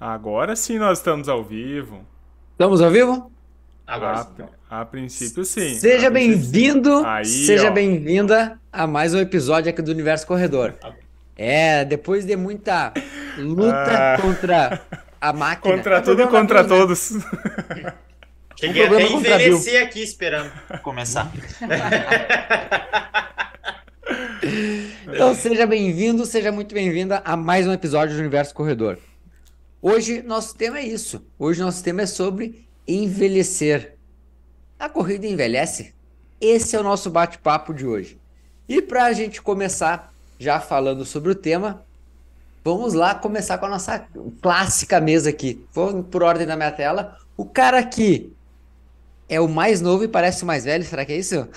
Agora 0.00 0.56
sim 0.56 0.78
nós 0.78 0.96
estamos 0.96 1.28
ao 1.28 1.44
vivo. 1.44 2.06
Estamos 2.52 2.80
ao 2.80 2.90
vivo? 2.90 3.30
Agora 3.86 4.26
a, 4.70 4.80
a 4.80 4.84
princípio 4.86 5.44
sim. 5.44 5.74
Seja 5.74 6.08
bem-vindo, 6.08 7.04
seja 7.22 7.70
bem-vinda 7.70 8.58
a 8.72 8.86
mais 8.86 9.12
um 9.12 9.18
episódio 9.18 9.68
aqui 9.68 9.82
do 9.82 9.90
Universo 9.90 10.26
Corredor. 10.26 10.72
É, 11.36 11.84
depois 11.84 12.24
de 12.24 12.34
muita 12.34 12.94
luta 13.36 14.14
ah. 14.14 14.18
contra 14.22 14.80
a 15.20 15.34
máquina. 15.34 15.76
Contra 15.76 16.00
tudo 16.00 16.22
e 16.22 16.26
contra 16.28 16.62
Bill, 16.62 16.78
todos. 16.78 17.10
Né? 17.10 17.92
Cheguei 18.58 18.88
um 18.88 18.94
até 18.94 19.06
envelhecer 19.06 19.82
aqui 19.82 20.02
esperando 20.02 20.50
começar. 20.82 21.30
então 25.12 25.34
seja 25.34 25.66
bem-vindo, 25.66 26.24
seja 26.24 26.50
muito 26.50 26.74
bem-vinda 26.74 27.20
a 27.22 27.36
mais 27.36 27.66
um 27.66 27.72
episódio 27.72 28.14
do 28.14 28.20
Universo 28.20 28.54
Corredor. 28.54 28.96
Hoje 29.82 30.20
nosso 30.20 30.54
tema 30.54 30.78
é 30.78 30.84
isso. 30.84 31.24
Hoje 31.38 31.62
nosso 31.62 31.82
tema 31.82 32.02
é 32.02 32.06
sobre 32.06 32.68
envelhecer. 32.86 33.96
A 34.78 34.90
corrida 34.90 35.26
envelhece? 35.26 35.94
Esse 36.38 36.76
é 36.76 36.80
o 36.80 36.82
nosso 36.82 37.08
bate-papo 37.08 37.72
de 37.72 37.86
hoje. 37.86 38.18
E 38.68 38.82
para 38.82 39.04
a 39.04 39.12
gente 39.14 39.40
começar 39.40 40.12
já 40.38 40.60
falando 40.60 41.06
sobre 41.06 41.32
o 41.32 41.34
tema, 41.34 41.82
vamos 42.62 42.92
lá 42.92 43.14
começar 43.14 43.56
com 43.56 43.66
a 43.66 43.70
nossa 43.70 44.06
clássica 44.42 45.00
mesa 45.00 45.30
aqui. 45.30 45.64
Vou 45.72 46.02
por 46.02 46.22
ordem 46.22 46.46
da 46.46 46.56
minha 46.56 46.72
tela. 46.72 47.16
O 47.34 47.46
cara 47.46 47.78
aqui 47.78 48.34
é 49.30 49.40
o 49.40 49.48
mais 49.48 49.80
novo 49.80 50.04
e 50.04 50.08
parece 50.08 50.42
o 50.42 50.46
mais 50.46 50.66
velho, 50.66 50.84
será 50.84 51.06
que 51.06 51.12
é 51.14 51.16
isso? 51.16 51.48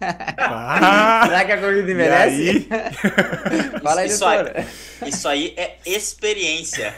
Ah, 0.00 1.24
será 1.28 1.44
que 1.44 1.52
a 1.52 1.60
corrida 1.60 1.92
envelhece? 1.92 2.68
Aí? 2.70 3.80
Fala 3.82 4.00
aí, 4.00 4.08
isso, 4.08 4.24
aí, 4.24 4.66
isso 5.06 5.28
aí 5.28 5.54
é 5.58 5.76
experiência. 5.84 6.94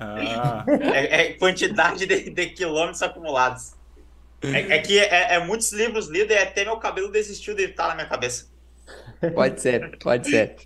Ah. 0.00 0.64
É, 0.94 1.20
é, 1.20 1.32
quantidade 1.34 2.06
de, 2.06 2.30
de, 2.30 2.46
quilômetros 2.46 3.02
acumulados. 3.02 3.74
É, 4.42 4.76
é 4.76 4.78
que 4.78 4.98
é, 4.98 5.34
é, 5.34 5.38
muitos 5.38 5.70
livros 5.72 6.08
lidos 6.08 6.34
e 6.34 6.38
até 6.38 6.64
meu 6.64 6.78
cabelo 6.78 7.12
desistiu 7.12 7.54
de 7.54 7.64
estar 7.64 7.88
na 7.88 7.94
minha 7.94 8.08
cabeça. 8.08 8.46
Pode 9.34 9.60
ser, 9.60 9.98
pode 9.98 10.28
ser. 10.28 10.56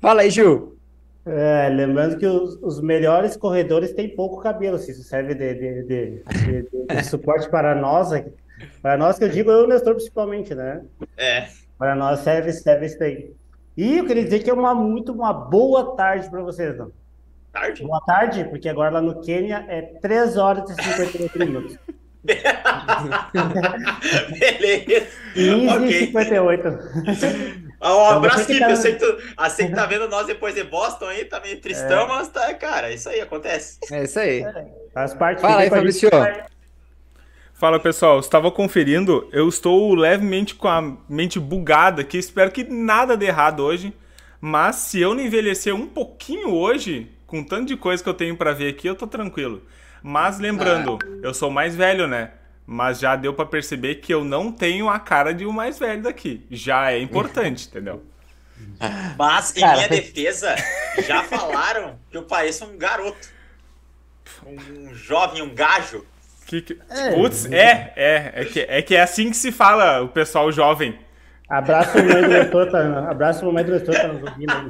Fala 0.00 0.22
aí, 0.22 0.30
Ju. 0.30 0.76
É, 1.24 1.68
lembrando 1.68 2.18
que 2.18 2.26
os, 2.26 2.58
os, 2.62 2.80
melhores 2.80 3.36
corredores 3.36 3.92
têm 3.92 4.08
pouco 4.08 4.42
cabelo, 4.42 4.78
se 4.78 4.90
isso 4.90 5.04
serve 5.04 5.34
de, 5.34 5.54
de, 5.54 5.82
de, 5.84 6.22
de, 6.88 7.04
suporte 7.04 7.48
para 7.48 7.74
nós, 7.74 8.08
para 8.80 8.96
nós 8.96 9.18
que 9.18 9.24
eu 9.24 9.28
digo 9.28 9.50
eu 9.50 9.60
e 9.60 9.64
o 9.64 9.68
Nestor 9.68 9.94
principalmente, 9.94 10.54
né? 10.54 10.82
É. 11.16 11.48
Para 11.78 11.94
nós 11.94 12.20
serve, 12.20 12.52
serve 12.52 12.86
isso 12.86 13.02
aí. 13.04 13.32
E 13.76 13.98
eu 13.98 14.06
queria 14.06 14.24
dizer 14.24 14.40
que 14.40 14.50
é 14.50 14.52
uma 14.52 14.74
muito 14.74 15.12
uma 15.12 15.32
boa 15.32 15.94
tarde 15.94 16.28
para 16.28 16.42
vocês, 16.42 16.76
não? 16.76 16.90
Tarde? 17.52 17.82
Boa 17.82 18.00
tarde, 18.02 18.44
porque 18.44 18.68
agora 18.68 18.90
lá 18.90 19.00
no 19.00 19.20
Quênia 19.20 19.64
é 19.68 19.82
3 19.82 20.36
horas 20.36 20.70
e 20.70 20.74
58 20.82 21.38
minutos. 21.38 21.76
Beleza. 24.38 25.06
15 25.34 25.68
okay. 25.68 25.88
e 25.88 26.06
58. 26.06 26.68
Ah, 27.80 27.94
um 27.96 28.06
então, 28.06 28.10
abraço, 28.10 28.46
Kip. 28.46 28.60
Tá... 28.60 28.70
Eu 28.70 28.76
sei 28.76 28.94
que, 28.94 28.98
tu, 28.98 29.16
sei 29.50 29.68
que 29.68 29.74
tá 29.74 29.86
vendo 29.86 30.06
nós 30.08 30.26
depois 30.26 30.54
de 30.54 30.62
Boston 30.62 31.06
aí, 31.06 31.24
tá 31.24 31.40
meio 31.40 31.60
tristão, 31.60 32.04
é. 32.04 32.08
mas 32.08 32.28
tá, 32.28 32.52
cara, 32.54 32.92
isso 32.92 33.08
aí 33.08 33.20
acontece. 33.20 33.78
É 33.90 34.04
isso 34.04 34.18
aí. 34.20 34.42
É. 34.42 34.66
Faz 34.92 35.14
parte. 35.14 35.40
Fala 35.40 35.62
aí, 35.62 35.70
Fabrício. 35.70 36.10
Fala 37.54 37.78
pessoal, 37.78 38.20
estava 38.20 38.50
conferindo, 38.50 39.28
eu 39.32 39.46
estou 39.46 39.94
levemente 39.94 40.54
com 40.54 40.66
a 40.66 40.96
mente 41.06 41.38
bugada 41.38 42.00
aqui, 42.00 42.16
espero 42.16 42.50
que 42.50 42.64
nada 42.64 43.18
dê 43.18 43.26
errado 43.26 43.60
hoje, 43.60 43.92
mas 44.40 44.76
se 44.76 44.98
eu 44.98 45.14
não 45.14 45.22
envelhecer 45.22 45.74
um 45.74 45.86
pouquinho 45.86 46.54
hoje, 46.54 47.10
com 47.30 47.44
tanto 47.44 47.68
de 47.68 47.76
coisa 47.76 48.02
que 48.02 48.08
eu 48.08 48.14
tenho 48.14 48.36
para 48.36 48.52
ver 48.52 48.70
aqui, 48.70 48.88
eu 48.88 48.96
tô 48.96 49.06
tranquilo. 49.06 49.62
Mas 50.02 50.40
lembrando, 50.40 50.98
ah. 51.00 51.06
eu 51.22 51.32
sou 51.32 51.48
mais 51.48 51.76
velho, 51.76 52.08
né? 52.08 52.32
Mas 52.66 52.98
já 52.98 53.14
deu 53.14 53.32
para 53.32 53.46
perceber 53.46 53.96
que 53.96 54.12
eu 54.12 54.24
não 54.24 54.50
tenho 54.50 54.88
a 54.88 54.98
cara 54.98 55.32
de 55.32 55.46
um 55.46 55.52
mais 55.52 55.78
velho 55.78 56.02
daqui. 56.02 56.44
Já 56.50 56.90
é 56.90 56.98
importante, 56.98 57.68
entendeu? 57.70 58.02
Mas, 59.16 59.56
em 59.56 59.60
cara, 59.60 59.76
minha 59.76 59.88
defesa, 59.88 60.56
já 61.06 61.22
falaram 61.30 62.00
que 62.10 62.16
eu 62.16 62.24
pareço 62.24 62.64
um 62.64 62.76
garoto. 62.76 63.28
Um 64.44 64.92
jovem, 64.92 65.40
um 65.40 65.54
gajo. 65.54 66.04
Que, 66.46 66.62
que... 66.62 66.78
É. 66.90 67.12
Putz, 67.12 67.46
é, 67.46 67.92
é. 67.94 68.32
É 68.34 68.44
que, 68.44 68.60
é 68.60 68.82
que 68.82 68.96
é 68.96 69.02
assim 69.02 69.30
que 69.30 69.36
se 69.36 69.52
fala 69.52 70.02
o 70.02 70.08
pessoal 70.08 70.50
jovem. 70.50 70.98
Abraço 71.50 71.98
o 71.98 72.04
mãe 72.04 72.22
do 72.22 72.28
leitor, 72.28 72.70
tá? 72.70 73.10
Abraço 73.10 73.48
o 73.48 73.52
mãe 73.52 73.64
do 73.64 73.72
leitor, 73.72 73.94
tá 73.94 74.08
nos 74.08 74.22
ouvindo 74.22 74.52
aí. 74.52 74.68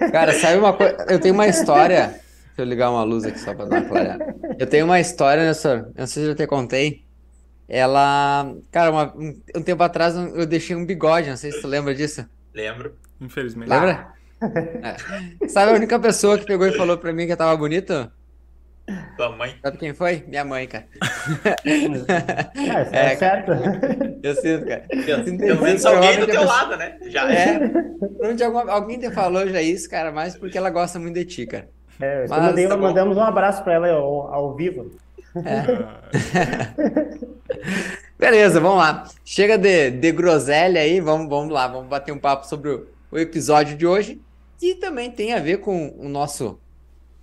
É. 0.00 0.10
Cara, 0.10 0.32
sabe 0.32 0.56
uma 0.56 0.72
coisa? 0.72 0.96
Eu 1.08 1.20
tenho 1.20 1.34
uma 1.34 1.46
história. 1.46 2.06
Deixa 2.08 2.62
eu 2.62 2.64
ligar 2.64 2.90
uma 2.90 3.04
luz 3.04 3.24
aqui 3.24 3.38
só 3.38 3.54
pra 3.54 3.66
dar 3.66 3.82
uma 3.82 3.88
clareada. 3.88 4.34
Eu 4.58 4.66
tenho 4.66 4.86
uma 4.86 4.98
história 4.98 5.44
nessa. 5.44 5.68
Eu 5.94 6.00
não 6.00 6.06
sei 6.06 6.24
se 6.24 6.30
eu 6.30 6.34
te 6.34 6.46
contei. 6.46 7.04
Ela. 7.68 8.50
Cara, 8.72 8.90
uma... 8.90 9.14
um 9.14 9.62
tempo 9.62 9.82
atrás 9.82 10.16
eu 10.16 10.46
deixei 10.46 10.74
um 10.74 10.86
bigode, 10.86 11.28
não 11.28 11.36
sei 11.36 11.52
se 11.52 11.60
tu 11.60 11.68
lembra 11.68 11.94
disso. 11.94 12.26
Lembro. 12.54 12.96
Infelizmente. 13.20 13.68
Lembra? 13.68 14.08
É. 14.40 15.48
Sabe 15.48 15.72
a 15.72 15.74
única 15.74 15.98
pessoa 15.98 16.38
que 16.38 16.46
pegou 16.46 16.66
e 16.66 16.76
falou 16.76 16.96
pra 16.96 17.12
mim 17.12 17.26
que 17.26 17.32
eu 17.32 17.36
tava 17.36 17.56
bonito? 17.56 18.10
Tua 19.16 19.36
mãe? 19.36 19.54
Sabe 19.62 19.78
quem 19.78 19.92
foi? 19.92 20.24
Minha 20.26 20.44
mãe, 20.44 20.66
cara. 20.66 20.86
É, 22.92 22.96
é, 22.96 23.12
é 23.12 23.16
certo. 23.16 23.52
Eu 24.22 24.34
sinto, 24.34 24.66
cara. 24.66 24.84
Eu 24.90 25.24
sinto 25.24 25.38
Pelo 25.38 25.62
menos 25.62 25.84
alguém 25.84 26.20
do 26.20 26.26
teu 26.26 26.44
lado, 26.44 26.76
né? 26.76 26.98
Já 27.06 27.30
é. 27.30 27.60
Onde 28.22 28.42
alguma, 28.42 28.70
alguém 28.70 28.98
te 28.98 29.10
falou 29.10 29.46
já 29.48 29.60
isso, 29.60 29.88
cara, 29.88 30.10
mas 30.10 30.36
porque 30.36 30.56
ela 30.56 30.70
gosta 30.70 30.98
muito 30.98 31.14
de 31.16 31.24
ti, 31.24 31.46
cara. 31.46 31.68
É, 32.00 32.26
mas, 32.28 32.42
mandei, 32.42 32.68
tá 32.68 32.76
mandamos 32.76 33.16
um 33.16 33.22
abraço 33.22 33.62
para 33.62 33.74
ela 33.74 33.90
ao, 33.90 34.32
ao 34.32 34.54
vivo. 34.54 34.90
É. 35.44 35.88
Beleza, 38.18 38.60
vamos 38.60 38.78
lá. 38.78 39.04
Chega 39.24 39.58
de, 39.58 39.90
de 39.90 40.12
groselha 40.12 40.80
aí, 40.80 41.00
vamos, 41.00 41.28
vamos 41.28 41.52
lá, 41.52 41.68
vamos 41.68 41.88
bater 41.88 42.12
um 42.12 42.18
papo 42.18 42.46
sobre 42.46 42.70
o, 42.70 42.86
o 43.10 43.18
episódio 43.18 43.76
de 43.76 43.86
hoje. 43.86 44.20
E 44.60 44.74
também 44.74 45.10
tem 45.10 45.34
a 45.34 45.38
ver 45.38 45.58
com 45.58 45.94
o 45.98 46.08
nosso 46.08 46.58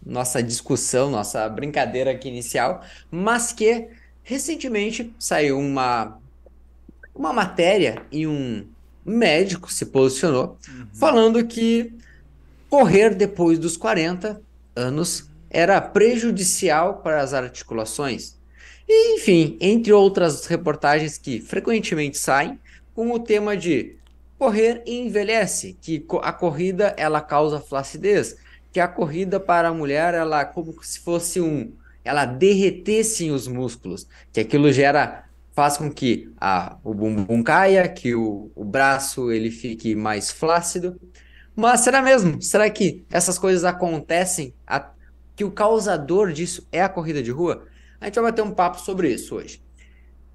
nossa 0.05 0.43
discussão, 0.43 1.09
nossa 1.09 1.49
brincadeira 1.49 2.11
aqui 2.11 2.27
inicial, 2.27 2.83
mas 3.09 3.51
que 3.51 3.87
recentemente 4.23 5.13
saiu 5.17 5.57
uma, 5.57 6.19
uma 7.13 7.33
matéria 7.33 8.03
e 8.11 8.27
um 8.27 8.67
médico 9.05 9.71
se 9.71 9.85
posicionou 9.87 10.57
uhum. 10.67 10.87
falando 10.93 11.45
que 11.45 11.93
correr 12.69 13.15
depois 13.15 13.59
dos 13.59 13.77
40 13.77 14.41
anos 14.75 15.29
era 15.49 15.79
prejudicial 15.79 16.97
para 16.97 17.21
as 17.21 17.33
articulações. 17.33 18.35
E, 18.87 19.15
enfim, 19.15 19.57
entre 19.61 19.93
outras 19.93 20.45
reportagens 20.45 21.17
que 21.17 21.39
frequentemente 21.39 22.17
saem, 22.17 22.59
com 22.93 23.11
o 23.11 23.19
tema 23.19 23.55
de 23.55 23.95
correr 24.37 24.83
envelhece, 24.85 25.77
que 25.81 26.05
a 26.21 26.31
corrida 26.31 26.93
ela 26.97 27.21
causa 27.21 27.59
flacidez, 27.59 28.37
que 28.75 28.79
a 28.81 28.89
corrida 28.89 29.39
para 29.39 29.69
a 29.69 29.73
mulher 29.73 30.13
ela 30.13 30.43
como 30.43 30.75
se 30.83 30.99
fosse 30.99 31.39
um 31.39 31.71
ela 32.03 32.25
derretesse 32.25 33.31
os 33.31 33.47
músculos, 33.47 34.05
que 34.33 34.41
aquilo 34.41 34.69
gera 34.69 35.23
faz 35.53 35.77
com 35.77 35.89
que 35.89 36.29
a, 36.37 36.75
o 36.83 36.93
bumbum 36.93 37.41
caia, 37.41 37.87
que 37.87 38.13
o, 38.13 38.51
o 38.53 38.65
braço 38.65 39.31
ele 39.31 39.49
fique 39.49 39.95
mais 39.95 40.29
flácido. 40.29 40.99
Mas 41.55 41.79
será 41.79 42.01
mesmo? 42.01 42.41
Será 42.41 42.69
que 42.69 43.05
essas 43.09 43.39
coisas 43.39 43.63
acontecem? 43.63 44.53
A, 44.67 44.91
que 45.37 45.45
o 45.45 45.51
causador 45.51 46.33
disso 46.33 46.67
é 46.69 46.83
a 46.83 46.89
corrida 46.89 47.23
de 47.23 47.31
rua? 47.31 47.65
A 48.01 48.07
gente 48.07 48.15
vai 48.15 48.25
bater 48.25 48.41
um 48.41 48.51
papo 48.51 48.81
sobre 48.81 49.09
isso 49.09 49.35
hoje. 49.35 49.63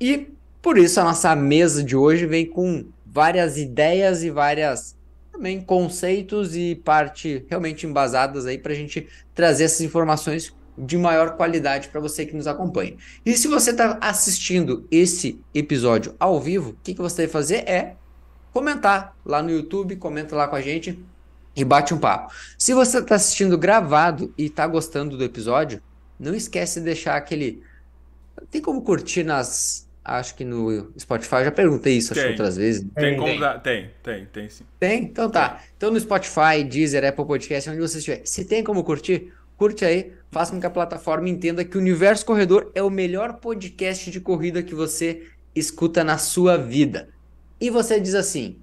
E 0.00 0.30
por 0.62 0.78
isso 0.78 0.98
a 0.98 1.04
nossa 1.04 1.36
mesa 1.36 1.84
de 1.84 1.94
hoje 1.94 2.24
vem 2.24 2.46
com 2.46 2.86
várias 3.04 3.58
ideias 3.58 4.24
e 4.24 4.30
várias 4.30 4.96
também 5.32 5.60
conceitos 5.60 6.54
e 6.56 6.74
parte 6.74 7.44
realmente 7.48 7.86
embasadas 7.86 8.46
aí 8.46 8.58
para 8.58 8.72
a 8.72 8.76
gente 8.76 9.08
trazer 9.34 9.64
essas 9.64 9.80
informações 9.80 10.52
de 10.76 10.96
maior 10.96 11.36
qualidade 11.36 11.88
para 11.88 12.00
você 12.00 12.24
que 12.24 12.34
nos 12.34 12.46
acompanha. 12.46 12.96
E 13.24 13.36
se 13.36 13.48
você 13.48 13.70
está 13.70 13.98
assistindo 14.00 14.86
esse 14.90 15.40
episódio 15.54 16.14
ao 16.18 16.40
vivo, 16.40 16.70
o 16.70 16.76
que, 16.82 16.94
que 16.94 17.00
você 17.00 17.22
vai 17.22 17.32
fazer 17.32 17.68
é 17.68 17.96
comentar 18.52 19.16
lá 19.24 19.42
no 19.42 19.50
YouTube, 19.50 19.96
comenta 19.96 20.34
lá 20.34 20.48
com 20.48 20.56
a 20.56 20.60
gente 20.60 20.98
e 21.54 21.64
bate 21.64 21.92
um 21.92 21.98
papo. 21.98 22.32
Se 22.58 22.72
você 22.72 22.98
está 22.98 23.16
assistindo 23.16 23.58
gravado 23.58 24.32
e 24.38 24.46
está 24.46 24.66
gostando 24.66 25.16
do 25.16 25.24
episódio, 25.24 25.82
não 26.18 26.34
esquece 26.34 26.80
de 26.80 26.86
deixar 26.86 27.16
aquele. 27.16 27.62
Tem 28.50 28.60
como 28.60 28.82
curtir 28.82 29.22
nas 29.22 29.88
Acho 30.04 30.34
que 30.34 30.44
no 30.44 30.92
Spotify, 30.98 31.44
já 31.44 31.52
perguntei 31.52 31.98
isso 31.98 32.12
acho 32.12 32.26
outras 32.28 32.56
vezes. 32.56 32.86
Tem, 32.94 33.16
como 33.16 33.38
dar, 33.38 33.60
tem, 33.60 33.90
tem, 34.02 34.24
tem 34.26 34.48
sim. 34.48 34.64
Tem? 34.78 35.02
Então 35.04 35.30
tá. 35.30 35.50
Tem. 35.50 35.68
Então 35.76 35.90
no 35.90 36.00
Spotify, 36.00 36.64
Deezer, 36.68 37.04
Apple 37.04 37.26
Podcast, 37.26 37.68
onde 37.68 37.80
você 37.80 37.98
estiver, 37.98 38.22
se 38.24 38.44
tem 38.44 38.64
como 38.64 38.82
curtir, 38.82 39.32
curte 39.58 39.84
aí, 39.84 40.12
faça 40.30 40.52
com 40.52 40.60
que 40.60 40.66
a 40.66 40.70
plataforma 40.70 41.28
entenda 41.28 41.64
que 41.64 41.76
o 41.76 41.80
Universo 41.80 42.24
Corredor 42.24 42.70
é 42.74 42.82
o 42.82 42.88
melhor 42.88 43.34
podcast 43.34 44.10
de 44.10 44.20
corrida 44.20 44.62
que 44.62 44.74
você 44.74 45.26
escuta 45.54 46.02
na 46.02 46.16
sua 46.16 46.56
vida. 46.56 47.08
E 47.60 47.68
você 47.68 48.00
diz 48.00 48.14
assim: 48.14 48.58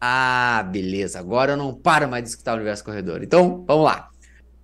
Ah, 0.00 0.66
beleza, 0.72 1.18
agora 1.18 1.52
eu 1.52 1.56
não 1.58 1.74
paro 1.74 2.08
mais 2.08 2.24
de 2.24 2.30
escutar 2.30 2.52
o 2.52 2.56
Universo 2.56 2.84
Corredor. 2.84 3.22
Então, 3.22 3.64
vamos 3.66 3.84
lá. 3.84 4.08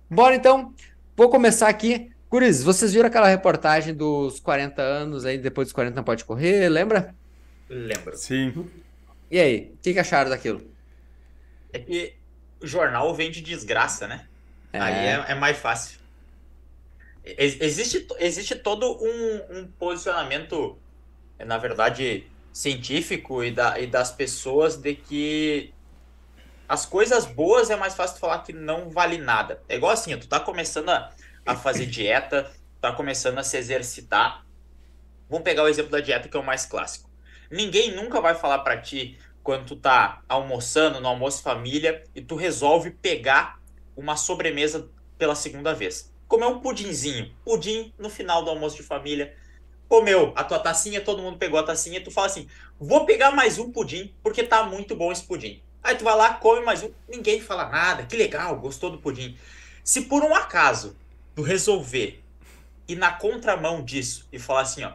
Bora 0.09 0.35
então. 0.35 0.73
vou 1.15 1.29
começar 1.29 1.67
aqui. 1.67 2.09
Curis, 2.29 2.61
vocês 2.61 2.93
viram 2.93 3.07
aquela 3.07 3.27
reportagem 3.27 3.93
dos 3.93 4.39
40 4.39 4.81
anos 4.81 5.25
aí, 5.25 5.37
depois 5.37 5.67
dos 5.67 5.73
40 5.73 5.95
não 5.95 6.03
pode 6.03 6.25
correr, 6.25 6.67
lembra? 6.67 7.15
Lembro. 7.69 8.17
Sim. 8.17 8.69
E 9.31 9.39
aí, 9.39 9.71
o 9.73 9.77
que, 9.81 9.93
que 9.93 9.99
acharam 9.99 10.29
daquilo? 10.29 10.61
É 11.71 11.79
que 11.79 12.13
o 12.61 12.67
jornal 12.67 13.13
vende 13.13 13.41
desgraça, 13.41 14.07
né? 14.07 14.27
É. 14.73 14.79
Aí 14.79 14.93
é, 14.93 15.25
é, 15.29 15.35
mais 15.35 15.57
fácil. 15.57 15.99
Existe, 17.23 18.07
existe 18.19 18.55
todo 18.55 18.97
um, 19.01 19.59
um 19.59 19.67
posicionamento, 19.77 20.77
na 21.39 21.57
verdade, 21.57 22.25
científico 22.53 23.43
e, 23.43 23.51
da, 23.51 23.79
e 23.79 23.87
das 23.87 24.11
pessoas 24.11 24.77
de 24.77 24.95
que 24.95 25.73
as 26.67 26.85
coisas 26.85 27.25
boas 27.25 27.69
é 27.69 27.75
mais 27.75 27.95
fácil 27.95 28.19
falar 28.19 28.39
que 28.43 28.53
não 28.53 28.89
vale 28.89 29.17
nada. 29.17 29.61
É 29.67 29.75
igual 29.75 29.91
assim, 29.91 30.17
tu 30.17 30.27
tá 30.27 30.39
começando 30.39 30.89
a 30.89 31.11
a 31.47 31.55
fazer 31.55 31.85
dieta, 31.85 32.51
tá 32.81 32.91
começando 32.91 33.37
a 33.37 33.43
se 33.43 33.57
exercitar. 33.57 34.45
Vamos 35.29 35.43
pegar 35.43 35.63
o 35.63 35.67
exemplo 35.67 35.91
da 35.91 35.99
dieta 35.99 36.27
que 36.27 36.35
é 36.35 36.39
o 36.39 36.45
mais 36.45 36.65
clássico. 36.65 37.09
Ninguém 37.49 37.95
nunca 37.95 38.19
vai 38.19 38.35
falar 38.35 38.59
para 38.59 38.77
ti 38.77 39.17
quando 39.41 39.65
tu 39.65 39.75
tá 39.77 40.21
almoçando 40.27 40.99
no 40.99 41.07
almoço 41.07 41.41
família 41.41 42.03
e 42.13 42.21
tu 42.21 42.35
resolve 42.35 42.91
pegar 42.91 43.59
uma 43.95 44.17
sobremesa 44.17 44.89
pela 45.17 45.35
segunda 45.35 45.73
vez. 45.73 46.13
Comer 46.27 46.45
um 46.47 46.59
pudinzinho, 46.59 47.33
pudim 47.45 47.93
no 47.97 48.09
final 48.09 48.43
do 48.43 48.49
almoço 48.49 48.75
de 48.75 48.83
família. 48.83 49.33
Comeu 49.87 50.33
a 50.35 50.43
tua 50.43 50.59
tacinha, 50.59 50.99
todo 50.99 51.21
mundo 51.21 51.37
pegou 51.37 51.57
a 51.57 51.63
tacinha, 51.63 52.03
tu 52.03 52.11
fala 52.11 52.27
assim: 52.27 52.49
"Vou 52.77 53.05
pegar 53.05 53.31
mais 53.31 53.57
um 53.57 53.71
pudim 53.71 54.13
porque 54.21 54.43
tá 54.43 54.63
muito 54.63 54.93
bom 54.93 55.13
esse 55.13 55.23
pudim". 55.23 55.63
Aí 55.81 55.95
tu 55.95 56.03
vai 56.03 56.17
lá, 56.17 56.33
come 56.33 56.65
mais 56.65 56.83
um, 56.83 56.91
ninguém 57.07 57.39
fala 57.39 57.69
nada. 57.69 58.05
Que 58.05 58.17
legal, 58.17 58.59
gostou 58.59 58.89
do 58.89 58.97
pudim. 58.97 59.37
Se 59.81 60.01
por 60.01 60.21
um 60.21 60.35
acaso 60.35 60.97
tu 61.37 61.43
resolver 61.43 62.19
ir 62.87 62.95
na 62.95 63.11
contramão 63.11 63.85
disso 63.85 64.27
e 64.33 64.39
falar 64.39 64.61
assim, 64.61 64.83
ó, 64.83 64.93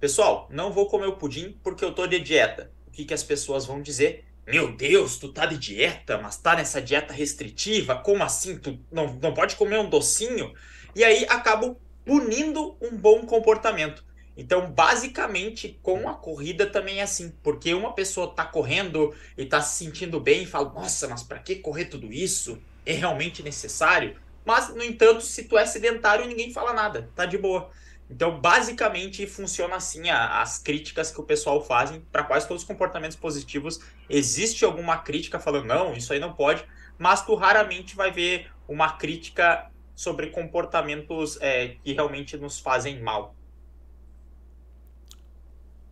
pessoal, 0.00 0.48
não 0.50 0.72
vou 0.72 0.86
comer 0.86 1.06
o 1.06 1.12
pudim 1.12 1.56
porque 1.62 1.84
eu 1.84 1.94
tô 1.94 2.04
de 2.04 2.18
dieta. 2.18 2.72
O 2.88 2.90
que, 2.90 3.04
que 3.04 3.14
as 3.14 3.22
pessoas 3.22 3.64
vão 3.64 3.80
dizer? 3.80 4.24
Meu 4.44 4.72
Deus, 4.72 5.18
tu 5.18 5.28
tá 5.28 5.46
de 5.46 5.56
dieta, 5.56 6.18
mas 6.18 6.36
tá 6.36 6.56
nessa 6.56 6.82
dieta 6.82 7.14
restritiva? 7.14 7.94
Como 7.94 8.24
assim? 8.24 8.58
Tu 8.58 8.76
não, 8.90 9.14
não 9.22 9.32
pode 9.32 9.54
comer 9.54 9.78
um 9.78 9.88
docinho? 9.88 10.52
E 10.96 11.04
aí 11.04 11.24
acabo 11.28 11.80
punindo 12.04 12.76
um 12.82 12.96
bom 12.96 13.24
comportamento. 13.24 14.04
Então, 14.36 14.72
basicamente, 14.72 15.78
com 15.80 16.08
a 16.08 16.14
corrida 16.14 16.66
também 16.66 16.98
é 16.98 17.02
assim, 17.02 17.32
porque 17.40 17.72
uma 17.72 17.92
pessoa 17.92 18.34
tá 18.34 18.44
correndo 18.44 19.14
e 19.36 19.44
tá 19.44 19.62
se 19.62 19.84
sentindo 19.84 20.18
bem 20.18 20.42
e 20.42 20.46
fala: 20.46 20.72
"Nossa, 20.72 21.06
mas 21.06 21.22
para 21.22 21.38
que 21.38 21.54
correr 21.56 21.84
tudo 21.84 22.12
isso? 22.12 22.58
É 22.84 22.94
realmente 22.94 23.44
necessário?" 23.44 24.16
Mas, 24.48 24.74
no 24.74 24.82
entanto, 24.82 25.20
se 25.20 25.44
tu 25.44 25.58
é 25.58 25.66
sedentário, 25.66 26.26
ninguém 26.26 26.50
fala 26.50 26.72
nada, 26.72 27.10
tá 27.14 27.26
de 27.26 27.36
boa. 27.36 27.68
Então, 28.10 28.40
basicamente, 28.40 29.26
funciona 29.26 29.76
assim 29.76 30.08
a, 30.08 30.40
as 30.40 30.58
críticas 30.58 31.10
que 31.10 31.20
o 31.20 31.22
pessoal 31.22 31.62
fazem 31.62 32.00
para 32.10 32.24
quase 32.24 32.48
todos 32.48 32.62
os 32.62 32.66
comportamentos 32.66 33.14
positivos. 33.14 33.78
Existe 34.08 34.64
alguma 34.64 34.96
crítica 34.96 35.38
falando, 35.38 35.66
não, 35.66 35.92
isso 35.92 36.14
aí 36.14 36.18
não 36.18 36.32
pode, 36.32 36.64
mas 36.96 37.20
tu 37.26 37.34
raramente 37.34 37.94
vai 37.94 38.10
ver 38.10 38.50
uma 38.66 38.92
crítica 38.92 39.70
sobre 39.94 40.28
comportamentos 40.28 41.36
é, 41.42 41.76
que 41.84 41.92
realmente 41.92 42.34
nos 42.38 42.58
fazem 42.58 43.02
mal. 43.02 43.34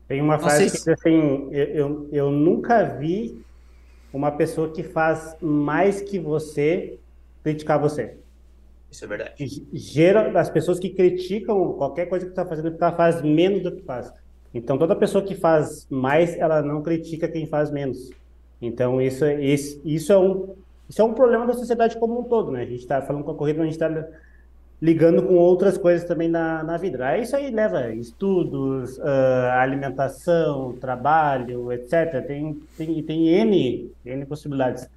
Tem 0.09 0.23
uma 0.23 0.39
frase 0.39 0.71
que 0.71 0.79
diz 0.79 0.89
assim: 0.89 1.51
eu, 1.53 1.65
eu, 1.67 2.09
eu 2.11 2.31
nunca 2.31 2.85
vi 2.85 3.45
uma 4.15 4.31
pessoa 4.31 4.73
que 4.73 4.83
faz 4.83 5.37
mais 5.43 6.01
que 6.01 6.19
você 6.19 6.99
criticar 7.43 7.79
você. 7.79 8.17
Isso 8.97 9.05
é 9.05 9.09
verdade. 9.09 9.67
Gera, 9.75 10.41
as 10.41 10.49
pessoas 10.49 10.79
que 10.79 10.89
criticam 10.89 11.75
qualquer 11.75 12.07
coisa 12.07 12.25
que 12.25 12.33
tu 12.33 12.35
tá 12.35 12.47
fazendo, 12.47 12.75
ela 12.81 12.93
faz 12.93 13.21
menos 13.21 13.63
do 13.63 13.71
que 13.71 13.83
faz. 13.83 14.11
Então, 14.55 14.79
toda 14.79 14.97
pessoa 14.97 15.23
que 15.23 15.35
faz 15.35 15.87
mais, 15.91 16.35
ela 16.39 16.63
não 16.63 16.81
critica 16.81 17.29
quem 17.29 17.45
faz 17.45 17.71
menos. 17.71 18.11
Então, 18.61 18.99
isso, 18.99 19.23
é, 19.23 19.39
isso, 19.45 19.79
isso, 19.85 20.11
é, 20.15 20.19
um, 20.19 20.55
isso 20.89 21.03
é 21.03 21.05
um 21.05 21.13
problema 21.13 21.47
da 21.47 21.53
sociedade 21.53 21.99
como 21.99 22.19
um 22.19 22.25
todo, 22.25 22.51
né? 22.51 22.63
A 22.63 22.65
gente 22.65 22.79
está 22.79 23.03
falando 23.03 23.23
com 23.23 23.33
a 23.33 23.35
corrida, 23.35 23.59
mas 23.59 23.69
a 23.69 23.71
gente 23.71 23.83
está 23.83 24.09
ligando 24.81 25.23
com 25.25 25.35
outras 25.35 25.77
coisas 25.77 26.09
também 26.09 26.29
na, 26.29 26.65
na 26.65 26.79
vida. 26.79 27.07
Aí 27.07 27.21
isso 27.21 27.37
aí 27.37 27.51
leva 27.51 27.93
estudos, 27.93 28.97
uh, 28.97 29.51
alimentação, 29.59 30.75
trabalho, 30.81 31.71
etc. 31.71 32.25
Tem, 32.27 32.59
tem, 32.79 33.03
tem 33.03 33.29
N, 33.29 33.91
N 34.07 34.25
possibilidades. 34.25 34.89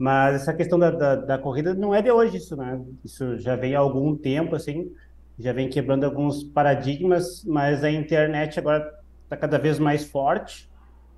Mas 0.00 0.36
essa 0.36 0.54
questão 0.54 0.78
da, 0.78 0.90
da, 0.90 1.14
da, 1.14 1.38
corrida 1.38 1.74
não 1.74 1.94
é 1.94 2.00
de 2.00 2.10
hoje 2.10 2.38
isso, 2.38 2.56
né? 2.56 2.80
Isso 3.04 3.36
já 3.36 3.54
vem 3.54 3.74
há 3.74 3.80
algum 3.80 4.16
tempo, 4.16 4.56
assim, 4.56 4.90
já 5.38 5.52
vem 5.52 5.68
quebrando 5.68 6.04
alguns 6.04 6.42
paradigmas, 6.42 7.44
mas 7.44 7.84
a 7.84 7.90
internet 7.90 8.58
agora 8.58 8.90
está 9.24 9.36
cada 9.36 9.58
vez 9.58 9.78
mais 9.78 10.02
forte 10.06 10.70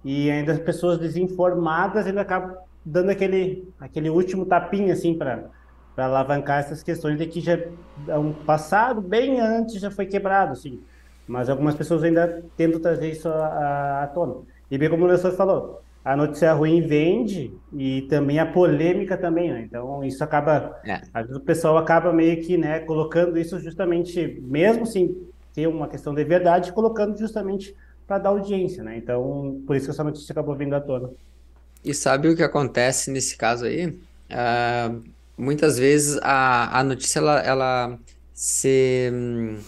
e 0.04 0.28
ainda 0.28 0.50
as 0.50 0.58
pessoas 0.58 0.98
desinformadas 0.98 2.08
ainda 2.08 2.22
acabam 2.22 2.56
dando 2.84 3.10
aquele, 3.10 3.72
aquele 3.78 4.10
último 4.10 4.44
tapinha, 4.46 4.94
assim, 4.94 5.16
para 5.16 5.48
para 5.94 6.06
alavancar 6.06 6.58
essas 6.58 6.82
questões 6.82 7.18
de 7.18 7.26
que 7.26 7.40
já 7.40 7.58
é 8.08 8.18
um 8.18 8.32
passado 8.32 9.00
bem 9.00 9.38
antes 9.40 9.78
já 9.78 9.90
foi 9.90 10.06
quebrado, 10.06 10.52
assim. 10.52 10.82
Mas 11.28 11.48
algumas 11.48 11.74
pessoas 11.74 12.02
ainda 12.02 12.42
tentam 12.56 12.80
trazer 12.80 13.10
isso 13.10 13.28
à, 13.28 14.02
à 14.02 14.06
tona. 14.08 14.42
E 14.70 14.78
bem 14.78 14.88
como 14.88 15.04
o 15.04 15.06
professor 15.06 15.36
falou, 15.36 15.81
a 16.04 16.16
notícia 16.16 16.52
ruim 16.52 16.80
vende 16.80 17.52
e 17.72 18.02
também 18.02 18.38
a 18.38 18.46
polêmica 18.46 19.16
também, 19.16 19.52
né? 19.52 19.62
Então 19.62 20.02
isso 20.04 20.22
acaba, 20.22 20.80
é. 20.84 21.00
às 21.14 21.26
vezes 21.26 21.36
o 21.36 21.44
pessoal 21.44 21.78
acaba 21.78 22.12
meio 22.12 22.42
que, 22.42 22.56
né, 22.56 22.80
colocando 22.80 23.38
isso 23.38 23.58
justamente, 23.60 24.40
mesmo 24.42 24.84
sem 24.84 25.16
ter 25.54 25.68
uma 25.68 25.86
questão 25.86 26.12
de 26.14 26.24
verdade, 26.24 26.72
colocando 26.72 27.16
justamente 27.16 27.74
para 28.06 28.18
dar 28.18 28.30
audiência, 28.30 28.82
né? 28.82 28.96
Então 28.96 29.62
por 29.66 29.76
isso 29.76 29.86
que 29.86 29.92
essa 29.92 30.02
notícia 30.02 30.32
acabou 30.32 30.56
vindo 30.56 30.74
à 30.74 30.80
tona. 30.80 31.10
E 31.84 31.94
sabe 31.94 32.28
o 32.28 32.36
que 32.36 32.42
acontece 32.42 33.10
nesse 33.10 33.36
caso 33.36 33.64
aí? 33.64 33.86
Uh, 33.86 35.02
muitas 35.36 35.78
vezes 35.78 36.18
a, 36.22 36.80
a 36.80 36.84
notícia 36.84 37.18
ela, 37.20 37.40
ela 37.40 37.98
se 38.32 39.10
hum, 39.12 39.58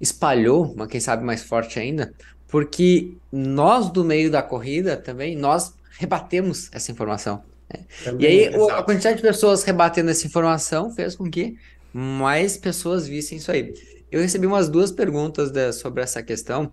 espalhou, 0.00 0.74
mas 0.76 0.88
quem 0.88 1.00
sabe 1.00 1.24
mais 1.24 1.42
forte 1.42 1.78
ainda, 1.78 2.12
porque 2.48 3.14
nós 3.30 3.90
do 3.90 4.04
meio 4.04 4.30
da 4.30 4.42
corrida 4.42 4.96
também, 4.96 5.36
nós 5.36 5.74
rebatemos 5.98 6.68
essa 6.72 6.90
informação. 6.92 7.42
Né? 7.68 7.84
e 8.20 8.26
aí 8.26 8.44
exato. 8.44 8.70
a 8.70 8.82
quantidade 8.82 9.16
de 9.16 9.22
pessoas 9.22 9.64
rebatendo 9.64 10.08
essa 10.08 10.24
informação 10.24 10.88
fez 10.92 11.16
com 11.16 11.28
que 11.28 11.56
mais 11.92 12.56
pessoas 12.56 13.06
vissem 13.08 13.38
isso 13.38 13.50
aí. 13.50 13.74
Eu 14.10 14.20
recebi 14.20 14.46
umas 14.46 14.68
duas 14.68 14.92
perguntas 14.92 15.50
sobre 15.76 16.02
essa 16.02 16.22
questão, 16.22 16.72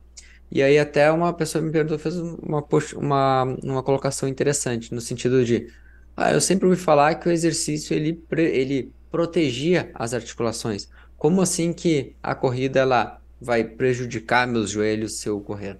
e 0.51 0.61
aí 0.61 0.77
até 0.77 1.11
uma 1.11 1.33
pessoa 1.33 1.63
me 1.63 1.71
perguntou, 1.71 1.97
fez 1.97 2.15
uma, 2.17 2.63
uma, 2.95 3.43
uma 3.63 3.83
colocação 3.83 4.29
interessante, 4.29 4.93
no 4.93 5.01
sentido 5.01 5.43
de, 5.43 5.67
ah, 6.15 6.31
eu 6.31 6.39
sempre 6.39 6.67
ouvi 6.67 6.79
falar 6.79 7.15
que 7.15 7.27
o 7.27 7.31
exercício 7.31 7.95
ele, 7.95 8.23
ele 8.31 8.93
protegia 9.09 9.89
as 9.95 10.13
articulações. 10.13 10.89
Como 11.17 11.41
assim 11.41 11.73
que 11.73 12.15
a 12.21 12.35
corrida 12.35 12.81
ela 12.81 13.22
vai 13.43 13.63
prejudicar 13.63 14.47
meus 14.47 14.71
joelhos 14.71 15.19
se 15.19 15.27
eu 15.29 15.39
correr. 15.41 15.77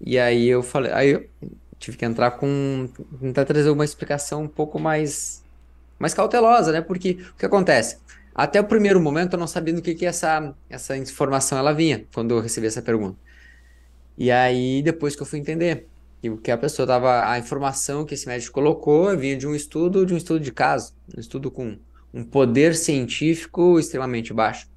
E 0.00 0.18
aí 0.18 0.48
eu 0.48 0.62
falei, 0.62 0.92
aí 0.92 1.10
eu 1.10 1.28
tive 1.78 1.96
que 1.96 2.04
entrar 2.04 2.32
com 2.32 2.88
tentar 3.20 3.44
trazer 3.44 3.70
uma 3.70 3.84
explicação 3.84 4.42
um 4.44 4.48
pouco 4.48 4.78
mais 4.78 5.44
mais 5.98 6.14
cautelosa, 6.14 6.72
né? 6.72 6.80
Porque 6.80 7.18
o 7.34 7.36
que 7.36 7.46
acontece? 7.46 7.98
Até 8.34 8.60
o 8.60 8.64
primeiro 8.64 9.00
momento 9.00 9.34
eu 9.34 9.38
não 9.38 9.46
sabia 9.46 9.74
do 9.74 9.82
que 9.82 9.94
que 9.94 10.06
essa 10.06 10.54
essa 10.70 10.96
informação 10.96 11.58
ela 11.58 11.72
vinha 11.72 12.06
quando 12.14 12.34
eu 12.34 12.40
recebi 12.40 12.66
essa 12.66 12.82
pergunta. 12.82 13.18
E 14.16 14.30
aí 14.30 14.82
depois 14.82 15.16
que 15.16 15.22
eu 15.22 15.26
fui 15.26 15.38
entender 15.38 15.88
que 16.20 16.30
o 16.30 16.38
que 16.38 16.50
a 16.50 16.58
pessoa 16.58 16.86
tava 16.86 17.30
a 17.30 17.38
informação 17.38 18.04
que 18.04 18.14
esse 18.14 18.26
médico 18.26 18.54
colocou 18.54 19.16
vinha 19.16 19.36
de 19.36 19.46
um 19.46 19.54
estudo, 19.54 20.04
de 20.06 20.14
um 20.14 20.16
estudo 20.16 20.40
de 20.40 20.52
caso, 20.52 20.94
um 21.16 21.20
estudo 21.20 21.50
com 21.50 21.78
um 22.12 22.24
poder 22.24 22.74
científico 22.74 23.78
extremamente 23.78 24.32
baixo. 24.32 24.68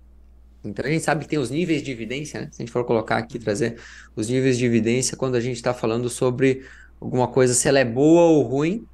Então 0.63 0.85
a 0.85 0.89
gente 0.89 1.03
sabe 1.03 1.23
que 1.23 1.29
tem 1.29 1.39
os 1.39 1.49
níveis 1.49 1.81
de 1.81 1.91
evidência, 1.91 2.41
né? 2.41 2.49
Se 2.51 2.61
a 2.61 2.65
gente 2.65 2.71
for 2.71 2.85
colocar 2.85 3.17
aqui, 3.17 3.39
trazer 3.39 3.79
os 4.15 4.29
níveis 4.29 4.57
de 4.57 4.65
evidência 4.65 5.17
quando 5.17 5.35
a 5.35 5.39
gente 5.39 5.55
está 5.55 5.73
falando 5.73 6.09
sobre 6.09 6.63
alguma 6.99 7.27
coisa, 7.27 7.53
se 7.53 7.67
ela 7.67 7.79
é 7.79 7.85
boa 7.85 8.23
ou 8.23 8.43
ruim, 8.43 8.87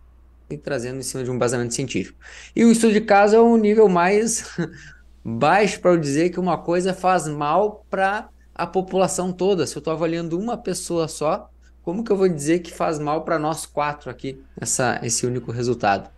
e 0.49 0.57
trazendo 0.57 0.99
em 0.99 1.03
cima 1.03 1.23
de 1.23 1.31
um 1.31 1.37
basamento 1.37 1.73
científico. 1.73 2.17
E 2.55 2.63
o 2.63 2.71
estudo 2.71 2.93
de 2.93 3.01
caso 3.01 3.35
é 3.35 3.41
um 3.41 3.57
nível 3.57 3.89
mais 3.89 4.45
baixo 5.23 5.79
para 5.81 5.95
dizer 5.97 6.29
que 6.29 6.39
uma 6.39 6.57
coisa 6.57 6.93
faz 6.93 7.27
mal 7.27 7.85
para 7.89 8.29
a 8.55 8.65
população 8.65 9.31
toda. 9.31 9.67
Se 9.67 9.75
eu 9.75 9.79
estou 9.79 9.93
avaliando 9.93 10.39
uma 10.39 10.57
pessoa 10.57 11.07
só, 11.07 11.49
como 11.83 12.03
que 12.03 12.11
eu 12.11 12.17
vou 12.17 12.27
dizer 12.27 12.59
que 12.59 12.73
faz 12.73 12.99
mal 12.99 13.23
para 13.23 13.37
nós 13.37 13.65
quatro 13.65 14.09
aqui, 14.09 14.41
essa, 14.59 14.99
esse 15.03 15.25
único 15.25 15.51
resultado? 15.51 16.09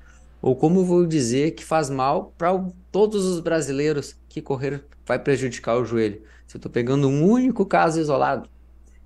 Ou 0.42 0.56
como 0.56 0.82
eu 0.82 0.86
vou 0.86 1.06
dizer 1.06 1.52
que 1.52 1.66
faz 1.66 1.90
mal 1.90 2.34
para 2.38 2.52
todos 2.92 3.26
os 3.26 3.40
brasileiros 3.40 4.16
que 4.30 4.42
correr 4.42 4.84
vai 5.06 5.20
prejudicar 5.20 5.78
o 5.78 5.86
joelho? 5.86 6.22
Se 6.48 6.56
eu 6.56 6.60
estou 6.60 6.72
pegando 6.72 7.10
um 7.10 7.30
único 7.30 7.66
caso 7.66 8.00
isolado. 8.00 8.50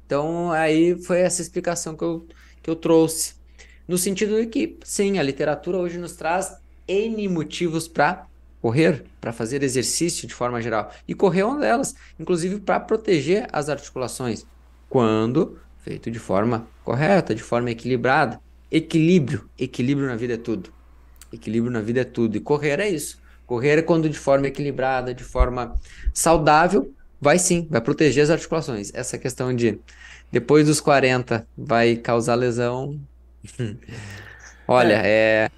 Então, 0.05 0.51
aí 0.51 1.01
foi 1.01 1.21
essa 1.21 1.41
explicação 1.41 1.95
que 1.95 2.03
eu, 2.03 2.27
que 2.61 2.69
eu 2.69 2.75
trouxe. 2.75 3.35
No 3.87 3.97
sentido 3.97 4.35
de 4.35 4.47
que, 4.47 4.77
sim, 4.83 5.17
a 5.17 5.23
literatura 5.23 5.77
hoje 5.77 5.97
nos 5.97 6.13
traz 6.13 6.57
N 6.87 7.27
motivos 7.27 7.87
para 7.87 8.27
correr, 8.61 9.03
para 9.19 9.33
fazer 9.33 9.63
exercício 9.63 10.27
de 10.27 10.33
forma 10.33 10.61
geral. 10.61 10.91
E 11.07 11.13
correr 11.13 11.41
é 11.41 11.45
uma 11.45 11.59
delas, 11.59 11.95
inclusive 12.19 12.59
para 12.59 12.79
proteger 12.79 13.47
as 13.51 13.69
articulações, 13.69 14.45
quando 14.89 15.59
feito 15.79 16.09
de 16.09 16.19
forma 16.19 16.67
correta, 16.83 17.35
de 17.35 17.43
forma 17.43 17.71
equilibrada. 17.71 18.39
Equilíbrio, 18.71 19.49
equilíbrio 19.59 20.07
na 20.07 20.15
vida 20.15 20.33
é 20.33 20.37
tudo. 20.37 20.71
Equilíbrio 21.31 21.71
na 21.71 21.81
vida 21.81 22.01
é 22.01 22.05
tudo. 22.05 22.37
E 22.37 22.39
correr 22.39 22.79
é 22.79 22.89
isso. 22.89 23.21
Correr 23.53 23.83
quando 23.83 24.09
de 24.09 24.17
forma 24.17 24.47
equilibrada, 24.47 25.13
de 25.13 25.23
forma 25.23 25.79
saudável, 26.11 26.91
vai 27.21 27.37
sim, 27.37 27.67
vai 27.69 27.79
proteger 27.79 28.23
as 28.23 28.31
articulações. 28.31 28.91
Essa 28.95 29.15
questão 29.15 29.55
de 29.55 29.79
depois 30.31 30.65
dos 30.65 30.81
40 30.81 31.45
vai 31.55 31.95
causar 31.95 32.33
lesão. 32.33 32.99
Olha, 34.67 34.95
é. 35.05 35.51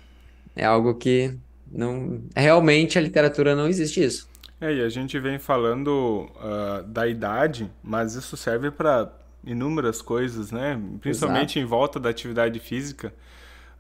é, 0.58 0.64
é 0.64 0.66
algo 0.66 0.94
que 0.96 1.34
não 1.72 2.22
realmente 2.36 2.98
a 2.98 3.02
literatura 3.02 3.56
não 3.56 3.66
existe 3.66 4.04
isso. 4.04 4.28
É, 4.60 4.74
e 4.74 4.84
a 4.84 4.90
gente 4.90 5.18
vem 5.18 5.40
falando 5.40 6.30
uh, 6.36 6.84
da 6.84 7.08
idade, 7.08 7.72
mas 7.82 8.16
isso 8.16 8.36
serve 8.36 8.72
para 8.72 9.10
inúmeras 9.46 10.02
coisas, 10.02 10.52
né? 10.52 10.78
Principalmente 11.00 11.58
Exato. 11.58 11.60
em 11.60 11.66
volta 11.66 11.98
da 11.98 12.10
atividade 12.10 12.60
física. 12.60 13.14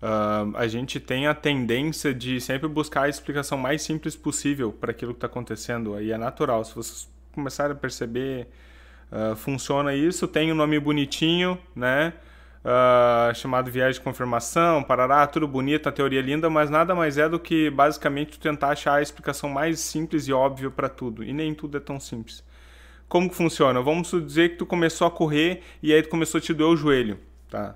Uh, 0.01 0.55
a 0.55 0.67
gente 0.67 0.99
tem 0.99 1.27
a 1.27 1.33
tendência 1.33 2.13
de 2.13 2.39
sempre 2.39 2.67
buscar 2.67 3.03
a 3.03 3.09
explicação 3.09 3.57
mais 3.57 3.81
simples 3.81 4.15
possível 4.15 4.71
para 4.71 4.91
aquilo 4.91 5.13
que 5.13 5.17
está 5.17 5.27
acontecendo. 5.27 5.95
Aí 5.95 6.11
é 6.11 6.17
natural. 6.17 6.63
Se 6.63 6.75
vocês 6.75 7.09
começarem 7.31 7.71
a 7.71 7.75
perceber, 7.75 8.47
uh, 9.11 9.35
funciona 9.35 9.95
isso. 9.95 10.27
Tem 10.27 10.51
um 10.51 10.55
nome 10.55 10.79
bonitinho, 10.79 11.57
né? 11.75 12.13
Uh, 12.65 13.33
chamado 13.35 13.69
viagem 13.69 13.99
de 13.99 14.01
confirmação, 14.01 14.81
parará, 14.81 15.27
tudo 15.27 15.47
bonito, 15.47 15.87
a 15.87 15.91
teoria 15.91 16.19
linda, 16.19 16.49
mas 16.49 16.67
nada 16.67 16.95
mais 16.95 17.15
é 17.15 17.29
do 17.29 17.39
que 17.39 17.69
basicamente 17.69 18.39
tentar 18.39 18.69
achar 18.69 18.95
a 18.95 19.01
explicação 19.03 19.47
mais 19.47 19.79
simples 19.79 20.27
e 20.27 20.33
óbvia 20.33 20.71
para 20.71 20.89
tudo. 20.89 21.23
E 21.23 21.31
nem 21.31 21.53
tudo 21.53 21.77
é 21.77 21.79
tão 21.79 21.99
simples. 21.99 22.43
Como 23.07 23.29
que 23.29 23.35
funciona? 23.35 23.79
Vamos 23.81 24.09
dizer 24.09 24.49
que 24.49 24.55
tu 24.55 24.65
começou 24.65 25.05
a 25.05 25.11
correr 25.11 25.61
e 25.81 25.93
aí 25.93 26.01
tu 26.01 26.09
começou 26.09 26.39
a 26.39 26.41
te 26.41 26.55
doer 26.55 26.71
o 26.71 26.75
joelho, 26.75 27.19
tá? 27.51 27.75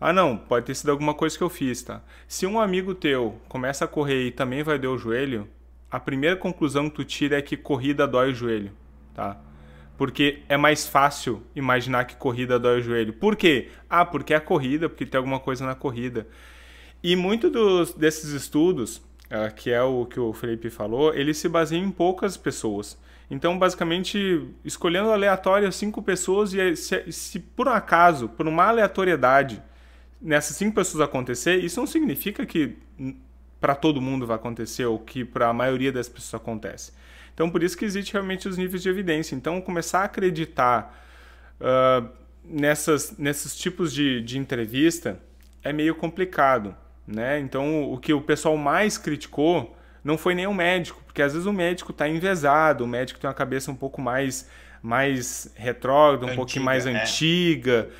Ah, 0.00 0.14
não, 0.14 0.36
pode 0.36 0.64
ter 0.64 0.74
sido 0.74 0.90
alguma 0.90 1.12
coisa 1.12 1.36
que 1.36 1.44
eu 1.44 1.50
fiz, 1.50 1.82
tá? 1.82 2.02
Se 2.26 2.46
um 2.46 2.58
amigo 2.58 2.94
teu 2.94 3.38
começa 3.48 3.84
a 3.84 3.88
correr 3.88 4.28
e 4.28 4.30
também 4.30 4.62
vai 4.62 4.78
doer 4.78 4.94
o 4.94 4.98
joelho, 4.98 5.46
a 5.90 6.00
primeira 6.00 6.36
conclusão 6.36 6.88
que 6.88 6.96
tu 6.96 7.04
tira 7.04 7.36
é 7.36 7.42
que 7.42 7.56
corrida 7.56 8.08
dói 8.08 8.30
o 8.30 8.34
joelho, 8.34 8.72
tá? 9.14 9.38
Porque 9.98 10.42
é 10.48 10.56
mais 10.56 10.86
fácil 10.86 11.42
imaginar 11.54 12.04
que 12.04 12.16
corrida 12.16 12.58
dói 12.58 12.80
o 12.80 12.82
joelho. 12.82 13.12
Por 13.12 13.36
quê? 13.36 13.68
Ah, 13.90 14.02
porque 14.04 14.32
é 14.32 14.36
a 14.36 14.40
corrida, 14.40 14.88
porque 14.88 15.04
tem 15.04 15.18
alguma 15.18 15.38
coisa 15.38 15.66
na 15.66 15.74
corrida. 15.74 16.26
E 17.02 17.14
muito 17.14 17.50
dos, 17.50 17.92
desses 17.92 18.30
estudos, 18.30 18.96
uh, 18.96 19.54
que 19.54 19.70
é 19.70 19.82
o 19.82 20.06
que 20.06 20.18
o 20.18 20.32
Felipe 20.32 20.70
falou, 20.70 21.12
ele 21.12 21.34
se 21.34 21.46
baseia 21.46 21.78
em 21.78 21.90
poucas 21.90 22.38
pessoas. 22.38 22.98
Então, 23.30 23.58
basicamente, 23.58 24.48
escolhendo 24.64 25.10
aleatório 25.10 25.70
cinco 25.70 26.02
pessoas 26.02 26.54
e 26.54 26.74
se, 26.74 27.12
se 27.12 27.38
por 27.38 27.68
um 27.68 27.72
acaso, 27.72 28.28
por 28.30 28.48
uma 28.48 28.64
aleatoriedade, 28.64 29.62
nessas 30.20 30.56
cinco 30.56 30.74
pessoas 30.74 31.00
acontecer, 31.00 31.56
isso 31.56 31.80
não 31.80 31.86
significa 31.86 32.44
que 32.44 32.76
para 33.60 33.74
todo 33.74 34.00
mundo 34.00 34.26
vai 34.26 34.36
acontecer 34.36 34.84
ou 34.86 34.98
que 34.98 35.24
para 35.24 35.48
a 35.48 35.52
maioria 35.52 35.92
das 35.92 36.08
pessoas 36.08 36.40
acontece. 36.40 36.92
Então, 37.34 37.48
por 37.50 37.62
isso 37.62 37.76
que 37.76 37.84
existe 37.84 38.12
realmente 38.12 38.48
os 38.48 38.56
níveis 38.56 38.82
de 38.82 38.88
evidência. 38.88 39.34
Então, 39.34 39.60
começar 39.60 40.00
a 40.00 40.04
acreditar 40.04 41.06
uh, 41.60 42.08
nessas, 42.44 43.16
nesses 43.16 43.56
tipos 43.56 43.92
de, 43.92 44.20
de 44.20 44.38
entrevista 44.38 45.20
é 45.62 45.72
meio 45.72 45.94
complicado. 45.94 46.74
Né? 47.06 47.40
Então, 47.40 47.90
o 47.90 47.98
que 47.98 48.12
o 48.12 48.20
pessoal 48.20 48.56
mais 48.56 48.98
criticou 48.98 49.76
não 50.02 50.16
foi 50.16 50.34
nem 50.34 50.46
o 50.46 50.54
médico, 50.54 51.02
porque 51.04 51.20
às 51.20 51.32
vezes 51.32 51.46
o 51.46 51.52
médico 51.52 51.92
está 51.92 52.08
envezado, 52.08 52.84
o 52.84 52.86
médico 52.86 53.20
tem 53.20 53.28
uma 53.28 53.34
cabeça 53.34 53.70
um 53.70 53.74
pouco 53.74 54.00
mais, 54.00 54.48
mais 54.82 55.52
retrógrada, 55.54 56.24
um 56.24 56.28
antiga, 56.28 56.36
pouquinho 56.36 56.64
mais 56.64 56.86
é. 56.86 56.90
antiga. 56.90 57.90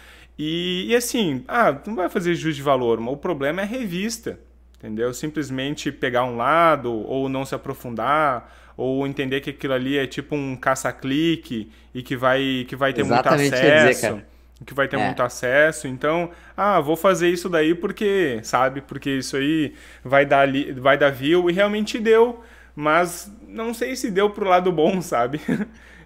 E, 0.42 0.86
e, 0.88 0.96
assim, 0.96 1.44
ah, 1.46 1.78
não 1.86 1.94
vai 1.94 2.08
fazer 2.08 2.34
juízo 2.34 2.56
de 2.56 2.62
valor, 2.62 2.98
mas 2.98 3.12
o 3.12 3.16
problema 3.18 3.60
é 3.60 3.64
a 3.64 3.66
revista, 3.66 4.40
entendeu? 4.78 5.12
Simplesmente 5.12 5.92
pegar 5.92 6.24
um 6.24 6.34
lado 6.34 6.90
ou 6.90 7.28
não 7.28 7.44
se 7.44 7.54
aprofundar 7.54 8.50
ou 8.74 9.06
entender 9.06 9.42
que 9.42 9.50
aquilo 9.50 9.74
ali 9.74 9.98
é 9.98 10.06
tipo 10.06 10.34
um 10.34 10.56
caça-clique 10.56 11.70
e 11.94 12.02
que 12.02 12.16
vai, 12.16 12.64
que 12.66 12.74
vai 12.74 12.94
ter 12.94 13.02
Exatamente 13.02 13.50
muito 13.50 13.54
acesso. 13.54 14.06
Dizer, 14.06 14.24
que 14.64 14.72
vai 14.72 14.88
ter 14.88 14.98
é. 14.98 15.04
muito 15.04 15.22
acesso. 15.22 15.86
Então, 15.86 16.30
ah, 16.56 16.80
vou 16.80 16.96
fazer 16.96 17.28
isso 17.28 17.50
daí 17.50 17.74
porque, 17.74 18.40
sabe? 18.42 18.80
Porque 18.80 19.10
isso 19.10 19.36
aí 19.36 19.74
vai 20.02 20.24
dar, 20.24 20.48
vai 20.78 20.96
dar 20.96 21.10
view 21.10 21.50
e 21.50 21.52
realmente 21.52 21.98
deu, 21.98 22.42
mas 22.74 23.30
não 23.46 23.74
sei 23.74 23.94
se 23.94 24.10
deu 24.10 24.30
pro 24.30 24.48
lado 24.48 24.72
bom, 24.72 25.00
sabe? 25.04 25.38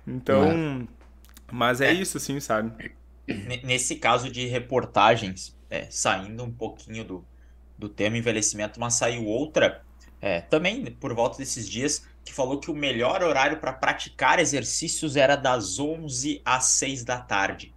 então, 0.05 0.43
é. 0.43 0.87
mas 1.53 1.81
é, 1.81 1.91
é, 1.91 1.93
isso, 1.93 2.17
assim, 2.17 2.41
sabe? 2.41 2.73
Nesse 3.27 3.97
caso 3.97 4.31
de 4.31 4.47
reportagens, 4.47 5.57
é, 5.71 5.87
saindo 5.91 6.45
um 6.45 6.53
pouquinho 6.53 7.05
do, 7.05 7.25
do 7.79 7.89
tema 7.89 8.19
envelhecimento, 8.19 8.79
mas 8.79 8.95
saiu 8.95 9.25
outra, 9.27 9.83
é, 10.21 10.41
também 10.41 10.85
por 10.87 11.15
volta 11.15 11.39
desses 11.39 11.69
dias, 11.69 12.07
que 12.25 12.33
falou 12.33 12.59
que 12.59 12.71
o 12.71 12.75
melhor 12.75 13.23
horário 13.23 13.59
para 13.59 13.73
praticar 13.73 14.39
exercícios 14.39 15.17
era 15.17 15.37
das 15.37 15.79
11 15.79 16.41
às 16.45 16.65
6 16.67 17.05
da 17.05 17.19
tarde. 17.19 17.75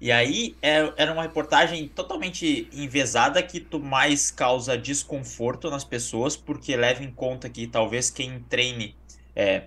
E 0.00 0.10
aí 0.10 0.56
é, 0.62 0.92
era 0.96 1.12
uma 1.12 1.22
reportagem 1.22 1.86
totalmente 1.88 2.68
envezada 2.72 3.42
que 3.42 3.60
tu 3.60 3.78
mais 3.78 4.30
causa 4.30 4.76
desconforto 4.76 5.68
nas 5.68 5.84
pessoas, 5.84 6.36
porque 6.36 6.74
leva 6.74 7.04
em 7.04 7.10
conta 7.10 7.50
que 7.50 7.66
talvez 7.66 8.08
quem 8.08 8.40
treine 8.40 8.96
é, 9.36 9.64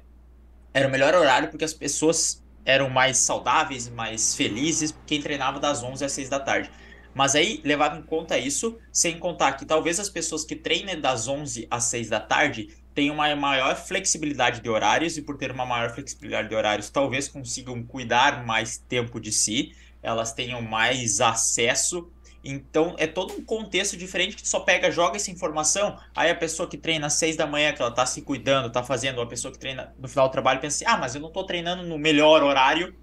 era 0.73 0.87
o 0.87 0.91
melhor 0.91 1.13
horário 1.13 1.49
porque 1.49 1.63
as 1.63 1.73
pessoas 1.73 2.42
eram 2.65 2.89
mais 2.89 3.17
saudáveis, 3.17 3.89
mais 3.89 4.35
felizes, 4.35 4.93
quem 5.05 5.21
treinava 5.21 5.59
das 5.59 5.83
11 5.83 6.05
às 6.05 6.11
6 6.11 6.29
da 6.29 6.39
tarde. 6.39 6.69
Mas 7.13 7.35
aí 7.35 7.61
levava 7.63 7.97
em 7.97 8.01
conta 8.01 8.37
isso, 8.37 8.77
sem 8.91 9.19
contar 9.19 9.53
que 9.53 9.65
talvez 9.65 9.99
as 9.99 10.09
pessoas 10.09 10.43
que 10.43 10.55
treinem 10.55 10.99
das 10.99 11.27
11 11.27 11.67
às 11.69 11.83
6 11.85 12.09
da 12.09 12.19
tarde 12.19 12.69
tenham 12.95 13.15
uma 13.15 13.35
maior 13.35 13.75
flexibilidade 13.75 14.61
de 14.61 14.69
horários 14.69 15.17
e 15.17 15.21
por 15.21 15.37
ter 15.37 15.51
uma 15.51 15.65
maior 15.65 15.93
flexibilidade 15.93 16.49
de 16.49 16.55
horários, 16.55 16.89
talvez 16.89 17.27
consigam 17.27 17.83
cuidar 17.83 18.45
mais 18.45 18.77
tempo 18.77 19.19
de 19.19 19.31
si 19.31 19.73
elas 20.03 20.33
tenham 20.33 20.61
mais 20.61 21.21
acesso. 21.21 22.11
Então 22.43 22.95
é 22.97 23.07
todo 23.07 23.33
um 23.33 23.43
contexto 23.43 23.95
diferente 23.95 24.35
que 24.35 24.43
tu 24.43 24.49
só 24.49 24.59
pega, 24.59 24.91
joga 24.91 25.15
essa 25.15 25.31
informação, 25.31 25.97
aí 26.13 26.29
a 26.29 26.35
pessoa 26.35 26.67
que 26.67 26.77
treina 26.77 27.07
às 27.07 27.13
seis 27.13 27.37
da 27.37 27.47
manhã, 27.47 27.71
que 27.71 27.81
ela 27.81 27.91
tá 27.91 28.05
se 28.05 28.21
cuidando, 28.21 28.69
tá 28.69 28.83
fazendo, 28.83 29.21
a 29.21 29.25
pessoa 29.25 29.51
que 29.51 29.57
treina 29.57 29.93
no 29.97 30.07
final 30.09 30.27
do 30.27 30.31
trabalho 30.31 30.59
pensa 30.59 30.75
assim, 30.75 30.93
ah, 30.93 30.97
mas 30.97 31.15
eu 31.15 31.21
não 31.21 31.31
tô 31.31 31.45
treinando 31.45 31.83
no 31.83 31.97
melhor 31.97 32.43
horário, 32.43 32.93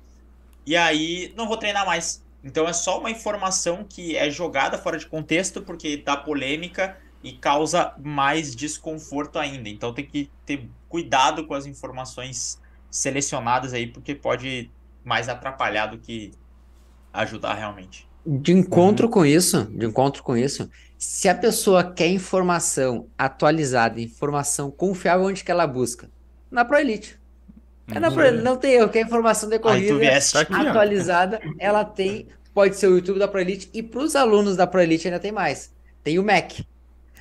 e 0.67 0.77
aí 0.77 1.33
não 1.37 1.49
vou 1.49 1.57
treinar 1.57 1.87
mais. 1.87 2.23
Então 2.45 2.69
é 2.69 2.73
só 2.73 2.99
uma 2.99 3.11
informação 3.11 3.85
que 3.85 4.17
é 4.17 4.31
jogada 4.31 4.79
fora 4.79 4.99
de 4.99 5.07
contexto 5.07 5.63
porque 5.63 5.97
dá 5.99 6.17
polêmica 6.17 6.99
e 7.23 7.33
causa 7.33 7.95
mais 7.99 8.55
desconforto 8.55 9.39
ainda. 9.39 9.69
Então 9.69 9.93
tem 9.93 10.07
que 10.07 10.31
ter 10.45 10.69
cuidado 10.89 11.47
com 11.47 11.55
as 11.55 11.67
informações 11.67 12.61
selecionadas 12.91 13.73
aí, 13.73 13.87
porque 13.87 14.15
pode 14.15 14.71
mais 15.05 15.29
atrapalhar 15.29 15.87
do 15.87 15.99
que 15.99 16.33
ajudar 17.13 17.55
realmente. 17.55 18.10
De 18.27 18.53
encontro 18.53 19.07
uhum. 19.07 19.13
com 19.13 19.25
isso, 19.25 19.65
de 19.65 19.87
encontro 19.87 20.23
com 20.23 20.37
isso, 20.37 20.71
se 20.99 21.29
a 21.29 21.35
pessoa 21.35 21.83
quer 21.83 22.09
informação 22.09 23.07
atualizada, 23.17 24.01
informação 24.01 24.71
confiável, 24.71 25.27
onde 25.27 25.43
que 25.43 25.51
ela 25.51 25.67
busca? 25.67 26.11
Na 26.51 26.65
ProElite. 26.65 27.19
É 27.89 27.99
na 27.99 28.11
ProElite, 28.11 28.45
não 28.45 28.57
tem 28.57 28.75
erro, 28.75 28.91
quer 28.91 29.01
informação 29.01 29.49
decorrida, 29.49 29.95
atualizada, 30.51 31.41
ela 31.59 31.85
tem, 31.85 32.29
pode 32.53 32.77
ser 32.77 32.89
o 32.89 32.97
YouTube 32.97 33.19
da 33.19 33.27
ProElite, 33.27 33.71
e 33.73 33.83
para 33.83 34.01
os 34.01 34.15
alunos 34.15 34.57
da 34.57 34.67
ProElite 34.67 35.09
ainda 35.09 35.19
tem 35.19 35.33
mais. 35.33 35.73
Tem 36.05 36.19
o 36.19 36.23
Mac. 36.23 36.61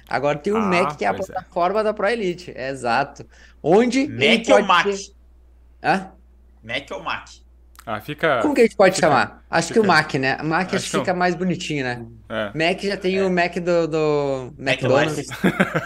Agora 0.09 0.37
tem 0.37 0.51
o 0.51 0.57
ah, 0.57 0.61
Mac, 0.61 0.97
que 0.97 1.05
é 1.05 1.07
a 1.07 1.11
é. 1.11 1.13
plataforma 1.13 1.79
é. 1.79 1.83
da 1.83 1.93
ProElite, 1.93 2.51
é, 2.53 2.69
exato. 2.69 3.25
Onde 3.63 4.07
Mac 4.07 4.47
ou 4.49 4.63
Mac? 4.63 4.85
Ter... 4.85 5.11
Hã? 5.81 6.11
Mac 6.61 6.91
ou 6.91 7.03
Mac? 7.03 7.29
Ah, 7.91 7.99
fica. 7.99 8.39
Como 8.43 8.53
que 8.53 8.61
a 8.61 8.63
gente 8.65 8.75
pode 8.75 8.93
fica, 8.93 9.07
chamar? 9.07 9.43
Acho 9.49 9.69
fica, 9.69 9.79
que 9.79 9.83
o 9.83 9.89
Mac, 9.89 10.13
né? 10.13 10.37
O 10.39 10.45
Mac 10.45 10.67
acho, 10.67 10.75
acho 10.75 10.91
que 10.91 10.99
fica 10.99 11.11
mais 11.11 11.33
bonitinho, 11.33 11.83
né? 11.83 12.05
É. 12.29 12.45
Mac 12.53 12.79
já 12.83 12.95
tem 12.95 13.17
é. 13.17 13.25
o 13.25 13.31
Mac 13.31 13.55
do, 13.55 13.87
do 13.87 14.53
McDonald's. 14.59 15.27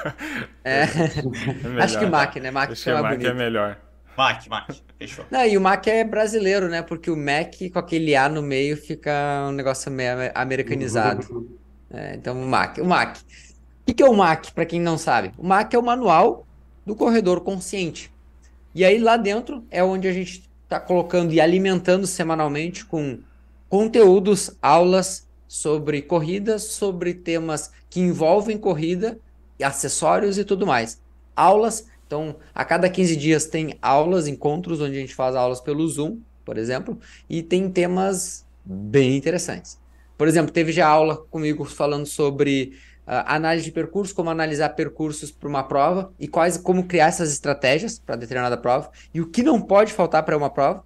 é. 0.66 0.82
é 0.84 1.82
acho 1.82 1.98
que 1.98 2.06
Mac, 2.06 2.36
né? 2.36 2.52
Mac 2.52 2.72
acho 2.72 2.84
que 2.84 2.92
Mac 2.92 3.10
bonito. 3.10 3.30
é 3.30 3.34
melhor. 3.34 3.78
Mac, 4.18 4.46
Mac, 4.50 4.70
fechou. 5.00 5.26
Não, 5.32 5.46
e 5.46 5.58
o 5.58 5.62
Mac 5.62 5.88
é 5.88 6.04
brasileiro, 6.04 6.68
né? 6.68 6.82
Porque 6.82 7.10
o 7.10 7.16
Mac 7.16 7.54
com 7.72 7.80
aquele 7.80 8.18
A 8.18 8.28
no 8.28 8.42
meio 8.42 8.76
fica 8.76 9.46
um 9.48 9.54
negócio 9.54 9.90
meio 9.90 10.30
americanizado. 10.36 11.58
É, 11.90 12.16
então, 12.16 12.38
o 12.38 12.46
Mac. 12.46 12.80
O 12.80 12.86
Mac. 12.86 13.16
O 13.16 13.86
que, 13.86 13.94
que 13.94 14.04
é 14.04 14.10
o 14.10 14.14
Mac, 14.14 14.52
para 14.54 14.66
quem 14.66 14.82
não 14.82 14.98
sabe? 14.98 15.32
O 15.38 15.48
Mac 15.48 15.74
é 15.74 15.80
o 15.80 15.82
manual 15.82 16.46
do 16.86 16.98
corredor 16.98 17.40
consciente. 17.46 18.12
E 18.76 18.84
aí 18.84 19.00
lá 19.00 19.16
dentro 19.16 19.66
é 19.72 19.82
onde 19.82 20.06
a 20.06 20.12
gente 20.12 20.52
está 20.74 20.80
colocando 20.80 21.32
e 21.32 21.40
alimentando 21.40 22.08
semanalmente 22.08 22.84
com 22.84 23.20
conteúdos, 23.70 24.52
aulas 24.60 25.28
sobre 25.48 26.02
corridas, 26.02 26.64
sobre 26.64 27.14
temas 27.14 27.72
que 27.90 28.00
envolvem 28.00 28.58
corrida, 28.58 29.20
acessórios 29.62 30.38
e 30.40 30.44
tudo 30.44 30.66
mais. 30.66 31.00
Aulas, 31.36 31.88
Então, 32.06 32.36
a 32.54 32.64
cada 32.64 32.90
15 32.90 33.16
dias 33.16 33.46
tem 33.46 33.78
aulas, 33.82 34.28
encontros, 34.28 34.82
onde 34.82 34.98
a 34.98 35.00
gente 35.00 35.16
faz 35.16 35.36
aulas 35.36 35.60
pelo 35.60 35.88
Zoom, 35.88 36.20
por 36.46 36.58
exemplo, 36.58 37.00
e 37.30 37.42
tem 37.42 37.70
temas 37.70 38.46
bem 38.64 39.16
interessantes. 39.16 39.80
Por 40.18 40.28
exemplo, 40.28 40.52
teve 40.52 40.72
já 40.72 40.88
aula 40.88 41.18
comigo 41.18 41.66
falando 41.66 42.06
sobre 42.06 42.74
análise 43.06 43.66
de 43.66 43.72
percurso, 43.72 44.16
como 44.16 44.30
analisar 44.30 44.70
percursos 44.70 45.32
para 45.32 45.50
uma 45.50 45.64
prova 45.64 46.12
e 46.20 46.28
quais, 46.28 46.58
como 46.58 46.86
criar 46.86 47.08
essas 47.08 47.32
estratégias 47.32 48.00
para 48.00 48.16
determinada 48.16 48.58
prova 48.58 48.90
e 49.14 49.22
o 49.22 49.28
que 49.28 49.44
não 49.44 49.62
pode 49.62 49.94
faltar 49.94 50.24
para 50.24 50.38
uma 50.38 50.50
prova. 50.50 50.84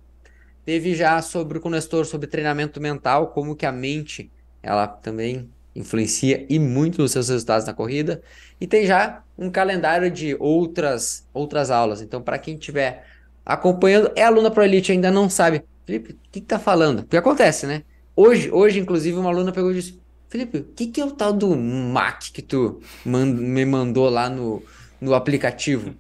Teve 0.66 0.96
já 0.96 1.22
sobre 1.22 1.60
com 1.60 1.70
o 1.70 1.72
Nestor 1.72 2.06
sobre 2.06 2.28
treinamento 2.28 2.82
mental, 2.82 3.28
como 3.28 3.56
que 3.56 3.66
a 3.66 3.72
mente 3.72 4.30
ela 4.62 4.88
também 4.88 5.50
influencia 5.76 6.46
e 6.50 6.60
muito 6.60 7.02
nos 7.02 7.12
seus 7.12 7.30
resultados 7.30 7.66
na 7.66 7.74
corrida. 7.74 8.22
E 8.60 8.68
tem 8.68 8.86
já 8.86 9.24
um 9.38 9.50
calendário 9.50 10.10
de 10.12 10.36
outras 10.40 11.26
outras 11.34 11.70
aulas. 11.70 12.02
Então, 12.02 12.22
para 12.22 12.40
quem 12.40 12.56
estiver 12.56 13.06
acompanhando, 13.46 14.12
é 14.16 14.24
aluna 14.24 14.52
Pro 14.52 14.64
Elite 14.64 14.92
ainda 14.92 15.12
não 15.12 15.30
sabe. 15.30 15.64
Felipe, 15.86 16.14
o 16.14 16.18
que, 16.32 16.42
que 16.42 16.48
tá 16.48 16.60
falando? 16.60 17.00
O 17.00 17.06
que 17.06 17.16
acontece, 17.16 17.66
né? 17.66 17.84
Hoje, 18.16 18.52
hoje, 18.52 18.80
inclusive, 18.80 19.18
uma 19.18 19.30
aluna 19.30 19.52
pegou 19.54 19.72
e 19.72 19.76
disse: 19.76 20.02
Felipe, 20.30 20.58
o 20.58 20.64
que, 20.64 20.88
que 20.88 21.02
é 21.02 21.06
o 21.06 21.12
tal 21.12 21.32
do 21.32 21.56
Mac 21.56 22.22
que 22.34 22.42
tu 22.42 22.82
me 23.06 23.66
mandou 23.66 24.10
lá 24.10 24.30
no, 24.30 24.62
no 25.00 25.14
aplicativo? 25.14 25.96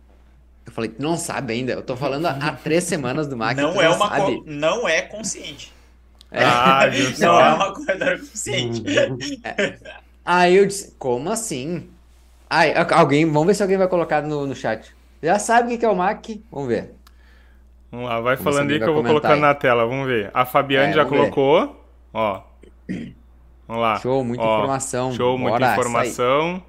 Eu 0.65 0.71
falei, 0.73 0.93
não 0.99 1.15
sabe 1.15 1.53
ainda. 1.53 1.73
Eu 1.73 1.81
tô 1.81 1.95
falando 1.95 2.25
há, 2.25 2.51
três 2.51 2.83
semanas 2.83 3.27
do 3.27 3.37
Mac. 3.37 3.55
Não 3.55 3.81
é 3.81 3.87
uma 3.87 4.09
sabe. 4.09 4.43
não 4.45 4.87
é 4.87 5.01
consciente. 5.01 5.73
É. 6.29 6.43
Ah, 6.43 6.87
viu 6.87 7.09
só. 7.15 7.25
Não 7.25 7.39
é 7.39 7.53
uma 7.53 7.73
coisa 7.73 8.17
consciente. 8.17 8.83
É. 9.43 9.79
Aí 10.25 10.57
eu 10.57 10.65
disse, 10.65 10.93
como 10.99 11.31
assim? 11.31 11.89
Aí, 12.49 12.73
alguém, 12.91 13.25
vamos 13.25 13.47
ver 13.47 13.53
se 13.53 13.63
alguém 13.63 13.77
vai 13.77 13.87
colocar 13.87 14.21
no, 14.21 14.45
no 14.45 14.55
chat. 14.55 14.93
Já 15.23 15.39
sabe 15.39 15.73
o 15.73 15.79
que 15.79 15.85
é 15.85 15.89
o 15.89 15.95
Mac? 15.95 16.25
Vamos 16.51 16.67
ver. 16.67 16.93
Vamos 17.89 18.09
lá, 18.09 18.19
vai 18.19 18.35
vamos 18.35 18.53
falando 18.53 18.71
aí 18.71 18.77
que 18.77 18.85
eu 18.85 18.93
vou 18.93 19.03
colocando 19.03 19.35
aí. 19.35 19.39
na 19.39 19.55
tela, 19.55 19.85
vamos 19.85 20.05
ver. 20.05 20.29
A 20.33 20.45
Fabiane 20.45 20.91
é, 20.91 20.95
já 20.95 21.05
colocou. 21.05 21.65
Ver. 21.65 21.75
Ó. 22.13 22.43
Vamos 23.67 23.81
lá. 23.81 23.99
Show, 23.99 24.23
muita 24.23 24.43
Ó, 24.43 24.57
informação. 24.59 25.11
Show, 25.11 25.37
Bora, 25.37 25.51
muita 25.51 25.73
informação. 25.73 26.63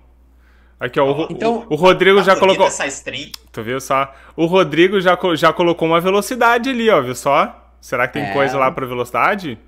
Aqui, 0.81 0.99
ó. 0.99 1.27
O, 1.27 1.29
então, 1.31 1.67
o, 1.69 1.75
o 1.75 1.77
Rodrigo 1.77 2.23
já 2.23 2.37
colocou. 2.37 2.67
Essa 2.67 2.87
stream. 2.87 3.31
Tu 3.53 3.63
viu 3.63 3.81
só? 3.81 4.13
O 4.37 4.47
Rodrigo 4.47 5.01
já, 5.01 5.19
já 5.35 5.53
colocou 5.53 5.87
uma 5.87 6.01
velocidade 6.01 6.71
ali, 6.71 6.91
ó, 6.91 7.01
viu 7.01 7.15
só? 7.15 7.73
Será 7.81 8.09
que 8.09 8.15
tem 8.15 8.25
é... 8.25 8.33
coisa 8.33 8.59
lá 8.59 8.71
pra 8.71 8.87
velocidade? 8.87 9.59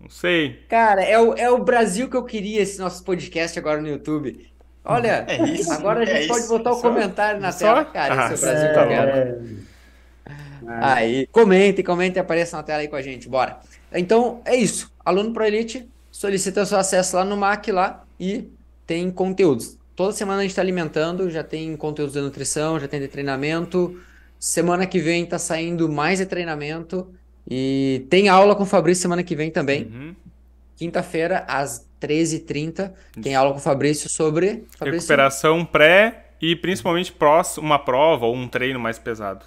Não 0.00 0.08
sei. 0.08 0.64
Cara, 0.68 1.02
é 1.02 1.18
o, 1.18 1.34
é 1.34 1.50
o 1.50 1.58
Brasil 1.58 2.08
que 2.08 2.16
eu 2.16 2.24
queria 2.24 2.62
esse 2.62 2.78
nosso 2.80 3.04
podcast 3.04 3.58
agora 3.58 3.80
no 3.80 3.88
YouTube. 3.88 4.48
Olha, 4.84 5.24
é 5.28 5.42
isso, 5.44 5.72
agora 5.72 6.02
a 6.02 6.04
gente 6.04 6.24
é 6.24 6.26
pode 6.26 6.40
isso, 6.40 6.48
botar 6.48 6.72
o 6.72 6.78
um 6.78 6.80
comentário 6.80 7.40
na 7.40 7.52
tela, 7.52 7.84
cara. 7.84 8.32
Esse 8.32 8.44
é 8.44 8.48
o 8.48 8.52
Brasil 8.52 8.72
que 8.72 8.78
eu 8.78 8.88
quero. 8.88 9.10
É. 9.10 10.78
Aí, 10.80 11.26
comentem, 11.26 11.84
comentem, 11.84 12.20
apareça 12.20 12.56
na 12.56 12.62
tela 12.62 12.80
aí 12.80 12.88
com 12.88 12.96
a 12.96 13.02
gente, 13.02 13.28
bora. 13.28 13.58
Então, 13.92 14.40
é 14.44 14.54
isso. 14.54 14.92
Aluno 15.04 15.32
Pro 15.32 15.44
Elite 15.44 15.88
solicita 16.18 16.66
seu 16.66 16.76
acesso 16.76 17.14
lá 17.14 17.24
no 17.24 17.36
MAC 17.36 17.70
lá 17.70 18.04
e 18.18 18.50
tem 18.84 19.08
conteúdos. 19.08 19.78
Toda 19.94 20.12
semana 20.12 20.40
a 20.40 20.42
gente 20.42 20.50
está 20.50 20.60
alimentando, 20.60 21.30
já 21.30 21.44
tem 21.44 21.76
conteúdos 21.76 22.14
de 22.14 22.20
nutrição, 22.20 22.80
já 22.80 22.88
tem 22.88 22.98
de 22.98 23.06
treinamento. 23.06 24.00
Semana 24.36 24.84
que 24.84 24.98
vem 24.98 25.22
está 25.22 25.38
saindo 25.38 25.88
mais 25.88 26.18
de 26.18 26.26
treinamento. 26.26 27.08
E 27.48 28.04
tem 28.10 28.28
aula 28.28 28.56
com 28.56 28.64
o 28.64 28.66
Fabrício 28.66 29.00
semana 29.00 29.22
que 29.22 29.36
vem 29.36 29.48
também. 29.48 29.84
Uhum. 29.84 30.16
Quinta-feira, 30.76 31.44
às 31.46 31.86
13h30, 32.02 32.92
tem 33.22 33.36
aula 33.36 33.52
com 33.52 33.58
o 33.58 33.62
Fabrício 33.62 34.10
sobre... 34.10 34.64
Fabrício? 34.76 35.06
Recuperação 35.06 35.64
pré 35.64 36.30
e 36.42 36.56
principalmente 36.56 37.14
uma 37.58 37.78
prova 37.78 38.26
ou 38.26 38.34
um 38.34 38.48
treino 38.48 38.80
mais 38.80 38.98
pesado. 38.98 39.46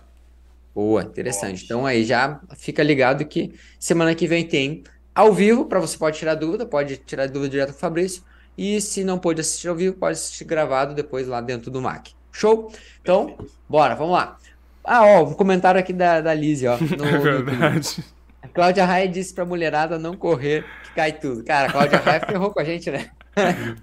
Boa, 0.74 1.04
interessante. 1.04 1.52
Nossa. 1.52 1.66
Então 1.66 1.86
aí 1.86 2.06
já 2.06 2.40
fica 2.56 2.82
ligado 2.82 3.26
que 3.26 3.54
semana 3.78 4.16
que 4.16 4.26
vem 4.26 4.48
tem 4.48 4.84
ao 5.14 5.34
vivo, 5.34 5.66
para 5.66 5.80
você 5.80 5.98
pode 5.98 6.18
tirar 6.18 6.36
dúvida, 6.36 6.66
pode 6.66 6.98
tirar 6.98 7.28
dúvida 7.28 7.50
direto 7.50 7.72
com 7.72 7.78
o 7.78 7.80
Fabrício. 7.80 8.24
E 8.58 8.80
se 8.82 9.04
não 9.04 9.18
pode 9.18 9.42
assistir 9.42 9.68
ao 9.68 9.76
vivo, 9.76 9.96
pode 9.96 10.14
assistir 10.14 10.46
gravado 10.46 10.94
depois 10.94 11.28
lá 11.28 11.42
dentro 11.42 11.72
do 11.72 11.82
Mac. 11.82 12.08
Show? 12.32 12.72
Então, 13.02 13.38
bora, 13.68 13.96
vamos 13.96 14.14
lá. 14.14 14.38
Ah, 14.84 15.06
ó, 15.06 15.24
um 15.24 15.34
comentário 15.34 15.80
aqui 15.80 15.94
da, 15.94 16.22
da 16.22 16.34
Lizzie, 16.34 16.68
ó. 16.68 16.78
No, 16.78 17.06
é 17.06 17.18
verdade. 17.18 18.04
A 18.42 18.48
Cláudia 18.48 18.86
Raia 18.86 19.08
disse 19.08 19.34
pra 19.34 19.46
mulherada 19.46 20.00
não 20.00 20.16
correr, 20.16 20.66
que 20.84 20.96
cai 20.96 21.12
tudo. 21.12 21.44
Cara, 21.44 21.68
a 21.68 21.72
Cláudia 21.72 22.00
Raia 22.00 22.20
ferrou 22.26 22.52
com 22.52 22.60
a 22.60 22.64
gente, 22.64 22.90
né? 22.90 23.10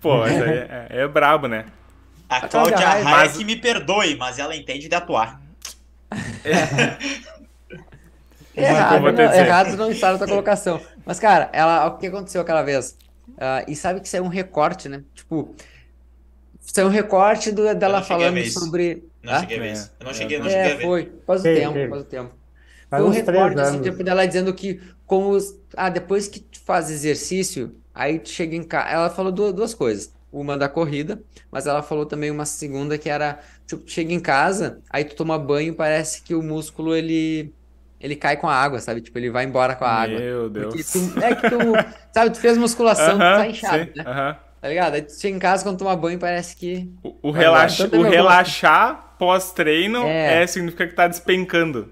Pô, 0.00 0.26
é, 0.26 0.88
é, 0.90 1.02
é 1.02 1.08
brabo, 1.08 1.46
né? 1.46 1.66
A, 2.28 2.38
a 2.38 2.48
Cláudia, 2.48 2.76
Cláudia 2.76 2.88
Raia 2.88 3.04
mas... 3.04 3.36
que 3.36 3.44
me 3.44 3.56
perdoe, 3.56 4.16
mas 4.16 4.38
ela 4.38 4.56
entende 4.56 4.88
de 4.88 4.94
atuar. 4.94 5.40
errado, 8.62 9.12
não, 9.12 9.20
errado 9.20 9.76
não 9.76 9.90
está 9.90 10.12
na 10.12 10.18
tua 10.18 10.26
colocação. 10.26 10.80
Mas, 11.04 11.18
cara, 11.18 11.48
ela, 11.52 11.86
o 11.86 11.98
que 11.98 12.06
aconteceu 12.06 12.40
aquela 12.40 12.62
vez? 12.62 12.96
Uh, 13.28 13.64
e 13.68 13.76
sabe 13.76 14.00
que 14.00 14.08
saiu 14.08 14.24
um 14.24 14.28
recorte, 14.28 14.88
né? 14.88 15.02
Tipo, 15.14 15.54
saiu 16.60 16.88
um 16.88 16.90
recorte 16.90 17.52
do, 17.52 17.74
dela 17.74 18.02
falando 18.02 18.44
sobre. 18.50 19.04
Não 19.22 19.32
ah? 19.32 19.40
cheguei 19.40 19.56
a 19.56 19.60
ver 19.60 19.72
isso. 19.72 19.92
Eu 20.00 20.06
não 20.06 20.14
cheguei, 20.14 20.38
não 20.38 20.46
é, 20.46 20.50
cheguei 20.50 20.72
a 20.72 20.76
ver. 20.76 20.82
Foi, 20.82 21.12
faz 21.26 21.40
o 21.40 21.44
tempo, 21.44 21.90
faz 21.90 22.02
o 22.02 22.04
tempo. 22.04 22.30
Foi 22.90 23.02
um 23.02 23.10
recorte 23.10 23.60
assim, 23.60 23.82
tipo, 23.82 24.02
dela 24.02 24.26
dizendo 24.26 24.52
que 24.54 24.80
como 25.06 25.30
os, 25.30 25.54
ah, 25.76 25.90
depois 25.90 26.26
que 26.26 26.40
tu 26.40 26.60
faz 26.60 26.90
exercício, 26.90 27.74
aí 27.94 28.18
tu 28.18 28.28
chega 28.30 28.56
em 28.56 28.62
casa. 28.62 28.88
Ela 28.88 29.10
falou 29.10 29.30
duas, 29.30 29.52
duas 29.52 29.74
coisas. 29.74 30.12
Uma 30.30 30.58
da 30.58 30.68
corrida, 30.68 31.22
mas 31.50 31.66
ela 31.66 31.82
falou 31.82 32.04
também 32.04 32.30
uma 32.30 32.44
segunda 32.44 32.98
que 32.98 33.08
era, 33.08 33.40
tipo, 33.66 33.88
chega 33.88 34.12
em 34.12 34.20
casa, 34.20 34.80
aí 34.90 35.02
tu 35.02 35.16
toma 35.16 35.38
banho, 35.38 35.74
parece 35.74 36.22
que 36.22 36.34
o 36.34 36.42
músculo 36.42 36.94
ele 36.94 37.54
ele 38.00 38.16
cai 38.16 38.36
com 38.36 38.48
a 38.48 38.54
água, 38.54 38.80
sabe? 38.80 39.00
Tipo, 39.00 39.18
ele 39.18 39.30
vai 39.30 39.44
embora 39.44 39.74
com 39.74 39.84
a 39.84 39.90
água. 39.90 40.18
Meu 40.18 40.48
Deus. 40.48 40.92
Tu, 40.92 41.20
é 41.22 41.34
que 41.34 41.50
tu, 41.50 41.58
sabe, 42.12 42.30
tu 42.30 42.38
fez 42.38 42.56
musculação, 42.56 43.16
uh 43.16 43.20
-huh, 43.20 43.34
tu 43.34 43.38
tá 43.38 43.46
inchado, 43.48 43.84
sim, 43.84 43.90
né? 43.96 44.04
Uh 44.04 44.08
-huh. 44.08 44.36
Tá 44.60 44.68
ligado? 44.68 44.94
Aí 44.94 45.02
tu 45.02 45.12
chega 45.12 45.36
em 45.36 45.38
casa, 45.38 45.62
quando 45.62 45.78
toma 45.78 45.94
banho, 45.96 46.18
parece 46.18 46.56
que... 46.56 46.90
O, 47.02 47.28
o, 47.28 47.30
relaxa, 47.30 47.86
então, 47.86 48.00
o 48.00 48.02
relaxar 48.02 49.14
pós-treino 49.18 50.04
é. 50.04 50.42
é, 50.42 50.46
significa 50.46 50.86
que 50.86 50.94
tá 50.94 51.06
despencando. 51.06 51.90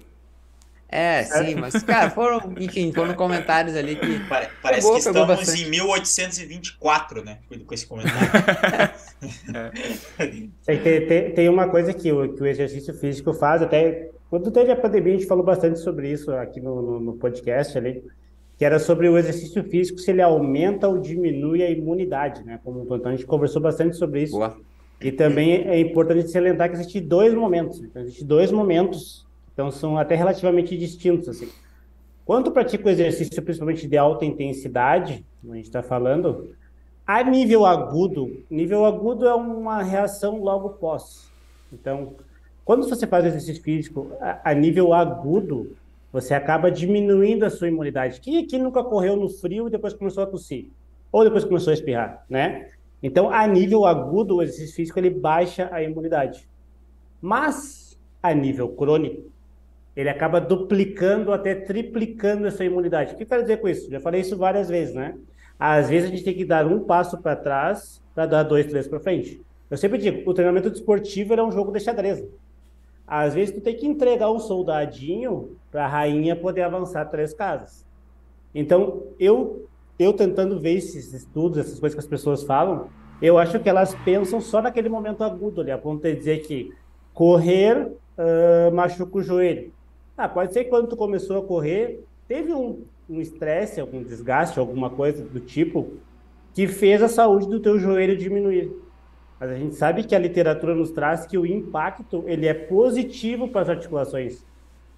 É, 0.89 1.23
sim, 1.23 1.55
mas, 1.55 1.83
cara, 1.83 2.09
foram, 2.09 2.53
enfim, 2.57 2.93
foram 2.93 3.13
comentários 3.13 3.75
ali 3.75 3.95
que. 3.95 4.19
Parece 4.61 4.81
pegou, 4.81 4.93
que 4.93 4.99
estamos 4.99 5.61
em 5.61 5.69
1824, 5.69 7.25
né? 7.25 7.39
Com 7.65 7.73
esse 7.73 7.85
comentário. 7.85 8.29
é. 10.67 10.75
tem, 10.77 11.07
tem, 11.07 11.31
tem, 11.33 11.49
uma 11.49 11.67
coisa 11.67 11.93
que 11.93 12.09
o, 12.11 12.33
que 12.33 12.41
o 12.41 12.45
exercício 12.45 12.93
físico 12.93 13.33
faz, 13.33 13.61
até 13.61 14.09
quando 14.29 14.49
teve 14.49 14.71
a 14.71 14.77
pandemia, 14.77 15.15
a 15.15 15.17
gente 15.17 15.27
falou 15.27 15.43
bastante 15.43 15.79
sobre 15.79 16.09
isso 16.09 16.31
aqui 16.31 16.61
no, 16.61 16.81
no, 16.81 16.99
no 17.01 17.13
podcast 17.13 17.77
ali, 17.77 18.01
que 18.57 18.63
era 18.63 18.79
sobre 18.79 19.09
o 19.09 19.17
exercício 19.17 19.63
físico, 19.65 19.99
se 19.99 20.11
ele 20.11 20.21
aumenta 20.21 20.87
ou 20.87 20.99
diminui 20.99 21.63
a 21.63 21.69
imunidade, 21.69 22.45
né? 22.45 22.61
Como 22.63 22.83
então 22.95 23.11
a 23.11 23.15
gente 23.15 23.25
conversou 23.25 23.61
bastante 23.61 23.97
sobre 23.97 24.23
isso. 24.23 24.37
Boa. 24.37 24.57
E 25.01 25.11
também 25.11 25.67
é 25.67 25.79
importante 25.79 26.29
se 26.29 26.39
lembrar 26.39 26.69
que 26.69 26.75
existem 26.75 27.03
dois 27.03 27.33
momentos. 27.33 27.83
Então, 27.83 28.01
existem 28.01 28.25
dois 28.25 28.51
momentos 28.51 29.26
então 29.57 29.71
são 29.71 29.97
até 29.97 30.13
relativamente 30.13 30.77
distintos 30.77 31.27
assim. 31.27 31.49
Pratica 32.53 32.85
o 32.85 32.91
exercício, 32.91 33.41
principalmente 33.41 33.87
de 33.87 33.97
alta 33.97 34.23
intensidade, 34.23 35.25
como 35.41 35.53
a 35.53 35.55
gente 35.55 35.65
está 35.65 35.81
falando, 35.81 36.53
a 37.07 37.23
nível 37.23 37.65
agudo, 37.65 38.43
nível 38.51 38.85
agudo 38.85 39.27
é 39.27 39.33
uma 39.33 39.81
reação 39.81 40.43
logo 40.43 40.69
pós. 40.71 41.31
Então, 41.73 42.13
quando 42.63 42.87
você 42.87 43.07
faz 43.07 43.25
exercício 43.25 43.63
físico 43.63 44.11
a, 44.21 44.51
a 44.51 44.53
nível 44.53 44.93
agudo, 44.93 45.75
você 46.13 46.35
acaba 46.35 46.69
diminuindo 46.69 47.43
a 47.43 47.49
sua 47.49 47.67
imunidade. 47.67 48.21
Quem 48.21 48.37
aqui 48.37 48.59
nunca 48.59 48.83
correu 48.83 49.15
no 49.15 49.27
frio 49.27 49.67
e 49.67 49.71
depois 49.71 49.93
começou 49.93 50.21
a 50.21 50.27
tossir? 50.27 50.67
Ou 51.11 51.23
depois 51.23 51.43
começou 51.43 51.71
a 51.71 51.73
espirrar, 51.73 52.23
né? 52.29 52.69
Então, 53.01 53.31
a 53.31 53.47
nível 53.47 53.87
agudo, 53.87 54.35
o 54.35 54.43
exercício 54.43 54.75
físico 54.75 54.99
ele 54.99 55.09
baixa 55.09 55.67
a 55.71 55.81
imunidade. 55.81 56.47
Mas, 57.19 57.97
a 58.21 58.35
nível 58.35 58.69
crônico, 58.69 59.35
ele 59.97 60.09
acaba 60.09 60.39
duplicando 60.39 61.33
até 61.33 61.55
triplicando 61.55 62.45
essa 62.45 62.63
imunidade. 62.63 63.13
O 63.13 63.17
que 63.17 63.23
eu 63.23 63.27
quero 63.27 63.41
dizer 63.41 63.57
com 63.57 63.67
isso? 63.67 63.89
Já 63.89 63.99
falei 63.99 64.21
isso 64.21 64.37
várias 64.37 64.69
vezes, 64.69 64.93
né? 64.93 65.17
Às 65.59 65.89
vezes 65.89 66.07
a 66.07 66.11
gente 66.11 66.23
tem 66.23 66.35
que 66.35 66.45
dar 66.45 66.67
um 66.67 66.81
passo 66.81 67.17
para 67.17 67.35
trás 67.35 67.99
para 68.13 68.27
dar 68.27 68.43
dois, 68.43 68.67
três 68.67 68.87
para 68.87 68.99
frente. 68.99 69.41
Eu 69.71 69.75
sempre 69.75 69.97
digo, 69.97 70.29
o 70.29 70.35
treinamento 70.35 70.69
desportivo 70.69 71.33
é 71.33 71.43
um 71.43 71.51
jogo 71.51 71.71
de 71.71 71.79
xadrez. 71.79 72.23
Às 73.07 73.33
vezes 73.33 73.55
tu 73.55 73.59
tem 73.59 73.75
que 73.75 73.87
entregar 73.87 74.31
um 74.31 74.37
soldadinho 74.37 75.57
para 75.71 75.85
a 75.85 75.87
rainha 75.87 76.35
poder 76.35 76.61
avançar 76.61 77.03
três 77.05 77.33
casas. 77.33 77.83
Então, 78.53 79.01
eu 79.19 79.67
eu 79.97 80.13
tentando 80.13 80.59
ver 80.59 80.75
esses 80.75 81.11
estudos, 81.11 81.57
essas 81.57 81.79
coisas 81.79 81.95
que 81.95 82.05
as 82.05 82.07
pessoas 82.07 82.43
falam, 82.43 82.87
eu 83.19 83.39
acho 83.39 83.59
que 83.59 83.67
elas 83.67 83.95
pensam 84.05 84.39
só 84.39 84.61
naquele 84.61 84.89
momento 84.89 85.23
agudo 85.23 85.61
ali, 85.61 85.71
a 85.71 85.77
ponto 85.77 86.03
de 86.03 86.15
dizer 86.15 86.43
que 86.43 86.71
correr 87.15 87.87
uh, 87.87 88.71
machuca 88.71 89.17
o 89.17 89.23
joelho. 89.23 89.75
Ah, 90.17 90.27
pode 90.27 90.51
ser 90.51 90.63
que 90.63 90.71
quando 90.71 90.87
tu 90.87 90.97
começou 90.97 91.37
a 91.37 91.43
correr, 91.43 92.03
teve 92.27 92.51
um 92.51 92.81
estresse, 93.21 93.79
um 93.79 93.83
algum 93.83 94.03
desgaste, 94.03 94.57
alguma 94.57 94.89
coisa 94.89 95.23
do 95.23 95.39
tipo, 95.39 95.93
que 96.55 96.67
fez 96.67 97.03
a 97.03 97.07
saúde 97.07 97.47
do 97.47 97.59
teu 97.59 97.77
joelho 97.77 98.17
diminuir. 98.17 98.71
Mas 99.39 99.51
a 99.51 99.55
gente 99.55 99.75
sabe 99.75 100.03
que 100.03 100.15
a 100.15 100.19
literatura 100.19 100.73
nos 100.73 100.89
traz 100.89 101.27
que 101.27 101.37
o 101.37 101.45
impacto 101.45 102.23
ele 102.25 102.47
é 102.47 102.53
positivo 102.55 103.47
para 103.47 103.61
as 103.61 103.69
articulações, 103.69 104.43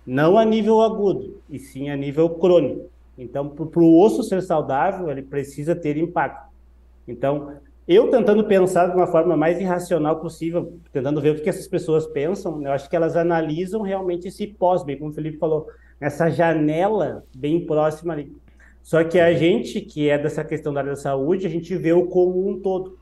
não 0.08 0.38
a 0.38 0.46
nível 0.46 0.82
agudo, 0.82 1.42
e 1.50 1.60
sim 1.60 1.90
a 1.90 1.98
nível 1.98 2.30
crônico. 2.30 2.90
Então, 3.18 3.50
para 3.50 3.82
o 3.82 4.02
osso 4.02 4.24
ser 4.24 4.42
saudável, 4.42 5.12
ele 5.12 5.22
precisa 5.22 5.76
ter 5.76 5.98
impacto. 5.98 6.48
Então, 7.06 7.58
eu 7.90 8.08
tentando 8.12 8.44
pensar 8.44 8.86
de 8.86 8.96
uma 8.96 9.08
forma 9.08 9.36
mais 9.36 9.60
irracional 9.60 10.20
possível, 10.20 10.80
tentando 10.94 11.20
ver 11.20 11.32
o 11.32 11.42
que 11.42 11.50
essas 11.50 11.68
pessoas 11.68 12.06
pensam, 12.06 12.62
eu 12.62 12.72
acho 12.72 12.88
que 12.88 12.96
elas 12.96 13.18
analisam 13.18 13.82
realmente 13.82 14.28
esse 14.28 14.46
pós, 14.46 14.84
bem 14.84 14.96
como 14.96 15.10
o 15.10 15.14
Felipe 15.14 15.40
falou, 15.40 15.68
essa 16.00 16.30
janela 16.30 17.26
bem 17.36 17.66
próxima 17.66 18.14
ali. 18.14 18.32
Só 18.84 19.04
que 19.04 19.20
a 19.20 19.34
gente, 19.34 19.82
que 19.82 20.08
é 20.08 20.20
dessa 20.20 20.44
questão 20.44 20.72
da 20.72 20.82
área 20.82 20.92
da 20.92 20.96
saúde, 20.96 21.48
a 21.48 21.50
gente 21.50 21.76
vê 21.76 21.92
o 21.92 22.06
como 22.06 22.48
um 22.48 22.60
todo. 22.60 23.00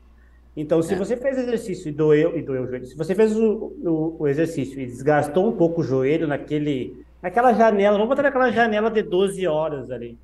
Então, 0.56 0.80
se 0.80 0.94
é. 0.94 0.96
você 0.96 1.18
fez 1.18 1.36
exercício 1.36 1.90
e 1.90 1.92
doeu, 1.92 2.34
e 2.38 2.40
doeu 2.40 2.62
o 2.62 2.66
joelho, 2.66 2.86
se 2.86 2.96
você 2.96 3.14
fez 3.14 3.36
o, 3.36 3.74
o, 3.84 4.16
o, 4.20 4.26
exercício 4.26 4.80
e 4.80 4.86
desgastou 4.86 5.46
um 5.46 5.52
pouco 5.52 5.82
o 5.82 5.84
joelho 5.84 6.26
naquele, 6.26 6.96
naquela 7.22 7.52
janela, 7.52 7.98
vamos 7.98 8.08
botar 8.08 8.22
naquela 8.22 8.50
janela 8.50 8.90
de 8.90 9.02
12 9.02 9.46
horas 9.46 9.90
ali. 9.90 10.18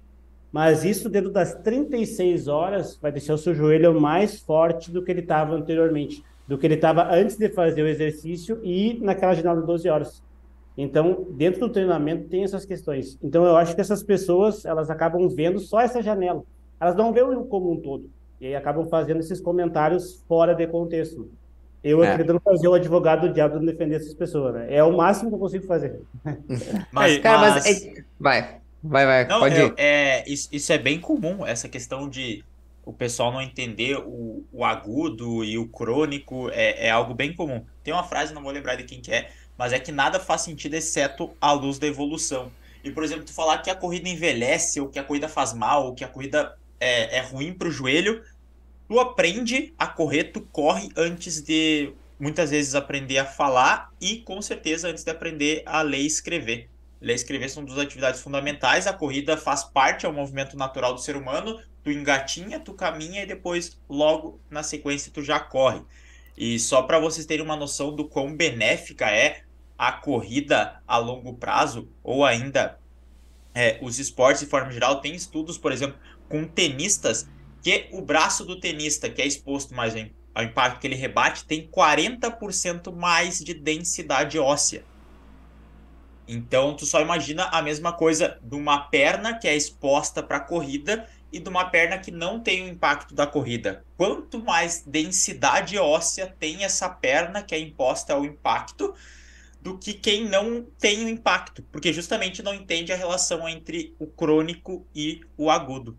Mas 0.55 0.85
isso 0.85 1.09
dentro 1.09 1.33
das 1.33 1.53
36 1.53 2.47
horas 2.47 2.97
vai 3.03 3.11
deixar 3.11 3.35
o 3.35 3.39
seu 3.39 3.53
joelho 3.53 4.01
mais 4.01 4.39
forte 4.39 4.89
do 4.89 5.03
que 5.03 5.11
ele 5.11 5.23
estava 5.23 5.53
anteriormente, 5.53 6.23
do 6.47 6.57
que 6.57 6.65
ele 6.65 6.77
estava 6.77 7.13
antes 7.13 7.37
de 7.37 7.49
fazer 7.49 7.83
o 7.83 7.89
exercício 7.89 8.61
e 8.63 9.01
naquela 9.03 9.35
janela 9.35 9.61
de 9.61 9.67
12 9.67 9.89
horas. 9.89 10.23
Então, 10.79 11.27
dentro 11.33 11.59
do 11.59 11.71
treinamento 11.71 12.29
tem 12.29 12.45
essas 12.45 12.65
questões. 12.65 13.19
Então, 13.21 13.45
eu 13.45 13.57
acho 13.57 13.75
que 13.75 13.81
essas 13.81 14.05
pessoas, 14.05 14.65
elas 14.65 14.91
acabam 14.91 15.29
vendo 15.29 15.59
só 15.59 15.81
essa 15.81 16.01
janela. 16.01 16.45
Elas 16.79 16.95
não 16.95 17.13
veem 17.13 17.35
o 17.35 17.47
como 17.47 17.73
um 17.73 17.81
todo. 17.81 18.09
E 18.41 18.47
aí 18.47 18.55
acabam 18.55 18.87
fazendo 18.87 19.19
esses 19.19 19.41
comentários 19.41 20.23
fora 20.29 20.55
de 20.55 20.69
contexto. 20.69 21.33
Eu 21.83 22.05
é. 22.05 22.17
tentando 22.17 22.39
fazer 22.39 22.69
o 22.69 22.75
advogado 22.75 23.27
do 23.27 23.35
diabo 23.35 23.59
defender 23.59 23.97
essas 23.97 24.15
pessoas, 24.15 24.55
né? 24.55 24.67
É 24.73 24.85
o 24.85 24.97
máximo 24.97 25.31
que 25.31 25.35
eu 25.35 25.41
consigo 25.41 25.67
fazer. 25.67 26.01
Mas, 26.93 27.19
cara, 27.19 27.39
mas... 27.41 27.55
mas... 27.55 27.87
É... 27.87 28.05
vai, 28.21 28.64
vai, 28.85 29.07
vai, 29.07 29.27
não, 29.27 29.41
pode 29.41 29.59
eu, 29.59 29.69
ir. 29.69 29.75
É, 29.77 30.29
isso, 30.29 30.49
isso 30.53 30.73
é 30.73 30.79
bem 30.79 31.01
comum, 31.01 31.45
essa 31.45 31.69
questão 31.69 32.09
de 32.09 32.45
o 32.85 32.93
pessoal 32.93 33.33
não 33.33 33.41
entender 33.41 33.97
o, 33.97 34.45
o 34.53 34.65
agudo 34.65 35.43
e 35.43 35.57
o 35.57 35.67
crônico 35.67 36.51
é, 36.51 36.87
é 36.87 36.91
algo 36.91 37.15
bem 37.15 37.35
comum. 37.35 37.65
Tem 37.83 37.95
uma 37.95 38.05
frase, 38.05 38.35
não 38.35 38.43
vou 38.43 38.53
lembrar 38.53 38.77
de 38.77 38.85
quem 38.85 39.01
que 39.01 39.11
é, 39.11 39.31
mas 39.57 39.73
é 39.73 39.79
que 39.79 39.91
nada 39.91 40.21
faz 40.21 40.43
sentido 40.43 40.75
exceto 40.75 41.35
a 41.41 41.53
luz 41.53 41.79
da 41.79 41.87
evolução. 41.87 42.53
E, 42.83 42.91
por 42.91 43.03
exemplo, 43.03 43.25
tu 43.25 43.33
falar 43.33 43.59
que 43.59 43.71
a 43.71 43.75
corrida 43.75 44.09
envelhece, 44.09 44.79
ou 44.81 44.89
que 44.89 44.99
a 44.99 45.03
corrida 45.03 45.29
faz 45.29 45.55
mal, 45.55 45.87
ou 45.87 45.95
que 45.95 46.05
a 46.05 46.09
corrida 46.09 46.55
é, 46.79 47.17
é 47.17 47.21
ruim 47.23 47.55
para 47.55 47.69
o 47.69 47.71
joelho, 47.71 48.23
tu 48.87 49.01
aprende 49.01 49.73
a 49.79 49.87
correr, 49.87 50.25
tu 50.25 50.43
corre 50.43 50.91
antes 50.95 51.41
de 51.41 51.95
muitas 52.21 52.51
vezes 52.51 52.75
aprender 52.75 53.19
a 53.19 53.25
falar 53.25 53.91
e 54.01 54.19
com 54.19 54.41
certeza 54.43 54.89
antes 54.89 55.03
de 55.03 55.11
aprender 55.11 55.63
a 55.65 55.81
ler 55.81 56.01
e 56.01 56.07
escrever. 56.07 56.69
Ler 57.05 57.13
e 57.13 57.17
escrever 57.17 57.51
são 57.51 57.63
duas 57.63 57.79
atividades 57.79 58.23
fundamentais, 58.23 58.87
a 58.87 58.93
corrida 58.93 59.37
faz 59.37 59.63
parte, 59.63 60.07
é 60.07 60.09
um 60.09 60.15
movimento 60.15 60.57
natural 60.57 60.95
do 60.95 61.01
ser 61.01 61.17
humano, 61.17 61.61
tu 61.83 61.91
engatinha, 61.91 62.59
tu 62.59 62.73
caminha 62.73 63.23
e 63.23 63.27
depois 63.27 63.79
logo 63.87 64.41
na 64.49 64.63
sequência 64.63 65.13
tu 65.13 65.23
já 65.23 65.39
corre. 65.39 65.83
E 66.35 66.59
só 66.59 66.83
para 66.83 66.99
vocês 66.99 67.27
terem 67.27 67.45
uma 67.45 67.57
noção 67.57 67.95
do 67.95 68.09
quão 68.09 68.35
benéfica 68.35 69.11
é 69.11 69.43
a 69.77 69.93
corrida 69.93 70.81
a 70.89 70.97
longo 70.97 71.35
prazo, 71.35 71.91
ou 72.03 72.25
ainda 72.25 72.79
é, 73.55 73.79
os 73.83 73.99
esportes 73.99 74.41
de 74.41 74.49
forma 74.49 74.73
geral, 74.73 75.03
tem 75.03 75.15
estudos, 75.15 75.59
por 75.59 75.73
exemplo, 75.73 75.99
com 76.27 76.45
tenistas, 76.47 77.29
que 77.63 77.87
o 77.93 78.01
braço 78.01 78.47
do 78.47 78.59
tenista, 78.59 79.11
que 79.11 79.21
é 79.21 79.27
exposto 79.27 79.75
mais 79.75 79.95
ao 80.35 80.43
impacto 80.43 80.81
que 80.81 80.87
ele 80.87 80.97
rebate, 80.97 81.45
tem 81.45 81.69
40% 81.69 82.95
mais 82.95 83.41
de 83.41 83.53
densidade 83.53 84.39
óssea. 84.39 84.85
Então, 86.27 86.75
tu 86.75 86.87
só 86.87 87.01
imagina 87.01 87.45
a 87.45 87.61
mesma 87.61 87.93
coisa 87.93 88.39
de 88.43 88.55
uma 88.57 88.79
perna 88.89 89.39
que 89.39 89.47
é 89.47 89.55
exposta 89.55 90.23
para 90.23 90.39
a 90.39 90.41
corrida 90.41 91.07
e 91.33 91.39
de 91.39 91.49
uma 91.49 91.65
perna 91.65 91.99
que 91.99 92.11
não 92.11 92.41
tem 92.41 92.65
o 92.65 92.69
impacto 92.69 93.15
da 93.15 93.27
corrida. 93.27 93.85
Quanto 93.97 94.43
mais 94.43 94.83
densidade 94.87 95.77
óssea 95.79 96.35
tem 96.39 96.65
essa 96.65 96.89
perna 96.89 97.43
que 97.43 97.55
é 97.55 97.59
imposta 97.59 98.15
ao 98.15 98.25
impacto, 98.25 98.95
do 99.65 99.79
que 99.79 99.95
quem 99.95 100.29
não 100.29 100.63
tem 100.79 101.07
o 101.07 101.09
impacto, 101.09 101.63
porque 101.73 101.91
justamente 101.91 102.43
não 102.43 102.53
entende 102.53 102.93
a 102.93 102.97
relação 102.97 103.49
entre 103.49 103.95
o 103.99 104.07
crônico 104.07 104.87
e 104.95 105.23
o 105.39 105.51
agudo. 105.51 105.99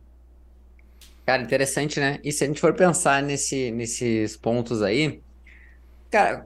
Cara, 1.25 1.41
interessante, 1.41 1.99
né? 1.99 2.19
E 2.23 2.31
se 2.31 2.43
a 2.43 2.47
gente 2.47 2.61
for 2.61 2.75
pensar 2.75 3.23
nesse, 3.23 3.71
nesses 3.71 4.37
pontos 4.37 4.83
aí, 4.83 5.19
cara, 6.11 6.45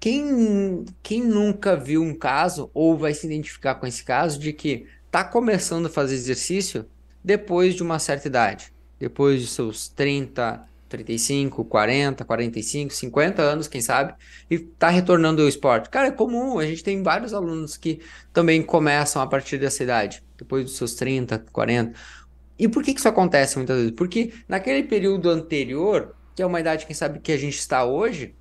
quem, 0.00 0.86
quem 1.02 1.22
nunca 1.22 1.76
viu 1.76 2.02
um 2.02 2.14
caso 2.14 2.70
ou 2.72 2.96
vai 2.96 3.12
se 3.12 3.26
identificar 3.26 3.74
com 3.74 3.86
esse 3.86 4.02
caso 4.02 4.40
de 4.40 4.52
que 4.52 4.86
tá 5.10 5.22
começando 5.22 5.86
a 5.86 5.90
fazer 5.90 6.14
exercício 6.14 6.86
depois 7.22 7.74
de 7.74 7.82
uma 7.82 7.98
certa 7.98 8.26
idade, 8.26 8.72
depois 8.98 9.42
de 9.42 9.46
seus 9.46 9.88
30, 9.90 10.66
35, 10.88 11.64
40, 11.66 12.24
45, 12.24 12.94
50 12.94 13.42
anos, 13.42 13.68
quem 13.68 13.82
sabe, 13.82 14.14
e 14.50 14.58
tá 14.58 14.88
retornando 14.88 15.42
ao 15.42 15.48
esporte. 15.48 15.90
Cara, 15.90 16.08
é 16.08 16.10
comum, 16.10 16.58
a 16.58 16.66
gente 16.66 16.82
tem 16.82 17.02
vários 17.02 17.34
alunos 17.34 17.76
que 17.76 18.00
também 18.32 18.62
começam 18.62 19.20
a 19.20 19.26
partir 19.26 19.58
dessa 19.58 19.82
idade, 19.82 20.22
depois 20.38 20.64
dos 20.64 20.76
seus 20.76 20.94
30, 20.94 21.44
40. 21.52 21.98
E 22.58 22.68
por 22.68 22.82
que, 22.82 22.94
que 22.94 23.00
isso 23.00 23.08
acontece 23.08 23.56
muitas 23.56 23.76
vezes? 23.76 23.92
Porque 23.92 24.32
naquele 24.48 24.82
período 24.82 25.28
anterior, 25.28 26.14
que 26.34 26.42
é 26.42 26.46
uma 26.46 26.60
idade, 26.60 26.86
quem 26.86 26.94
sabe, 26.94 27.20
que 27.20 27.32
a 27.32 27.38
gente 27.38 27.58
está 27.58 27.84
hoje, 27.84 28.34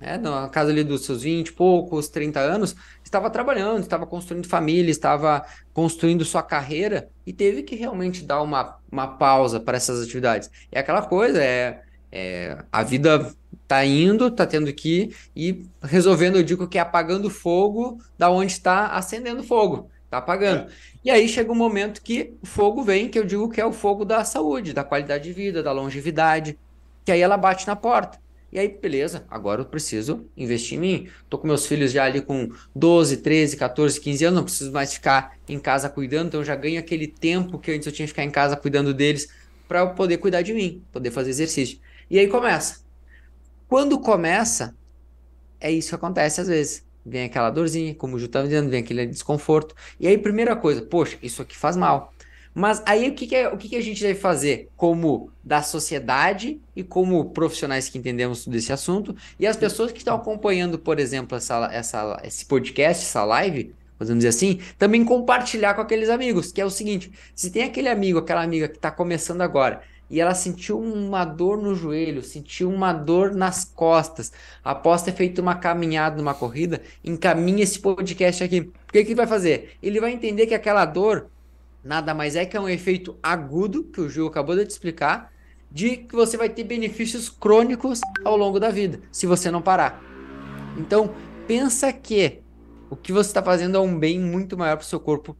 né, 0.00 0.16
na 0.16 0.48
casa 0.48 0.70
ali 0.70 0.82
dos 0.82 1.04
seus 1.04 1.22
20 1.22 1.52
poucos, 1.52 2.08
30 2.08 2.40
anos, 2.40 2.74
estava 3.04 3.28
trabalhando, 3.28 3.82
estava 3.82 4.06
construindo 4.06 4.48
família, 4.48 4.90
estava 4.90 5.44
construindo 5.74 6.24
sua 6.24 6.42
carreira 6.42 7.10
e 7.26 7.32
teve 7.32 7.62
que 7.62 7.76
realmente 7.76 8.24
dar 8.24 8.40
uma, 8.40 8.78
uma 8.90 9.06
pausa 9.06 9.60
para 9.60 9.76
essas 9.76 10.02
atividades. 10.02 10.50
É 10.72 10.80
aquela 10.80 11.02
coisa, 11.02 11.42
é, 11.42 11.82
é 12.10 12.56
a 12.72 12.82
vida 12.82 13.30
tá 13.68 13.84
indo, 13.84 14.30
tá 14.30 14.46
tendo 14.46 14.72
que 14.72 15.14
ir 15.36 15.66
resolvendo, 15.82 16.36
eu 16.36 16.42
digo 16.42 16.66
que 16.66 16.78
é 16.78 16.80
apagando 16.80 17.30
fogo 17.30 18.02
da 18.18 18.30
onde 18.30 18.52
está 18.52 18.86
acendendo 18.88 19.44
fogo, 19.44 19.90
tá 20.08 20.18
apagando. 20.18 20.62
É. 20.62 20.74
E 21.04 21.10
aí 21.10 21.28
chega 21.28 21.52
um 21.52 21.56
momento 21.56 22.02
que 22.02 22.34
o 22.42 22.46
fogo 22.46 22.82
vem, 22.82 23.08
que 23.08 23.18
eu 23.18 23.24
digo 23.24 23.48
que 23.48 23.60
é 23.60 23.66
o 23.66 23.72
fogo 23.72 24.04
da 24.04 24.24
saúde, 24.24 24.72
da 24.72 24.82
qualidade 24.82 25.24
de 25.24 25.32
vida, 25.32 25.62
da 25.62 25.72
longevidade, 25.72 26.58
que 27.04 27.12
aí 27.12 27.20
ela 27.20 27.36
bate 27.36 27.66
na 27.66 27.76
porta. 27.76 28.18
E 28.52 28.58
aí, 28.58 28.68
beleza, 28.68 29.24
agora 29.30 29.60
eu 29.60 29.64
preciso 29.64 30.26
investir 30.36 30.76
em 30.76 30.80
mim. 30.80 31.08
Tô 31.28 31.38
com 31.38 31.46
meus 31.46 31.66
filhos 31.66 31.92
já 31.92 32.04
ali 32.04 32.20
com 32.20 32.48
12, 32.74 33.18
13, 33.18 33.56
14, 33.56 34.00
15 34.00 34.24
anos, 34.24 34.36
não 34.36 34.44
preciso 34.44 34.72
mais 34.72 34.92
ficar 34.92 35.36
em 35.48 35.58
casa 35.58 35.88
cuidando, 35.88 36.28
então 36.28 36.40
eu 36.40 36.44
já 36.44 36.56
ganho 36.56 36.78
aquele 36.80 37.06
tempo 37.06 37.58
que 37.58 37.70
antes 37.70 37.86
eu 37.86 37.92
tinha 37.92 38.06
que 38.06 38.12
ficar 38.12 38.24
em 38.24 38.30
casa 38.30 38.56
cuidando 38.56 38.92
deles 38.92 39.28
para 39.68 39.80
eu 39.80 39.94
poder 39.94 40.18
cuidar 40.18 40.42
de 40.42 40.52
mim, 40.52 40.82
poder 40.90 41.12
fazer 41.12 41.30
exercício. 41.30 41.78
E 42.10 42.18
aí 42.18 42.26
começa. 42.26 42.80
Quando 43.68 44.00
começa, 44.00 44.74
é 45.60 45.70
isso 45.70 45.90
que 45.90 45.94
acontece 45.94 46.40
às 46.40 46.48
vezes. 46.48 46.84
Vem 47.06 47.24
aquela 47.24 47.50
dorzinha, 47.50 47.94
como 47.94 48.16
o 48.16 48.18
Ju 48.18 48.26
estava 48.26 48.46
dizendo, 48.46 48.68
vem 48.68 48.80
aquele 48.80 49.06
desconforto. 49.06 49.74
E 49.98 50.06
aí, 50.06 50.18
primeira 50.18 50.54
coisa, 50.56 50.82
poxa, 50.82 51.16
isso 51.22 51.40
aqui 51.40 51.56
faz 51.56 51.76
mal. 51.76 52.12
Mas 52.54 52.82
aí 52.84 53.08
o 53.08 53.14
que, 53.14 53.26
que, 53.26 53.36
é, 53.36 53.48
o 53.48 53.56
que, 53.56 53.68
que 53.68 53.76
a 53.76 53.80
gente 53.80 54.02
deve 54.02 54.18
fazer 54.18 54.68
como 54.76 55.30
da 55.42 55.62
sociedade 55.62 56.60
e 56.74 56.82
como 56.82 57.30
profissionais 57.30 57.88
que 57.88 57.96
entendemos 57.96 58.46
desse 58.46 58.72
assunto 58.72 59.14
e 59.38 59.46
as 59.46 59.56
pessoas 59.56 59.92
que 59.92 59.98
estão 59.98 60.16
acompanhando, 60.16 60.78
por 60.78 60.98
exemplo, 60.98 61.36
essa, 61.36 61.68
essa, 61.72 62.20
esse 62.24 62.44
podcast, 62.44 63.04
essa 63.04 63.24
live, 63.24 63.72
podemos 63.96 64.24
dizer 64.24 64.28
assim, 64.28 64.60
também 64.78 65.04
compartilhar 65.04 65.74
com 65.74 65.80
aqueles 65.80 66.08
amigos, 66.08 66.50
que 66.50 66.60
é 66.60 66.64
o 66.64 66.70
seguinte, 66.70 67.12
se 67.34 67.50
tem 67.50 67.62
aquele 67.62 67.88
amigo, 67.88 68.18
aquela 68.18 68.42
amiga 68.42 68.68
que 68.68 68.76
está 68.76 68.90
começando 68.90 69.42
agora 69.42 69.82
e 70.10 70.20
ela 70.20 70.34
sentiu 70.34 70.78
uma 70.80 71.24
dor 71.24 71.56
no 71.56 71.74
joelho, 71.74 72.20
sentiu 72.22 72.68
uma 72.68 72.92
dor 72.92 73.32
nas 73.32 73.64
costas, 73.64 74.32
após 74.62 75.02
ter 75.02 75.12
feito 75.12 75.40
uma 75.40 75.54
caminhada 75.54 76.16
numa 76.16 76.34
corrida, 76.34 76.82
encaminhe 77.04 77.62
esse 77.62 77.78
podcast 77.78 78.42
aqui. 78.42 78.60
O 78.60 78.92
que, 78.92 79.04
que 79.04 79.10
ele 79.10 79.14
vai 79.14 79.26
fazer? 79.28 79.76
Ele 79.80 80.00
vai 80.00 80.12
entender 80.12 80.48
que 80.48 80.54
aquela 80.54 80.84
dor 80.84 81.30
nada 81.82 82.14
mais 82.14 82.36
é 82.36 82.44
que 82.44 82.56
é 82.56 82.60
um 82.60 82.68
efeito 82.68 83.18
agudo, 83.22 83.84
que 83.84 84.00
o 84.00 84.08
Gil 84.08 84.26
acabou 84.26 84.56
de 84.56 84.66
te 84.66 84.70
explicar, 84.70 85.32
de 85.70 85.98
que 85.98 86.14
você 86.14 86.36
vai 86.36 86.48
ter 86.48 86.64
benefícios 86.64 87.28
crônicos 87.28 88.00
ao 88.24 88.36
longo 88.36 88.58
da 88.58 88.70
vida, 88.70 89.00
se 89.12 89.26
você 89.26 89.50
não 89.50 89.62
parar. 89.62 90.02
Então, 90.76 91.14
pensa 91.46 91.92
que 91.92 92.40
o 92.88 92.96
que 92.96 93.12
você 93.12 93.30
está 93.30 93.42
fazendo 93.42 93.76
é 93.76 93.80
um 93.80 93.98
bem 93.98 94.18
muito 94.18 94.56
maior 94.56 94.76
para 94.76 94.84
o 94.84 94.86
seu 94.86 94.98
corpo, 94.98 95.36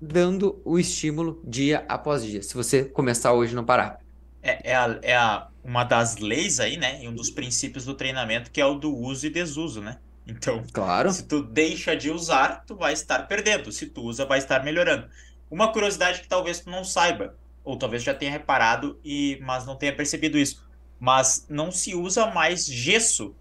dando 0.00 0.60
o 0.64 0.78
estímulo 0.78 1.40
dia 1.44 1.84
após 1.88 2.24
dia, 2.24 2.42
se 2.42 2.54
você 2.54 2.84
começar 2.84 3.32
hoje 3.32 3.52
e 3.52 3.56
não 3.56 3.64
parar. 3.64 3.98
É, 4.42 4.72
é, 4.72 4.74
a, 4.76 4.98
é 5.02 5.16
a, 5.16 5.48
uma 5.64 5.84
das 5.84 6.18
leis 6.18 6.60
aí, 6.60 6.76
né? 6.76 7.02
E 7.02 7.08
um 7.08 7.14
dos 7.14 7.30
princípios 7.30 7.86
do 7.86 7.94
treinamento, 7.94 8.50
que 8.50 8.60
é 8.60 8.66
o 8.66 8.74
do 8.74 8.94
uso 8.94 9.26
e 9.26 9.30
desuso, 9.30 9.80
né? 9.80 9.98
Então, 10.26 10.62
claro. 10.72 11.10
se 11.10 11.24
tu 11.24 11.42
deixa 11.42 11.96
de 11.96 12.10
usar, 12.10 12.64
tu 12.66 12.76
vai 12.76 12.92
estar 12.92 13.26
perdendo. 13.26 13.72
Se 13.72 13.86
tu 13.86 14.02
usa, 14.02 14.24
vai 14.24 14.38
estar 14.38 14.62
melhorando. 14.62 15.08
Uma 15.54 15.72
curiosidade 15.72 16.20
que 16.20 16.26
talvez 16.26 16.58
tu 16.58 16.68
não 16.68 16.82
saiba, 16.82 17.38
ou 17.62 17.78
talvez 17.78 18.02
já 18.02 18.12
tenha 18.12 18.32
reparado, 18.32 18.98
e 19.04 19.38
mas 19.40 19.64
não 19.64 19.76
tenha 19.76 19.94
percebido 19.94 20.36
isso. 20.36 20.66
mas 20.98 21.46
não 21.48 21.70
se 21.70 21.94
usa 21.94 22.26
mais 22.26 22.66
gesso 22.66 23.36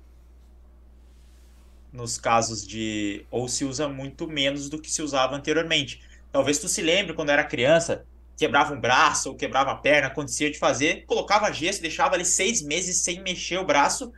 nos 1.91 2.19
casos 2.19 2.67
de. 2.67 3.25
ou 3.31 3.47
se 3.47 3.65
usa 3.65 3.87
muito 3.89 4.27
menos 4.27 4.69
do 4.69 4.79
que 4.79 4.91
se 4.91 5.01
usava 5.01 5.35
anteriormente. 5.35 6.03
Talvez 6.31 6.59
tu 6.59 6.67
se 6.67 6.83
lembre 6.83 7.15
quando 7.15 7.31
era 7.31 7.43
criança, 7.43 8.05
quebrava 8.37 8.75
um 8.75 8.79
braço 8.79 9.29
ou 9.29 9.35
quebrava 9.35 9.71
a 9.71 9.75
perna, 9.75 10.07
acontecia 10.07 10.51
de 10.51 10.59
fazer, 10.59 11.05
colocava 11.07 11.51
gesso, 11.51 11.81
deixava 11.81 12.13
ali 12.13 12.25
seis 12.25 12.61
meses 12.61 12.97
sem 12.97 13.23
mexer 13.23 13.57
o 13.57 13.65
braço. 13.65 14.13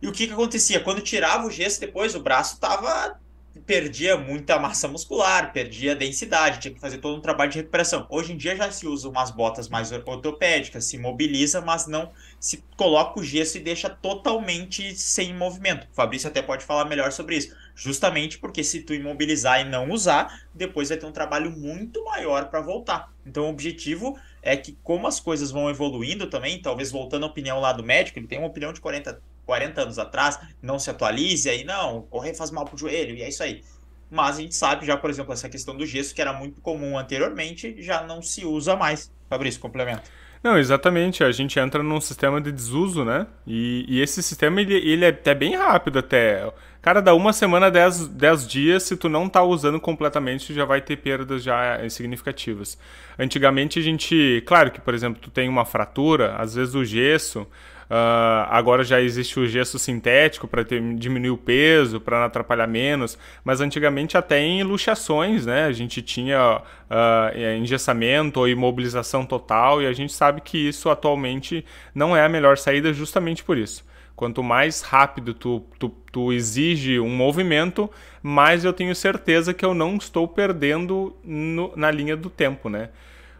E 0.00 0.08
o 0.08 0.12
que, 0.12 0.26
que 0.26 0.32
acontecia? 0.32 0.80
Quando 0.80 1.02
tirava 1.02 1.46
o 1.46 1.50
gesso 1.50 1.78
depois, 1.78 2.14
o 2.14 2.22
braço 2.22 2.58
tava 2.58 3.20
perdia 3.64 4.16
muita 4.16 4.58
massa 4.58 4.86
muscular, 4.88 5.52
perdia 5.52 5.94
densidade, 5.94 6.60
tinha 6.60 6.74
que 6.74 6.80
fazer 6.80 6.98
todo 6.98 7.16
um 7.16 7.20
trabalho 7.20 7.50
de 7.50 7.58
recuperação. 7.58 8.06
Hoje 8.10 8.32
em 8.32 8.36
dia 8.36 8.54
já 8.54 8.70
se 8.70 8.86
usa 8.86 9.08
umas 9.08 9.30
botas 9.30 9.68
mais 9.68 9.90
ortopédicas, 9.92 10.84
se 10.84 10.98
mobiliza, 10.98 11.60
mas 11.60 11.86
não 11.86 12.10
se 12.38 12.62
coloca 12.76 13.18
o 13.20 13.24
gesso 13.24 13.56
e 13.56 13.60
deixa 13.60 13.88
totalmente 13.88 14.94
sem 14.94 15.34
movimento. 15.34 15.86
O 15.90 15.94
Fabrício 15.94 16.28
até 16.28 16.42
pode 16.42 16.64
falar 16.64 16.84
melhor 16.84 17.12
sobre 17.12 17.36
isso. 17.36 17.54
Justamente 17.74 18.38
porque 18.38 18.64
se 18.64 18.80
tu 18.80 18.94
imobilizar 18.94 19.60
e 19.60 19.64
não 19.64 19.90
usar, 19.90 20.44
depois 20.54 20.88
vai 20.88 20.98
ter 20.98 21.06
um 21.06 21.12
trabalho 21.12 21.50
muito 21.50 22.04
maior 22.04 22.48
para 22.48 22.60
voltar. 22.60 23.12
Então 23.24 23.44
o 23.44 23.50
objetivo 23.50 24.18
é 24.42 24.56
que 24.56 24.78
como 24.82 25.06
as 25.06 25.20
coisas 25.20 25.50
vão 25.50 25.68
evoluindo 25.68 26.28
também, 26.28 26.60
talvez 26.60 26.90
voltando 26.90 27.24
à 27.24 27.26
opinião 27.26 27.60
lá 27.60 27.72
do 27.72 27.84
médico, 27.84 28.18
ele 28.18 28.26
tem 28.26 28.38
uma 28.38 28.48
opinião 28.48 28.72
de 28.72 28.80
40 28.80 29.20
40 29.46 29.80
anos 29.80 29.98
atrás, 29.98 30.38
não 30.60 30.78
se 30.78 30.90
atualize, 30.90 31.48
aí 31.48 31.64
não, 31.64 32.02
correr 32.02 32.34
faz 32.34 32.50
mal 32.50 32.64
pro 32.64 32.76
joelho, 32.76 33.16
e 33.16 33.22
é 33.22 33.28
isso 33.28 33.42
aí. 33.42 33.62
Mas 34.10 34.36
a 34.36 34.40
gente 34.40 34.54
sabe 34.54 34.84
já, 34.84 34.96
por 34.96 35.08
exemplo, 35.08 35.32
essa 35.32 35.48
questão 35.48 35.76
do 35.76 35.86
gesso, 35.86 36.14
que 36.14 36.20
era 36.20 36.32
muito 36.32 36.60
comum 36.60 36.98
anteriormente, 36.98 37.80
já 37.82 38.02
não 38.02 38.20
se 38.20 38.44
usa 38.44 38.76
mais. 38.76 39.10
Fabrício, 39.28 39.60
complemento. 39.60 40.08
Não, 40.42 40.56
exatamente. 40.56 41.24
A 41.24 41.32
gente 41.32 41.58
entra 41.58 41.82
num 41.82 42.00
sistema 42.00 42.40
de 42.40 42.52
desuso, 42.52 43.04
né? 43.04 43.26
E, 43.44 43.84
e 43.88 44.00
esse 44.00 44.22
sistema, 44.22 44.60
ele, 44.60 44.74
ele 44.74 45.04
é 45.04 45.08
até 45.08 45.34
bem 45.34 45.56
rápido 45.56 45.98
até. 45.98 46.48
Cara, 46.80 47.00
dá 47.00 47.12
uma 47.14 47.32
semana, 47.32 47.68
dez, 47.68 48.06
dez 48.06 48.46
dias, 48.46 48.84
se 48.84 48.96
tu 48.96 49.08
não 49.08 49.28
tá 49.28 49.42
usando 49.42 49.80
completamente, 49.80 50.54
já 50.54 50.64
vai 50.64 50.80
ter 50.80 50.98
perdas 50.98 51.42
já 51.42 51.80
significativas. 51.90 52.78
Antigamente 53.18 53.80
a 53.80 53.82
gente... 53.82 54.40
Claro 54.46 54.70
que, 54.70 54.80
por 54.80 54.94
exemplo, 54.94 55.20
tu 55.20 55.30
tem 55.30 55.48
uma 55.48 55.64
fratura, 55.64 56.36
às 56.36 56.54
vezes 56.54 56.76
o 56.76 56.84
gesso... 56.84 57.46
Uh, 57.88 58.42
agora 58.48 58.82
já 58.82 59.00
existe 59.00 59.38
o 59.38 59.46
gesso 59.46 59.78
sintético 59.78 60.48
para 60.48 60.64
diminuir 60.64 61.30
o 61.30 61.36
peso, 61.36 62.00
para 62.00 62.18
não 62.18 62.26
atrapalhar 62.26 62.66
menos, 62.66 63.16
mas 63.44 63.60
antigamente 63.60 64.18
até 64.18 64.40
em 64.40 64.64
luxações, 64.64 65.46
né? 65.46 65.66
A 65.66 65.72
gente 65.72 66.02
tinha 66.02 66.58
uh, 66.58 67.56
engessamento 67.56 68.40
ou 68.40 68.48
imobilização 68.48 69.24
total 69.24 69.80
e 69.80 69.86
a 69.86 69.92
gente 69.92 70.12
sabe 70.12 70.40
que 70.40 70.58
isso 70.58 70.90
atualmente 70.90 71.64
não 71.94 72.16
é 72.16 72.24
a 72.24 72.28
melhor 72.28 72.58
saída 72.58 72.92
justamente 72.92 73.44
por 73.44 73.56
isso. 73.56 73.84
Quanto 74.16 74.42
mais 74.42 74.80
rápido 74.80 75.32
tu, 75.32 75.62
tu, 75.78 75.90
tu 76.10 76.32
exige 76.32 76.98
um 76.98 77.10
movimento, 77.10 77.88
mais 78.20 78.64
eu 78.64 78.72
tenho 78.72 78.94
certeza 78.96 79.54
que 79.54 79.64
eu 79.64 79.74
não 79.74 79.96
estou 79.96 80.26
perdendo 80.26 81.14
no, 81.22 81.72
na 81.76 81.90
linha 81.90 82.16
do 82.16 82.30
tempo, 82.30 82.68
né? 82.68 82.88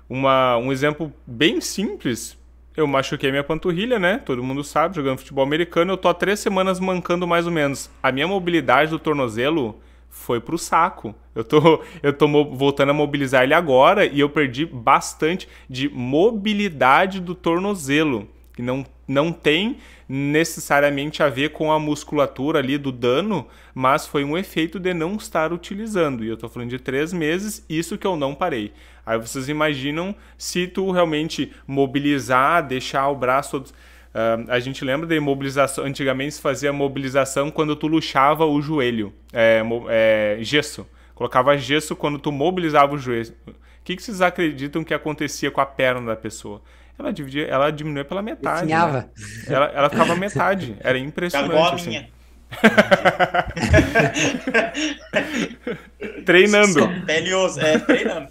Uma, 0.09 0.57
um 0.59 0.71
exemplo 0.71 1.13
bem 1.27 1.61
simples 1.61 2.39
eu 2.77 2.87
machuquei 2.87 3.31
minha 3.31 3.43
panturrilha, 3.43 3.99
né? 3.99 4.19
Todo 4.19 4.43
mundo 4.43 4.63
sabe, 4.63 4.97
jogando 4.97 5.19
futebol 5.19 5.45
americano. 5.45 5.93
Eu 5.93 5.97
tô 5.97 6.09
há 6.09 6.15
três 6.15 6.41
semanas 6.41 6.79
mancando 6.79 7.27
mais 7.27 7.47
ou 7.47 7.53
menos. 7.53 7.91
A 8.03 8.13
minha 8.13 8.29
mobilidade 8.29 8.91
do 8.91 8.99
tornozelo 8.99 9.81
foi 10.11 10.41
pro 10.41 10.59
saco. 10.59 11.15
Eu 11.35 11.43
tô, 11.43 11.83
eu 12.03 12.13
tô 12.13 12.27
voltando 12.55 12.91
a 12.91 12.95
mobilizar 12.95 13.45
ele 13.45 13.55
agora 13.55 14.05
e 14.05 14.21
eu 14.21 14.29
perdi 14.29 14.67
bastante 14.67 15.49
de 15.69 15.89
mobilidade 15.89 17.21
do 17.21 17.35
tornozelo. 17.35 18.29
Que 18.55 18.63
não, 18.63 18.85
não 19.09 19.33
tem 19.33 19.79
necessariamente 20.09 21.23
a 21.23 21.29
ver 21.29 21.51
com 21.51 21.73
a 21.73 21.79
musculatura 21.79 22.59
ali 22.59 22.79
do 22.79 22.93
dano, 22.93 23.47
mas 23.75 24.07
foi 24.07 24.25
um 24.25 24.37
efeito 24.37 24.79
de 24.79 24.95
não 24.95 25.17
estar 25.17 25.53
utilizando. 25.53 26.25
E 26.25 26.29
eu 26.29 26.37
tô 26.37 26.49
falando 26.49 26.71
de 26.71 26.79
três 26.79 27.13
meses, 27.13 27.65
isso 27.69 27.99
que 27.99 28.07
eu 28.07 28.17
não 28.17 28.35
parei. 28.35 28.73
Aí 29.07 29.17
vocês 29.19 29.49
imaginam 29.49 30.15
se 30.37 30.67
tu 30.67 30.91
realmente 30.91 31.53
mobilizar, 31.65 32.67
deixar 32.67 33.09
o 33.09 33.15
braço. 33.15 33.59
Uh, 33.59 34.51
a 34.51 34.59
gente 34.59 34.85
lembra 34.85 35.07
de 35.07 35.21
mobilização. 35.21 35.85
Antigamente 35.85 36.35
se 36.35 36.41
fazia 36.41 36.73
mobilização 36.73 37.49
quando 37.49 37.77
tu 37.77 37.87
luxava 37.87 38.45
o 38.45 38.61
joelho, 38.61 39.15
é, 39.33 39.63
é, 39.89 40.39
gesso. 40.41 40.85
Colocava 41.15 41.57
gesso 41.57 41.95
quando 41.95 42.19
tu 42.19 42.33
mobilizava 42.33 42.95
o 42.95 42.99
joelho. 42.99 43.33
O 43.47 43.53
que, 43.85 43.95
que 43.95 44.03
vocês 44.03 44.21
acreditam 44.21 44.83
que 44.83 44.93
acontecia 44.93 45.51
com 45.53 45.61
a 45.61 45.67
perna 45.67 46.09
da 46.09 46.17
pessoa? 46.17 46.61
Ela, 46.99 47.13
dividia, 47.13 47.47
ela 47.47 47.71
diminuía 47.71 48.05
pela 48.05 48.23
metade. 48.23 48.67
Né? 48.93 49.09
Ela, 49.47 49.67
ela 49.67 49.91
ficava 49.91 50.17
metade. 50.17 50.77
Era 50.81 50.99
impressionante. 50.99 51.75
Assim. 51.75 52.07
treinando. 56.25 56.81
É, 57.61 57.79
treinando. 57.79 58.29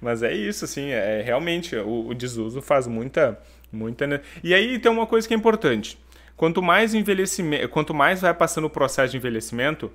Mas 0.00 0.22
é 0.22 0.34
isso, 0.34 0.64
assim, 0.64 0.90
é 0.90 1.22
realmente 1.22 1.76
o, 1.76 2.08
o 2.08 2.14
desuso 2.14 2.62
faz 2.62 2.86
muita, 2.86 3.38
muita. 3.72 4.22
E 4.42 4.54
aí 4.54 4.78
tem 4.78 4.90
uma 4.90 5.06
coisa 5.06 5.26
que 5.26 5.34
é 5.34 5.36
importante. 5.36 5.98
Quanto 6.36 6.62
mais 6.62 6.94
envelhecimento, 6.94 7.68
quanto 7.68 7.94
mais 7.94 8.20
vai 8.20 8.34
passando 8.34 8.66
o 8.66 8.70
processo 8.70 9.12
de 9.12 9.16
envelhecimento, 9.16 9.90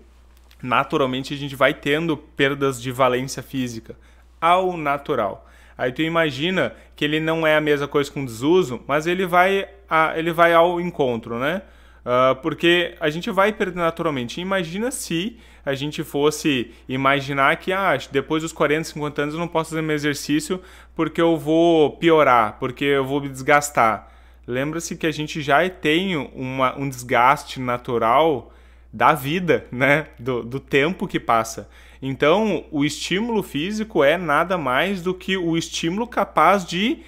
naturalmente 0.62 1.34
a 1.34 1.38
gente 1.38 1.56
vai 1.56 1.74
tendo 1.74 2.18
perdas 2.18 2.82
de 2.82 2.92
valência 2.92 3.44
física 3.44 3.96
ao 4.40 4.76
natural. 4.76 5.48
Aí 5.78 5.92
tu 5.92 6.02
imagina 6.02 6.74
que 6.96 7.06
ele 7.06 7.20
não 7.20 7.46
é 7.46 7.56
a 7.56 7.62
mesma 7.62 7.88
coisa 7.88 8.12
com 8.12 8.26
desuso, 8.26 8.82
mas 8.88 9.08
ele 9.08 9.26
vai, 9.26 9.68
a, 9.90 10.18
ele 10.18 10.32
vai 10.32 10.54
ao 10.54 10.82
encontro, 10.82 11.40
né? 11.40 11.62
Uh, 12.04 12.36
porque 12.42 12.96
a 13.00 13.10
gente 13.10 13.30
vai 13.30 13.54
perder 13.54 13.80
naturalmente. 13.80 14.42
Imagina 14.42 14.90
se 14.90 15.38
a 15.64 15.76
gente 15.76 16.04
fosse 16.04 16.72
imaginar 16.90 17.58
que 17.58 17.72
ah, 17.72 17.96
depois 18.12 18.42
dos 18.42 18.52
40, 18.52 18.86
50 18.86 19.22
anos 19.22 19.34
eu 19.36 19.40
não 19.40 19.48
posso 19.48 19.70
fazer 19.70 19.82
meu 19.82 19.96
exercício 19.96 20.60
porque 20.96 21.22
eu 21.22 21.38
vou 21.38 21.92
piorar, 21.98 22.58
porque 22.60 22.86
eu 22.86 23.06
vou 23.06 23.22
me 23.22 23.30
desgastar. 23.30 24.12
Lembra-se 24.48 24.98
que 24.98 25.06
a 25.06 25.12
gente 25.12 25.42
já 25.42 25.68
tem 25.70 26.18
uma, 26.18 26.78
um 26.78 26.90
desgaste 26.90 27.60
natural 27.60 28.52
da 28.92 29.14
vida, 29.14 29.66
né? 29.72 30.08
Do, 30.20 30.44
do 30.44 30.60
tempo 30.60 31.08
que 31.08 31.20
passa. 31.20 31.70
Então, 32.02 32.66
o 32.72 32.84
estímulo 32.84 33.44
físico 33.44 34.04
é 34.04 34.18
nada 34.18 34.58
mais 34.58 35.04
do 35.04 35.14
que 35.14 35.38
o 35.38 35.56
estímulo 35.56 36.08
capaz 36.08 36.66
de 36.66 37.04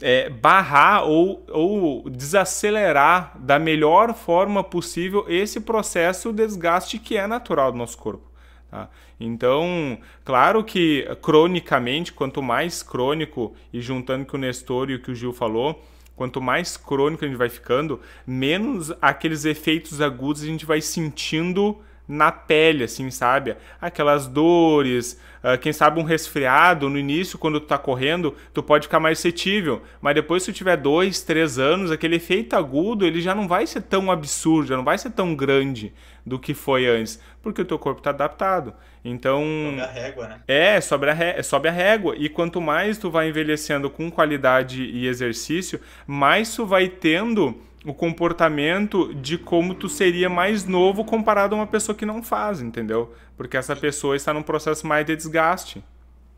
é, 0.00 0.28
barrar 0.28 1.04
ou, 1.04 1.44
ou 1.48 2.10
desacelerar 2.10 3.36
da 3.38 3.58
melhor 3.58 4.14
forma 4.14 4.62
possível 4.62 5.24
esse 5.28 5.60
processo 5.60 6.32
de 6.32 6.46
desgaste 6.46 6.98
que 6.98 7.16
é 7.16 7.26
natural 7.26 7.72
do 7.72 7.78
nosso 7.78 7.98
corpo. 7.98 8.30
Tá? 8.70 8.88
Então, 9.18 9.98
claro 10.24 10.64
que 10.64 11.06
cronicamente, 11.20 12.12
quanto 12.12 12.42
mais 12.42 12.82
crônico, 12.82 13.54
e 13.72 13.80
juntando 13.80 14.24
com 14.24 14.36
o 14.36 14.40
Nestor 14.40 14.90
e 14.90 14.94
o 14.94 15.02
que 15.02 15.10
o 15.10 15.14
Gil 15.14 15.32
falou, 15.32 15.82
quanto 16.16 16.40
mais 16.40 16.76
crônico 16.76 17.24
a 17.24 17.28
gente 17.28 17.36
vai 17.36 17.48
ficando, 17.48 18.00
menos 18.26 18.92
aqueles 19.00 19.44
efeitos 19.44 20.00
agudos 20.00 20.42
a 20.42 20.46
gente 20.46 20.66
vai 20.66 20.80
sentindo 20.80 21.80
na 22.10 22.32
pele, 22.32 22.82
assim, 22.82 23.08
sabe? 23.08 23.56
Aquelas 23.80 24.26
dores, 24.26 25.18
uh, 25.44 25.56
quem 25.56 25.72
sabe 25.72 26.00
um 26.00 26.02
resfriado 26.02 26.90
no 26.90 26.98
início, 26.98 27.38
quando 27.38 27.60
tu 27.60 27.66
tá 27.66 27.78
correndo, 27.78 28.34
tu 28.52 28.64
pode 28.64 28.88
ficar 28.88 28.98
mais 28.98 29.18
suscetível, 29.18 29.80
mas 30.00 30.16
depois 30.16 30.42
se 30.42 30.52
tu 30.52 30.56
tiver 30.56 30.76
dois, 30.76 31.22
três 31.22 31.56
anos, 31.56 31.92
aquele 31.92 32.16
efeito 32.16 32.56
agudo, 32.56 33.06
ele 33.06 33.20
já 33.20 33.32
não 33.32 33.46
vai 33.46 33.64
ser 33.64 33.82
tão 33.82 34.10
absurdo, 34.10 34.66
já 34.66 34.76
não 34.76 34.82
vai 34.82 34.98
ser 34.98 35.10
tão 35.10 35.36
grande 35.36 35.92
do 36.26 36.36
que 36.36 36.52
foi 36.52 36.88
antes, 36.88 37.22
porque 37.40 37.62
o 37.62 37.64
teu 37.64 37.78
corpo 37.78 38.02
tá 38.02 38.10
adaptado. 38.10 38.74
Então. 39.04 39.44
Sobe 39.70 39.80
a 39.80 39.86
régua, 39.86 40.28
né? 40.28 40.40
É, 40.48 40.80
sobe 40.80 41.08
a, 41.08 41.12
ré... 41.12 41.42
sobe 41.42 41.68
a 41.68 41.72
régua. 41.72 42.14
E 42.18 42.28
quanto 42.28 42.60
mais 42.60 42.98
tu 42.98 43.08
vai 43.08 43.28
envelhecendo 43.28 43.88
com 43.88 44.10
qualidade 44.10 44.82
e 44.82 45.06
exercício, 45.06 45.80
mais 46.06 46.54
tu 46.54 46.66
vai 46.66 46.88
tendo 46.88 47.56
o 47.84 47.94
comportamento 47.94 49.14
de 49.14 49.38
como 49.38 49.74
tu 49.74 49.88
seria 49.88 50.28
mais 50.28 50.64
novo 50.66 51.04
comparado 51.04 51.54
a 51.54 51.58
uma 51.58 51.66
pessoa 51.66 51.96
que 51.96 52.04
não 52.04 52.22
faz, 52.22 52.60
entendeu? 52.60 53.14
Porque 53.36 53.56
essa 53.56 53.74
pessoa 53.74 54.16
está 54.16 54.34
num 54.34 54.42
processo 54.42 54.86
mais 54.86 55.06
de 55.06 55.16
desgaste. 55.16 55.82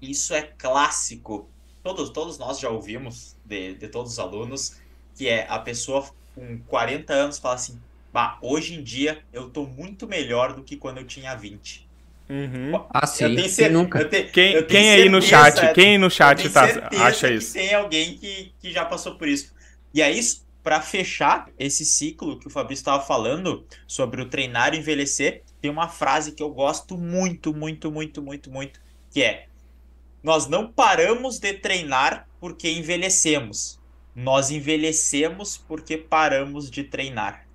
Isso 0.01 0.33
é 0.35 0.43
clássico. 0.43 1.49
Todos, 1.83 2.11
todos 2.11 2.39
nós 2.39 2.61
já 2.61 2.71
ouvimos 2.71 3.37
de, 3.45 3.75
de 3.75 3.89
todos 3.89 4.13
os 4.13 4.19
alunos 4.19 4.81
que 5.17 5.29
é 5.29 5.47
a 5.49 5.59
pessoa 5.59 6.05
com 6.35 6.59
40 6.67 7.13
anos 7.13 7.39
fala 7.39 7.57
assim: 7.57 7.79
bah, 8.13 8.39
hoje 8.41 8.75
em 8.75 8.83
dia 8.83 9.23
eu 9.33 9.51
tô 9.51 9.67
muito 9.67 10.07
melhor 10.07 10.53
do 10.53 10.63
que 10.63 10.77
quando 10.77 10.99
eu 10.99 11.05
tinha 11.05 11.35
20. 11.35 11.89
Uhum. 12.31 12.85
Ah, 12.89 13.07
sim. 13.07 13.25
Eu 13.25 13.35
tenho 13.35 13.49
certeza, 13.49 13.79
nunca. 13.79 14.05
Tenho, 14.05 14.31
quem, 14.31 14.65
quem 14.65 14.91
aí 14.91 15.09
no 15.09 15.21
chat, 15.21 15.75
quem 15.75 15.91
aí 15.91 15.99
no 15.99 16.09
chat 16.09 16.49
tá, 16.51 16.89
acha 17.01 17.31
isso? 17.31 17.53
Tem 17.53 17.75
alguém 17.75 18.17
que, 18.17 18.53
que 18.61 18.73
já 18.73 18.85
passou 18.85 19.17
por 19.17 19.27
isso. 19.29 19.53
E 19.93 20.01
é 20.01 20.11
isso 20.11 20.47
para 20.63 20.81
fechar 20.81 21.51
esse 21.59 21.85
ciclo 21.85 22.39
que 22.39 22.47
o 22.47 22.51
Fabrício 22.51 22.83
estava 22.83 23.03
falando 23.03 23.67
sobre 23.87 24.23
o 24.23 24.29
treinar 24.29 24.75
e 24.75 24.79
envelhecer, 24.79 25.43
tem 25.61 25.71
uma 25.71 25.89
frase 25.89 26.33
que 26.33 26.43
eu 26.43 26.51
gosto 26.51 26.97
muito, 26.97 27.53
muito, 27.55 27.91
muito, 27.91 28.23
muito, 28.23 28.51
muito, 28.51 28.81
que 29.11 29.23
é: 29.23 29.49
Nós 30.23 30.47
não 30.47 30.71
paramos 30.73 31.39
de 31.39 31.53
treinar 31.55 32.29
porque 32.41 32.71
envelhecemos. 32.71 33.81
nós 34.15 34.51
envelhecemos 34.51 35.57
porque 35.57 35.97
paramos 35.97 36.71
de 36.71 36.85
treinar. 36.85 37.47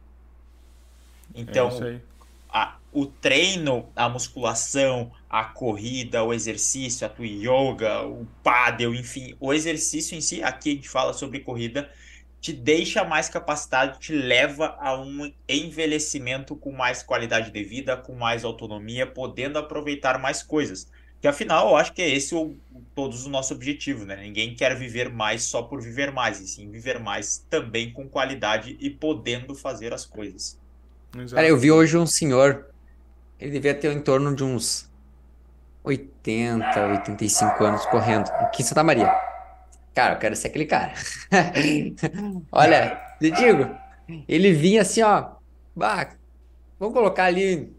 Então, 1.36 1.70
é 1.84 2.02
a, 2.50 2.78
o 2.92 3.06
treino, 3.06 3.90
a 3.96 4.10
musculação, 4.10 5.12
a 5.30 5.44
corrida, 5.44 6.24
o 6.24 6.34
exercício, 6.34 7.06
a 7.06 7.10
tua 7.10 7.28
yoga, 7.28 8.04
o 8.08 8.26
paddle, 8.44 8.96
enfim, 8.96 9.36
o 9.40 9.54
exercício 9.54 10.18
em 10.18 10.22
si, 10.22 10.42
aqui 10.42 10.72
a 10.72 10.74
gente 10.76 10.90
fala 10.90 11.14
sobre 11.14 11.42
corrida, 11.42 11.92
te 12.48 12.54
deixa 12.54 13.04
mais 13.04 13.28
capacitado, 13.28 14.00
te 14.00 14.14
leva 14.14 14.78
a 14.80 14.98
um 14.98 15.30
envelhecimento 15.50 16.56
com 16.56 16.72
mais 16.72 17.04
qualidade 17.04 17.52
de 17.52 17.62
vida, 17.62 17.98
com 17.98 18.16
mais 18.16 18.46
autonomia, 18.46 19.06
podendo 19.06 19.60
aproveitar 19.60 20.18
mais 20.18 20.42
coisas. 20.42 20.88
Que 21.20 21.28
afinal, 21.28 21.68
eu 21.68 21.76
acho 21.76 21.92
que 21.92 22.02
é 22.02 22.10
esse 22.10 22.34
o, 22.34 22.56
todos 22.96 23.26
o 23.26 23.30
nosso 23.30 23.54
objetivo, 23.54 24.06
né? 24.06 24.16
Ninguém 24.16 24.56
quer 24.56 24.78
viver 24.78 25.10
mais 25.10 25.44
só 25.44 25.62
por 25.62 25.82
viver 25.82 26.10
mais, 26.10 26.40
e 26.40 26.48
sim 26.48 26.72
viver 26.72 27.02
mais 27.02 27.46
também 27.50 27.92
com 27.92 28.08
qualidade 28.08 28.78
e 28.80 28.90
podendo 28.90 29.54
fazer 29.54 29.94
as 29.94 30.06
coisas. 30.06 30.58
Exato. 31.14 31.36
Cara, 31.36 31.50
eu 31.50 31.58
vi 31.58 31.70
hoje 31.70 31.98
um 31.98 32.08
senhor, 32.08 32.68
ele 33.38 33.52
devia 33.52 33.76
ter 33.76 33.92
em 33.92 34.00
torno 34.00 34.34
de 34.34 34.42
uns 34.46 34.90
80, 35.84 36.88
85 37.00 37.64
anos 37.66 37.86
correndo 37.88 38.30
aqui 38.30 38.62
em 38.62 38.66
Santa 38.66 38.86
Maria. 38.86 39.27
Cara, 39.98 40.14
eu 40.14 40.20
quero 40.20 40.36
ser 40.36 40.50
aquele 40.50 40.68
cara. 40.68 40.94
Olha, 42.52 43.02
te 43.20 43.32
digo, 43.32 43.76
ele 44.28 44.54
vinha 44.54 44.84
assim, 44.84 45.02
ó. 45.02 45.32
Bah, 45.76 46.10
vamos 46.80 46.94
colocar 46.94 47.24
ali. 47.24 47.74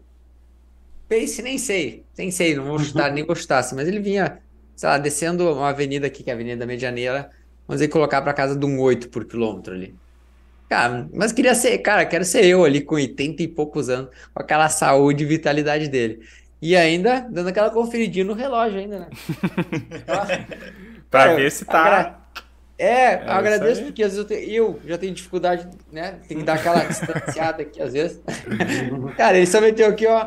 Pace, 1.07 1.41
nem 1.41 1.57
sei. 1.57 2.03
Nem 2.17 2.29
sei, 2.29 2.57
não 2.57 2.65
vou 2.65 2.77
chutar, 2.77 3.09
nem 3.15 3.25
vou 3.25 3.37
chutar 3.37 3.59
assim, 3.59 3.73
mas 3.73 3.87
ele 3.87 4.01
vinha, 4.01 4.39
sei 4.75 4.89
lá, 4.89 4.97
descendo 4.97 5.49
uma 5.49 5.69
avenida 5.69 6.07
aqui, 6.07 6.21
que 6.21 6.29
é 6.29 6.33
a 6.33 6.35
Avenida 6.35 6.65
Medianeira, 6.65 7.31
vamos 7.65 7.79
dizer, 7.79 7.87
colocar 7.87 8.21
para 8.21 8.33
casa 8.33 8.53
de 8.53 8.65
um 8.65 8.81
8 8.81 9.07
por 9.07 9.23
quilômetro 9.23 9.73
ali. 9.73 9.95
Cara, 10.67 11.07
mas 11.13 11.31
queria 11.31 11.55
ser, 11.55 11.77
cara, 11.77 12.05
quero 12.05 12.25
ser 12.25 12.43
eu 12.43 12.65
ali 12.65 12.81
com 12.81 12.95
80 12.95 13.43
e 13.43 13.47
poucos 13.47 13.87
anos, 13.87 14.09
com 14.33 14.43
aquela 14.43 14.67
saúde 14.67 15.23
e 15.23 15.25
vitalidade 15.25 15.87
dele. 15.87 16.19
E 16.61 16.75
ainda 16.75 17.21
dando 17.31 17.47
aquela 17.47 17.69
conferidinha 17.69 18.25
no 18.25 18.33
relógio 18.33 18.77
ainda, 18.77 18.99
né? 18.99 19.07
Pra 21.09 21.33
ver 21.35 21.51
se 21.51 21.65
tá. 21.65 21.79
Agra... 21.79 22.19
É, 22.79 22.85
é 22.85 23.29
agradeço 23.29 23.83
porque 23.83 24.01
às 24.01 24.13
vezes 24.13 24.19
eu, 24.19 24.25
tenho, 24.25 24.49
eu, 24.49 24.79
já 24.85 24.97
tenho 24.97 25.13
dificuldade, 25.13 25.67
né? 25.91 26.19
Tem 26.29 26.37
que 26.37 26.43
dar 26.43 26.53
aquela 26.53 26.79
distanciada 26.85 27.61
aqui 27.61 27.81
às 27.81 27.91
vezes. 27.91 28.21
Cara, 29.17 29.35
ele 29.35 29.45
só 29.47 29.59
meteu 29.59 29.89
aqui, 29.89 30.07
ó, 30.07 30.25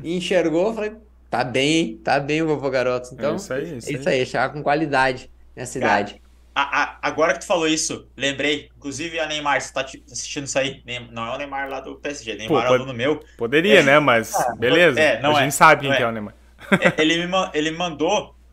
e 0.00 0.16
enxergou, 0.16 0.72
falei, 0.72 0.92
tá 1.28 1.42
bem, 1.42 1.96
tá 1.96 2.20
bem 2.20 2.42
o 2.42 2.46
vovô 2.46 2.70
garoto. 2.70 3.08
Então, 3.12 3.32
é 3.32 3.36
isso 3.36 3.52
aí, 3.52 3.76
isso, 3.78 3.88
é 3.88 3.92
isso 3.92 4.08
aí. 4.08 4.20
aí, 4.20 4.26
chegar 4.26 4.52
com 4.52 4.62
qualidade 4.62 5.28
nessa 5.56 5.80
Cara, 5.80 6.00
idade. 6.00 6.22
A, 6.54 6.82
a, 6.82 6.98
agora 7.02 7.32
que 7.32 7.40
tu 7.40 7.46
falou 7.46 7.66
isso, 7.66 8.06
lembrei, 8.16 8.70
inclusive 8.76 9.18
a 9.18 9.26
Neymar, 9.26 9.60
você 9.60 9.72
tá 9.72 9.84
assistindo 10.12 10.44
isso 10.44 10.56
aí? 10.56 10.80
Não 11.10 11.26
é 11.26 11.34
o 11.34 11.38
Neymar 11.38 11.68
lá 11.68 11.80
do 11.80 11.96
PSG, 11.96 12.36
Neymar 12.36 12.68
Pô, 12.68 12.72
é 12.72 12.76
aluno 12.76 12.94
meu. 12.94 13.20
Poderia, 13.36 13.80
é, 13.80 13.82
né? 13.82 13.98
Mas 13.98 14.32
ah, 14.32 14.54
beleza. 14.56 15.00
É, 15.00 15.20
não 15.20 15.34
a 15.34 15.40
gente 15.40 15.48
é, 15.48 15.50
sabe 15.50 15.82
quem 15.88 15.92
é. 15.92 16.02
é 16.02 16.06
o 16.06 16.12
Neymar. 16.12 16.34
É, 16.70 17.02
ele, 17.02 17.26
me, 17.26 17.50
ele 17.52 17.72
mandou 17.72 18.32
Tipo, 18.32 18.43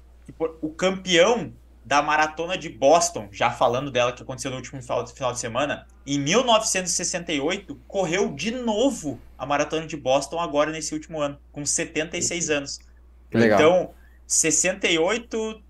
o 0.61 0.69
campeão 0.69 1.53
da 1.83 2.01
maratona 2.01 2.57
de 2.57 2.69
Boston, 2.69 3.27
já 3.31 3.49
falando 3.49 3.89
dela 3.89 4.13
que 4.13 4.21
aconteceu 4.21 4.51
no 4.51 4.57
último 4.57 4.81
final 4.81 5.33
de 5.33 5.39
semana, 5.39 5.87
em 6.05 6.19
1968 6.19 7.75
correu 7.87 8.33
de 8.33 8.51
novo 8.51 9.19
a 9.37 9.45
maratona 9.45 9.87
de 9.87 9.97
Boston 9.97 10.39
agora 10.39 10.71
nesse 10.71 10.93
último 10.93 11.19
ano, 11.19 11.39
com 11.51 11.65
76 11.65 12.49
anos. 12.49 12.79
Legal. 13.33 13.59
Então, 13.59 13.93
68, 14.27 15.61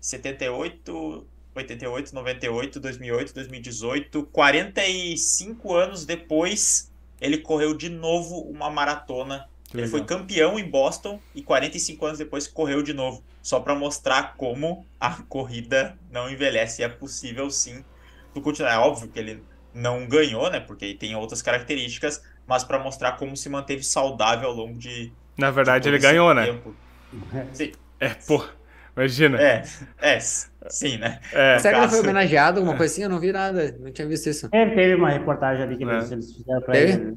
78, 0.00 1.26
88, 1.54 2.14
98, 2.14 2.80
2008, 2.80 3.34
2018, 3.34 4.22
45 4.32 5.74
anos 5.74 6.06
depois, 6.06 6.90
ele 7.20 7.38
correu 7.38 7.74
de 7.74 7.90
novo 7.90 8.40
uma 8.40 8.70
maratona 8.70 9.48
ele 9.74 9.86
foi 9.86 10.04
campeão 10.04 10.58
em 10.58 10.68
Boston 10.68 11.20
e 11.34 11.42
45 11.42 12.06
anos 12.06 12.18
depois 12.18 12.46
correu 12.46 12.82
de 12.82 12.92
novo, 12.92 13.22
só 13.40 13.60
para 13.60 13.74
mostrar 13.74 14.34
como 14.36 14.86
a 15.00 15.22
corrida 15.22 15.96
não 16.10 16.30
envelhece. 16.30 16.82
E 16.82 16.84
é 16.84 16.88
possível 16.88 17.50
sim 17.50 17.84
tu 18.34 18.40
continuar. 18.40 18.72
É 18.74 18.78
óbvio 18.78 19.08
que 19.08 19.18
ele 19.18 19.42
não 19.74 20.06
ganhou, 20.06 20.50
né? 20.50 20.60
Porque 20.60 20.84
ele 20.84 20.94
tem 20.94 21.14
outras 21.16 21.42
características, 21.42 22.22
mas 22.46 22.64
para 22.64 22.78
mostrar 22.78 23.12
como 23.12 23.36
se 23.36 23.48
manteve 23.48 23.82
saudável 23.82 24.48
ao 24.48 24.54
longo 24.54 24.78
de. 24.78 25.12
Na 25.38 25.50
verdade, 25.50 25.88
ele 25.88 25.98
ganhou, 25.98 26.34
né? 26.34 26.60
Sim. 27.52 27.72
É, 27.98 28.10
pô. 28.10 28.44
Imagina. 28.94 29.40
É, 29.40 29.64
é, 29.98 30.20
sim, 30.20 30.98
né? 30.98 31.18
É. 31.32 31.58
Será 31.58 31.78
que 31.78 31.84
ele 31.84 31.90
foi 31.90 32.00
homenageado, 32.00 32.58
alguma 32.58 32.76
coisa 32.76 32.92
assim? 32.92 33.02
Eu 33.02 33.08
não 33.08 33.18
vi 33.18 33.32
nada, 33.32 33.74
não 33.80 33.90
tinha 33.90 34.06
visto 34.06 34.28
isso. 34.28 34.48
É, 34.52 34.66
teve 34.66 34.96
uma 34.96 35.08
reportagem 35.08 35.62
ali 35.62 35.78
que 35.78 35.84
é. 35.84 35.96
eles 36.12 36.36
fizeram 36.36 36.60
pra 36.60 36.74
teve? 36.74 36.92
ele. 36.92 37.16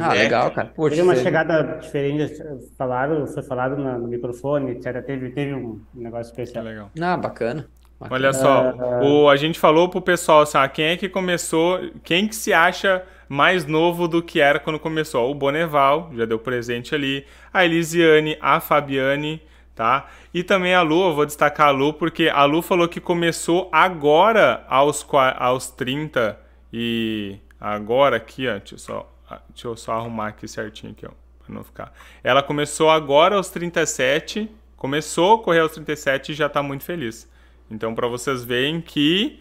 Ah, 0.00 0.14
é. 0.14 0.22
legal, 0.22 0.50
cara. 0.52 0.72
Poxa, 0.74 0.90
teve 0.94 1.02
uma 1.02 1.16
chegada 1.16 1.78
diferente, 1.80 2.32
falaram, 2.76 3.26
foi 3.26 3.42
falado 3.42 3.76
no, 3.76 4.06
microfone, 4.06 4.72
etc. 4.72 5.04
Teve, 5.04 5.30
teve 5.30 5.52
um 5.52 5.80
negócio 5.92 6.30
especial. 6.30 6.64
É 6.64 6.68
legal. 6.68 6.90
Ah, 7.00 7.16
bacana. 7.16 7.66
bacana. 7.98 8.14
Olha 8.14 8.32
só, 8.32 8.70
uh, 8.70 9.04
o, 9.04 9.28
a 9.28 9.34
gente 9.34 9.58
falou 9.58 9.88
pro 9.88 10.00
pessoal, 10.00 10.42
assim, 10.42 10.58
ah, 10.58 10.68
quem 10.68 10.84
é 10.86 10.96
que 10.96 11.08
começou, 11.08 11.80
quem 12.04 12.28
que 12.28 12.36
se 12.36 12.52
acha 12.52 13.02
mais 13.28 13.66
novo 13.66 14.06
do 14.06 14.22
que 14.22 14.40
era 14.40 14.60
quando 14.60 14.78
começou? 14.78 15.28
O 15.28 15.34
Boneval, 15.34 16.12
já 16.14 16.24
deu 16.24 16.38
presente 16.38 16.94
ali, 16.94 17.26
a 17.52 17.64
Elisiane, 17.64 18.38
a 18.40 18.60
Fabiane, 18.60 19.42
tá? 19.74 20.06
E 20.32 20.44
também 20.44 20.72
a 20.72 20.82
Lu, 20.82 21.08
eu 21.08 21.14
vou 21.16 21.26
destacar 21.26 21.68
a 21.68 21.72
Lu, 21.72 21.92
porque 21.92 22.28
a 22.28 22.44
Lu 22.44 22.62
falou 22.62 22.86
que 22.86 23.00
começou 23.00 23.68
agora 23.72 24.64
aos, 24.68 25.04
aos 25.36 25.68
30 25.68 26.38
e 26.72 27.38
agora 27.60 28.18
aqui, 28.18 28.46
ó, 28.46 28.52
deixa 28.58 28.76
eu 28.76 28.78
só 28.78 29.17
ah, 29.17 29.17
deixa 29.48 29.68
eu 29.68 29.76
só 29.76 29.92
arrumar 29.92 30.28
aqui 30.28 30.48
certinho 30.48 30.92
aqui, 30.92 31.06
ó, 31.06 31.10
pra 31.44 31.54
não 31.54 31.62
ficar. 31.62 31.92
Ela 32.22 32.42
começou 32.42 32.90
agora 32.90 33.36
aos 33.36 33.50
37, 33.50 34.50
começou 34.76 35.34
a 35.34 35.42
correr 35.42 35.60
aos 35.60 35.72
37 35.72 36.32
e 36.32 36.34
já 36.34 36.48
tá 36.48 36.62
muito 36.62 36.84
feliz. 36.84 37.30
Então, 37.70 37.94
para 37.94 38.08
vocês 38.08 38.44
verem 38.44 38.80
que 38.80 39.40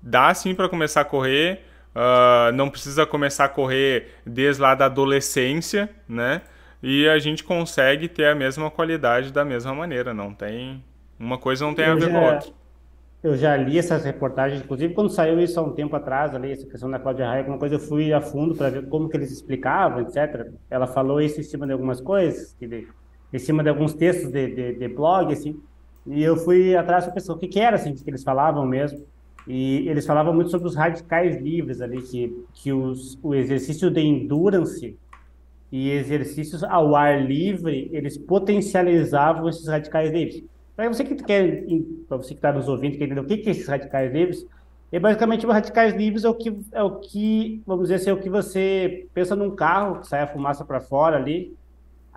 dá 0.00 0.32
sim 0.34 0.54
para 0.54 0.68
começar 0.68 1.00
a 1.00 1.04
correr, 1.04 1.64
uh, 1.94 2.52
não 2.52 2.68
precisa 2.68 3.06
começar 3.06 3.44
a 3.44 3.48
correr 3.48 4.14
desde 4.26 4.60
lá 4.60 4.74
da 4.74 4.86
adolescência, 4.86 5.88
né? 6.08 6.42
E 6.82 7.08
a 7.08 7.18
gente 7.18 7.44
consegue 7.44 8.08
ter 8.08 8.26
a 8.26 8.34
mesma 8.34 8.70
qualidade 8.70 9.32
da 9.32 9.44
mesma 9.44 9.74
maneira, 9.74 10.12
não 10.12 10.34
tem... 10.34 10.84
Uma 11.18 11.38
coisa 11.38 11.64
não 11.64 11.72
tem 11.72 11.86
eu 11.86 11.92
a 11.92 11.94
ver 11.94 12.00
já, 12.00 12.10
com 12.10 12.18
a 12.18 12.32
outra 12.32 12.61
eu 13.22 13.36
já 13.36 13.56
li 13.56 13.78
essas 13.78 14.04
reportagens, 14.04 14.62
inclusive 14.62 14.94
quando 14.94 15.10
saiu 15.10 15.38
isso 15.40 15.58
há 15.60 15.62
um 15.62 15.72
tempo 15.72 15.94
atrás, 15.94 16.34
ali, 16.34 16.52
essa 16.52 16.66
questão 16.66 16.90
da 16.90 16.98
Cláudia 16.98 17.26
Raia, 17.26 17.40
alguma 17.40 17.58
coisa 17.58 17.76
eu 17.76 17.80
fui 17.80 18.12
a 18.12 18.20
fundo 18.20 18.54
para 18.54 18.70
ver 18.70 18.88
como 18.88 19.08
que 19.08 19.16
eles 19.16 19.30
explicavam, 19.30 20.00
etc. 20.00 20.50
Ela 20.68 20.86
falou 20.86 21.20
isso 21.20 21.38
em 21.40 21.44
cima 21.44 21.66
de 21.66 21.72
algumas 21.72 22.00
coisas, 22.00 22.56
em 23.32 23.38
cima 23.38 23.62
de 23.62 23.68
alguns 23.68 23.94
textos 23.94 24.30
de, 24.30 24.54
de, 24.54 24.72
de 24.74 24.88
blog, 24.88 25.32
assim, 25.32 25.60
e 26.06 26.22
eu 26.22 26.36
fui 26.36 26.74
atrás 26.76 27.06
da 27.06 27.12
pessoa, 27.12 27.36
o 27.36 27.38
que, 27.38 27.46
que 27.48 27.60
era, 27.60 27.76
assim, 27.76 27.94
que 27.94 28.08
eles 28.08 28.24
falavam 28.24 28.66
mesmo. 28.66 29.06
E 29.46 29.88
eles 29.88 30.06
falavam 30.06 30.32
muito 30.32 30.50
sobre 30.50 30.68
os 30.68 30.76
radicais 30.76 31.40
livres 31.40 31.80
ali, 31.80 32.00
que, 32.02 32.44
que 32.54 32.72
os, 32.72 33.18
o 33.22 33.34
exercício 33.34 33.90
de 33.90 34.00
endurance 34.00 34.96
e 35.70 35.90
exercícios 35.90 36.62
ao 36.62 36.94
ar 36.94 37.24
livre, 37.24 37.88
eles 37.92 38.16
potencializavam 38.16 39.48
esses 39.48 39.66
radicais 39.66 40.12
livres. 40.12 40.44
Para 40.74 40.88
você 40.88 41.04
que 41.04 41.14
quer, 41.16 41.64
para 42.08 42.16
você 42.16 42.28
que 42.28 42.34
está 42.34 42.52
nos 42.52 42.68
ouvindo, 42.68 42.96
quer 42.96 43.04
entender 43.04 43.20
o 43.20 43.24
que, 43.24 43.38
que 43.38 43.48
é 43.48 43.52
esses 43.52 43.68
radicais 43.68 44.12
livres, 44.12 44.46
é 44.92 45.00
basicamente 45.00 45.46
os 45.46 45.52
radicais 45.52 45.94
livres 45.94 46.22
é 46.22 46.28
o 46.28 46.34
que 46.34 46.54
é 46.72 46.82
o 46.82 46.96
que, 46.96 47.62
vamos 47.66 47.84
dizer 47.84 47.94
assim, 47.94 48.10
é 48.10 48.12
o 48.12 48.20
que 48.20 48.28
você 48.28 49.06
pensa 49.14 49.34
num 49.34 49.50
carro 49.56 50.00
que 50.00 50.06
sai 50.06 50.20
a 50.20 50.26
fumaça 50.26 50.66
para 50.66 50.80
fora 50.80 51.16
ali. 51.16 51.56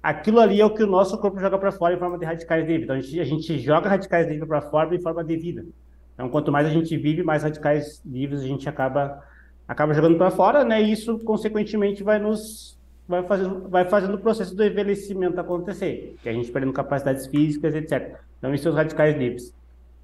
Aquilo 0.03 0.41
ali 0.41 0.59
é 0.59 0.65
o 0.65 0.73
que 0.73 0.83
o 0.83 0.87
nosso 0.87 1.17
corpo 1.17 1.39
joga 1.39 1.57
para 1.57 1.71
fora 1.71 1.95
em 1.95 1.97
forma 1.97 2.17
de 2.17 2.25
radicais 2.25 2.67
livres. 2.67 2.83
Então 2.83 2.97
a 2.97 2.99
gente, 2.99 3.19
a 3.19 3.23
gente 3.23 3.59
joga 3.59 3.89
radicais 3.89 4.27
livres 4.27 4.47
para 4.47 4.61
fora 4.61 4.93
em 4.93 5.01
forma 5.01 5.23
de 5.23 5.37
vida. 5.37 5.65
Então 6.13 6.27
quanto 6.27 6.51
mais 6.51 6.67
a 6.67 6.69
gente 6.69 6.97
vive, 6.97 7.23
mais 7.23 7.43
radicais 7.43 8.01
livres 8.05 8.41
a 8.41 8.47
gente 8.47 8.67
acaba 8.67 9.23
acaba 9.65 9.93
jogando 9.93 10.17
para 10.17 10.29
fora, 10.29 10.65
né? 10.65 10.81
E 10.83 10.91
isso 10.91 11.17
consequentemente 11.19 12.03
vai 12.03 12.19
nos 12.19 12.77
vai 13.07 13.23
fazendo 13.23 13.69
vai 13.69 13.85
fazendo 13.85 14.15
o 14.15 14.19
processo 14.19 14.53
do 14.53 14.65
envelhecimento 14.65 15.39
acontecer, 15.39 16.17
que 16.21 16.27
a 16.27 16.33
gente 16.33 16.51
perdendo 16.51 16.73
capacidades 16.73 17.25
físicas, 17.27 17.73
etc. 17.73 18.19
Então, 18.45 18.53
esses 18.53 18.63
são 18.63 18.71
os 18.71 18.77
radicais 18.77 19.17
livres. 19.17 19.53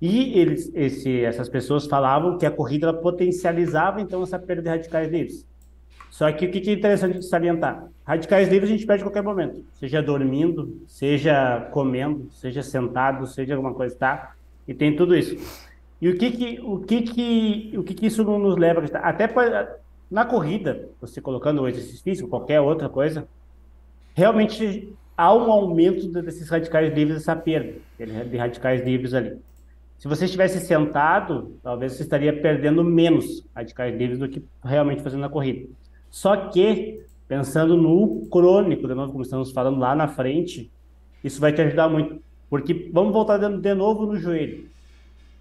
E 0.01 0.39
eles, 0.39 0.71
esse, 0.73 1.23
essas 1.23 1.47
pessoas 1.47 1.85
falavam 1.85 2.39
que 2.39 2.45
a 2.45 2.49
corrida 2.49 2.91
potencializava, 2.91 4.01
então, 4.01 4.23
essa 4.23 4.39
perda 4.39 4.63
de 4.63 4.69
radicais 4.69 5.11
livres. 5.11 5.45
Só 6.09 6.31
que 6.31 6.47
o 6.47 6.51
que 6.51 6.69
é 6.69 6.73
interessante 6.73 7.19
de 7.19 7.25
salientar? 7.25 7.87
Radicais 8.03 8.49
livres 8.49 8.71
a 8.71 8.73
gente 8.73 8.85
perde 8.85 9.03
a 9.03 9.05
qualquer 9.05 9.21
momento. 9.21 9.63
Seja 9.73 10.01
dormindo, 10.01 10.81
seja 10.87 11.69
comendo, 11.71 12.29
seja 12.31 12.63
sentado, 12.63 13.27
seja 13.27 13.53
alguma 13.53 13.75
coisa, 13.75 13.95
tá? 13.95 14.33
E 14.67 14.73
tem 14.73 14.95
tudo 14.95 15.15
isso. 15.15 15.37
E 16.01 16.09
o 16.09 16.17
que 16.17 16.31
que, 16.31 16.59
o 16.63 16.79
que, 16.79 17.01
que, 17.03 17.73
o 17.77 17.83
que, 17.83 17.93
que 17.93 18.07
isso 18.07 18.23
nos 18.23 18.57
leva 18.57 18.83
a 18.93 19.09
Até 19.09 19.27
pra, 19.27 19.77
na 20.09 20.25
corrida, 20.25 20.89
você 20.99 21.21
colocando 21.21 21.61
o 21.61 21.67
exercício 21.67 22.03
físico, 22.03 22.27
qualquer 22.27 22.59
outra 22.59 22.89
coisa, 22.89 23.27
realmente 24.15 24.91
há 25.21 25.31
um 25.35 25.51
aumento 25.51 26.07
desses 26.07 26.49
radicais 26.49 26.91
livres, 26.91 27.17
essa 27.17 27.35
perda 27.35 27.75
de 27.99 28.37
radicais 28.37 28.83
livres 28.83 29.13
ali. 29.13 29.37
Se 29.99 30.07
você 30.07 30.25
estivesse 30.25 30.59
sentado, 30.65 31.59
talvez 31.61 31.93
você 31.93 32.01
estaria 32.01 32.33
perdendo 32.41 32.83
menos 32.83 33.45
radicais 33.55 33.95
livres 33.95 34.17
do 34.17 34.27
que 34.27 34.43
realmente 34.63 35.03
fazendo 35.03 35.23
a 35.23 35.29
corrida. 35.29 35.69
Só 36.09 36.49
que, 36.49 37.05
pensando 37.27 37.77
no 37.77 38.25
crônico, 38.31 38.87
de 38.87 38.95
novo, 38.95 39.11
como 39.11 39.21
estamos 39.21 39.51
falando 39.51 39.77
lá 39.77 39.95
na 39.95 40.07
frente, 40.07 40.71
isso 41.23 41.39
vai 41.39 41.53
te 41.53 41.61
ajudar 41.61 41.87
muito. 41.87 42.19
Porque 42.49 42.89
vamos 42.91 43.13
voltar 43.13 43.37
de 43.37 43.75
novo 43.75 44.07
no 44.07 44.17
joelho. 44.17 44.65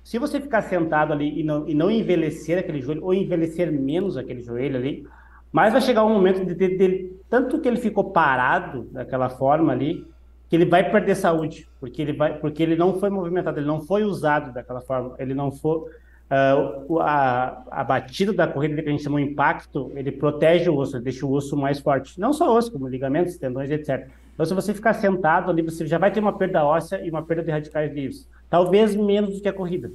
Se 0.04 0.18
você 0.18 0.38
ficar 0.38 0.60
sentado 0.60 1.14
ali 1.14 1.40
e 1.40 1.42
não, 1.42 1.66
e 1.66 1.72
não 1.72 1.90
envelhecer 1.90 2.58
aquele 2.58 2.82
joelho, 2.82 3.02
ou 3.02 3.14
envelhecer 3.14 3.72
menos 3.72 4.18
aquele 4.18 4.42
joelho 4.42 4.76
ali, 4.76 5.06
mas 5.52 5.72
vai 5.72 5.82
chegar 5.82 6.04
um 6.04 6.12
momento 6.12 6.44
de, 6.44 6.54
de, 6.54 6.76
de 6.76 7.12
tanto 7.28 7.60
que 7.60 7.68
ele 7.68 7.78
ficou 7.78 8.10
parado 8.10 8.88
daquela 8.92 9.28
forma 9.28 9.72
ali, 9.72 10.06
que 10.48 10.56
ele 10.56 10.64
vai 10.64 10.90
perder 10.90 11.14
saúde, 11.14 11.68
porque 11.78 12.02
ele 12.02 12.12
vai, 12.12 12.38
porque 12.38 12.62
ele 12.62 12.76
não 12.76 12.98
foi 12.98 13.08
movimentado, 13.08 13.58
ele 13.58 13.66
não 13.66 13.80
foi 13.80 14.04
usado 14.04 14.52
daquela 14.52 14.80
forma, 14.80 15.14
ele 15.18 15.32
não 15.32 15.52
foi 15.52 15.78
uh, 15.78 16.98
a, 17.00 17.62
a 17.70 17.84
batida 17.84 18.32
da 18.32 18.46
corrida 18.46 18.82
que 18.82 18.88
a 18.88 18.92
gente 18.92 19.02
chama 19.02 19.20
de 19.20 19.30
impacto, 19.30 19.92
ele 19.94 20.10
protege 20.10 20.68
o 20.68 20.76
osso, 20.76 20.98
deixa 21.00 21.26
o 21.26 21.32
osso 21.32 21.56
mais 21.56 21.80
forte, 21.80 22.18
não 22.18 22.32
só 22.32 22.56
osso, 22.56 22.72
como 22.72 22.88
ligamentos, 22.88 23.36
tendões, 23.36 23.70
etc. 23.70 24.08
Então, 24.34 24.46
se 24.46 24.54
você 24.54 24.72
ficar 24.72 24.94
sentado 24.94 25.50
ali, 25.50 25.62
você 25.62 25.86
já 25.86 25.98
vai 25.98 26.10
ter 26.10 26.20
uma 26.20 26.32
perda 26.32 26.64
óssea 26.64 27.04
e 27.04 27.10
uma 27.10 27.22
perda 27.22 27.42
de 27.42 27.50
radicais 27.50 27.92
livres, 27.92 28.28
talvez 28.48 28.96
menos 28.96 29.36
do 29.36 29.42
que 29.42 29.48
a 29.48 29.52
corrida. 29.52 29.90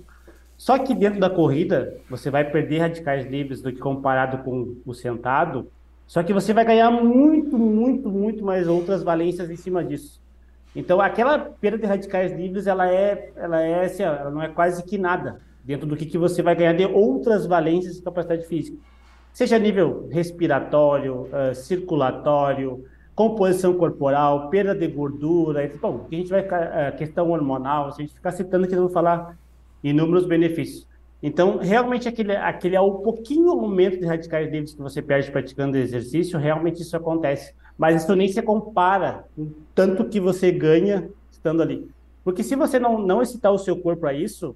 Só 0.65 0.79
que 0.79 0.95
dentro 0.95 1.19
da 1.19 1.29
corrida, 1.29 1.95
você 2.09 2.31
vai 2.31 2.43
perder 2.43 2.79
radicais 2.79 3.23
livres 3.27 3.61
do 3.61 3.71
que 3.71 3.77
comparado 3.77 4.39
com 4.39 4.75
o 4.83 4.95
sentado, 4.95 5.69
só 6.07 6.23
que 6.23 6.33
você 6.33 6.55
vai 6.55 6.65
ganhar 6.65 6.89
muito, 6.89 7.55
muito, 7.55 8.09
muito 8.09 8.43
mais 8.43 8.67
outras 8.67 9.03
valências 9.03 9.51
em 9.51 9.55
cima 9.55 9.83
disso. 9.83 10.19
Então, 10.75 10.99
aquela 10.99 11.37
perda 11.37 11.77
de 11.77 11.85
radicais 11.85 12.31
livres, 12.31 12.65
ela 12.65 12.91
é, 12.91 13.31
ela 13.35 13.61
é, 13.61 13.85
assim, 13.85 14.01
ela 14.01 14.31
não 14.31 14.41
é 14.41 14.47
quase 14.47 14.83
que 14.83 14.97
nada 14.97 15.39
dentro 15.63 15.85
do 15.85 15.95
que, 15.95 16.03
que 16.03 16.17
você 16.17 16.41
vai 16.41 16.55
ganhar 16.55 16.73
de 16.73 16.85
outras 16.85 17.45
valências 17.45 17.97
de 17.97 18.01
capacidade 18.01 18.47
física. 18.47 18.75
Seja 19.31 19.59
nível 19.59 20.09
respiratório, 20.11 21.27
uh, 21.27 21.53
circulatório, 21.53 22.83
composição 23.13 23.75
corporal, 23.75 24.49
perda 24.49 24.73
de 24.73 24.87
gordura, 24.87 25.71
bom, 25.79 26.07
a 26.11 26.15
gente 26.15 26.31
vai 26.31 26.41
uh, 26.41 26.97
questão 26.97 27.29
hormonal, 27.29 27.91
se 27.91 28.01
a 28.01 28.03
gente 28.03 28.15
ficar 28.15 28.31
citando 28.31 28.67
que 28.67 28.75
não 28.75 28.89
falar 28.89 29.37
inúmeros 29.89 30.25
benefícios. 30.25 30.87
Então, 31.23 31.57
realmente, 31.57 32.07
aquele, 32.07 32.35
aquele 32.35 32.75
é 32.75 32.81
o 32.81 32.95
pouquinho 32.95 33.49
aumento 33.49 33.99
de 33.99 34.05
radicais 34.05 34.51
livres 34.51 34.73
que 34.73 34.81
você 34.81 35.01
perde 35.01 35.31
praticando 35.31 35.77
exercício, 35.77 36.37
realmente 36.37 36.81
isso 36.81 36.95
acontece 36.95 37.53
mas 37.77 38.03
isso 38.03 38.15
nem 38.15 38.27
se 38.27 38.41
compara 38.41 39.25
com 39.35 39.51
tanto 39.73 40.05
que 40.05 40.19
você 40.19 40.51
ganha 40.51 41.09
estando 41.31 41.61
ali. 41.61 41.89
Porque 42.23 42.43
se 42.43 42.55
você 42.55 42.79
não, 42.79 42.97
não 42.99 43.21
excitar 43.21 43.51
o 43.51 43.59
seu 43.59 43.77
corpo 43.77 44.07
a 44.07 44.13
isso, 44.13 44.55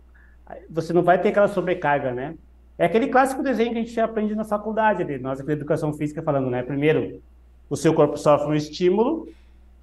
você 0.69 0.93
não 0.93 1.03
vai 1.03 1.21
ter 1.21 1.29
aquela 1.29 1.47
sobrecarga, 1.47 2.13
né? 2.13 2.35
É 2.77 2.85
aquele 2.85 3.07
clássico 3.07 3.43
desenho 3.43 3.73
que 3.73 3.79
a 3.79 3.81
gente 3.81 3.99
aprende 3.99 4.33
na 4.33 4.45
faculdade, 4.45 5.03
ali, 5.03 5.19
nós 5.19 5.39
aqui 5.39 5.51
educação 5.51 5.93
física 5.93 6.23
falando, 6.23 6.49
né? 6.49 6.63
Primeiro, 6.63 7.21
o 7.69 7.75
seu 7.75 7.93
corpo 7.93 8.17
sofre 8.17 8.47
um 8.47 8.55
estímulo, 8.55 9.27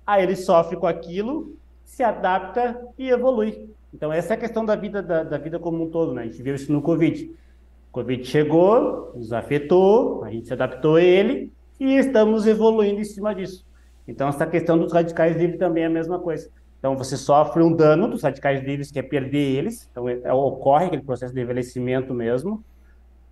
aí 0.07 0.23
ele 0.23 0.35
sofre 0.35 0.77
com 0.77 0.87
aquilo, 0.87 1.55
se 1.85 2.03
adapta 2.03 2.81
e 2.99 3.11
evolui. 3.11 3.69
Então 3.93 4.13
essa 4.13 4.35
é 4.35 4.37
a 4.37 4.41
questão 4.41 4.65
da 4.65 4.77
vida 4.77 5.03
da, 5.03 5.23
da 5.23 5.39
vida 5.39 5.59
como 5.59 5.85
um 5.85 5.91
todo, 5.91 6.13
né? 6.13 6.23
A 6.23 6.27
gente 6.27 6.43
viu 6.43 6.55
isso 6.55 6.73
no 6.73 6.83
Covid. 6.83 7.25
O 7.25 7.93
Covid 7.93 8.25
chegou, 8.25 9.13
nos 9.15 9.33
afetou, 9.33 10.25
a 10.25 10.31
gente 10.31 10.47
se 10.47 10.53
adaptou 10.53 10.97
a 10.97 11.03
ele, 11.03 11.53
e 11.79 11.97
estamos 11.97 12.47
evoluindo 12.47 13.01
em 13.01 13.05
cima 13.05 13.35
disso. 13.35 13.65
Então, 14.09 14.29
essa 14.29 14.47
questão 14.47 14.79
dos 14.79 14.93
radicais 14.93 15.37
livres 15.37 15.59
também 15.59 15.83
é 15.83 15.87
a 15.87 15.91
mesma 15.91 16.19
coisa. 16.19 16.51
Então, 16.79 16.97
você 16.97 17.17
sofre 17.17 17.63
um 17.63 17.75
dano 17.75 18.09
dos 18.09 18.23
radicais 18.23 18.63
livres, 18.63 18.91
que 18.91 18.99
é 18.99 19.03
perder 19.03 19.57
eles. 19.57 19.89
Então, 19.91 20.09
é, 20.09 20.33
ocorre 20.33 20.87
aquele 20.87 21.03
processo 21.03 21.35
de 21.35 21.41
envelhecimento 21.41 22.15
mesmo. 22.15 22.65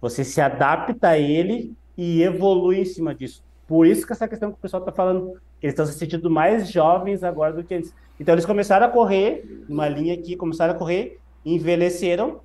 Você 0.00 0.24
se 0.24 0.40
adapta 0.40 1.10
a 1.10 1.18
ele 1.18 1.74
e 1.96 2.22
evolui 2.22 2.80
em 2.80 2.84
cima 2.84 3.14
disso. 3.14 3.42
Por 3.66 3.86
isso 3.86 4.06
que 4.06 4.12
essa 4.12 4.28
questão 4.28 4.50
que 4.50 4.58
o 4.58 4.60
pessoal 4.60 4.82
está 4.82 4.92
falando, 4.92 5.40
eles 5.64 5.72
estão 5.72 5.86
se 5.86 5.94
sentindo 5.94 6.30
mais 6.30 6.70
jovens 6.70 7.24
agora 7.24 7.54
do 7.54 7.64
que 7.64 7.72
eles. 7.72 7.94
Então, 8.20 8.34
eles 8.34 8.44
começaram 8.44 8.86
a 8.86 8.90
correr, 8.90 9.64
uma 9.66 9.88
linha 9.88 10.12
aqui, 10.12 10.36
começaram 10.36 10.74
a 10.74 10.76
correr, 10.76 11.18
envelheceram 11.44 12.40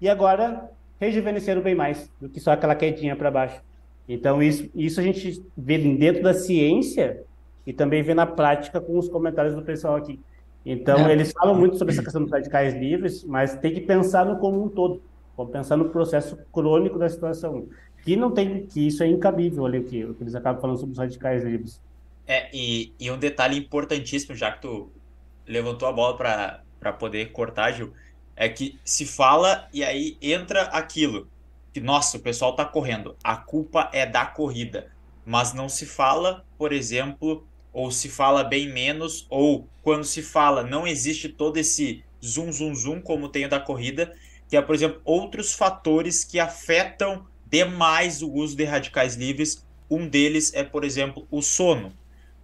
e 0.00 0.08
agora 0.08 0.68
rejuvenesceram 0.98 1.62
bem 1.62 1.76
mais 1.76 2.10
do 2.20 2.28
que 2.28 2.40
só 2.40 2.50
aquela 2.50 2.74
quedinha 2.74 3.14
para 3.14 3.30
baixo. 3.30 3.60
Então, 4.08 4.42
isso, 4.42 4.68
isso 4.74 4.98
a 4.98 5.02
gente 5.02 5.44
vê 5.56 5.78
dentro 5.78 6.24
da 6.24 6.34
ciência 6.34 7.22
e 7.64 7.72
também 7.72 8.02
vê 8.02 8.14
na 8.14 8.26
prática 8.26 8.80
com 8.80 8.98
os 8.98 9.08
comentários 9.08 9.54
do 9.54 9.62
pessoal 9.62 9.94
aqui. 9.94 10.18
Então, 10.64 11.06
é. 11.06 11.12
eles 11.12 11.30
falam 11.30 11.54
muito 11.54 11.78
sobre 11.78 11.94
essa 11.94 12.02
questão 12.02 12.22
dos 12.22 12.32
radicais 12.32 12.74
livres, 12.74 13.22
mas 13.22 13.54
tem 13.54 13.72
que 13.72 13.80
pensar 13.80 14.26
no 14.26 14.38
como 14.38 14.64
um 14.64 14.68
todo, 14.68 15.00
vamos 15.36 15.52
pensar 15.52 15.76
no 15.76 15.90
processo 15.90 16.36
crônico 16.52 16.98
da 16.98 17.08
situação, 17.08 17.68
que 18.02 18.16
não 18.16 18.32
tem, 18.32 18.66
que 18.66 18.88
isso 18.88 19.04
é 19.04 19.06
incabível 19.06 19.66
ali, 19.66 19.78
o 19.78 19.84
que, 19.84 20.04
o 20.04 20.14
que 20.14 20.24
eles 20.24 20.34
acabam 20.34 20.60
falando 20.60 20.78
sobre 20.78 20.92
os 20.92 20.98
radicais 20.98 21.44
livres. 21.44 21.80
É, 22.26 22.48
e, 22.52 22.92
e 22.98 23.10
um 23.10 23.18
detalhe 23.18 23.56
importantíssimo, 23.56 24.34
já 24.34 24.50
que 24.50 24.62
tu 24.62 24.90
levantou 25.46 25.88
a 25.88 25.92
bola 25.92 26.16
para 26.16 26.92
poder 26.92 27.30
cortar, 27.32 27.72
Gil, 27.72 27.92
é 28.34 28.48
que 28.48 28.78
se 28.84 29.06
fala 29.06 29.68
e 29.72 29.84
aí 29.84 30.18
entra 30.20 30.62
aquilo 30.62 31.28
que, 31.72 31.80
nossa, 31.80 32.16
o 32.16 32.20
pessoal 32.20 32.50
está 32.52 32.64
correndo, 32.64 33.16
a 33.22 33.36
culpa 33.36 33.90
é 33.92 34.04
da 34.04 34.26
corrida. 34.26 34.90
Mas 35.24 35.52
não 35.52 35.68
se 35.68 35.86
fala, 35.86 36.44
por 36.56 36.72
exemplo, 36.72 37.46
ou 37.72 37.90
se 37.90 38.08
fala 38.08 38.42
bem 38.42 38.68
menos, 38.68 39.26
ou 39.28 39.68
quando 39.82 40.04
se 40.04 40.22
fala, 40.22 40.62
não 40.62 40.86
existe 40.86 41.28
todo 41.28 41.58
esse 41.58 42.02
zoom, 42.24 42.50
zoom, 42.50 42.74
zoom, 42.74 43.00
como 43.00 43.28
tem 43.28 43.44
o 43.44 43.48
da 43.48 43.60
corrida, 43.60 44.14
que 44.48 44.56
é, 44.56 44.62
por 44.62 44.74
exemplo, 44.74 45.00
outros 45.04 45.52
fatores 45.52 46.24
que 46.24 46.38
afetam 46.38 47.26
demais 47.46 48.22
o 48.22 48.32
uso 48.32 48.56
de 48.56 48.64
radicais 48.64 49.14
livres. 49.14 49.64
Um 49.90 50.08
deles 50.08 50.52
é, 50.54 50.64
por 50.64 50.84
exemplo, 50.84 51.26
o 51.30 51.42
sono. 51.42 51.92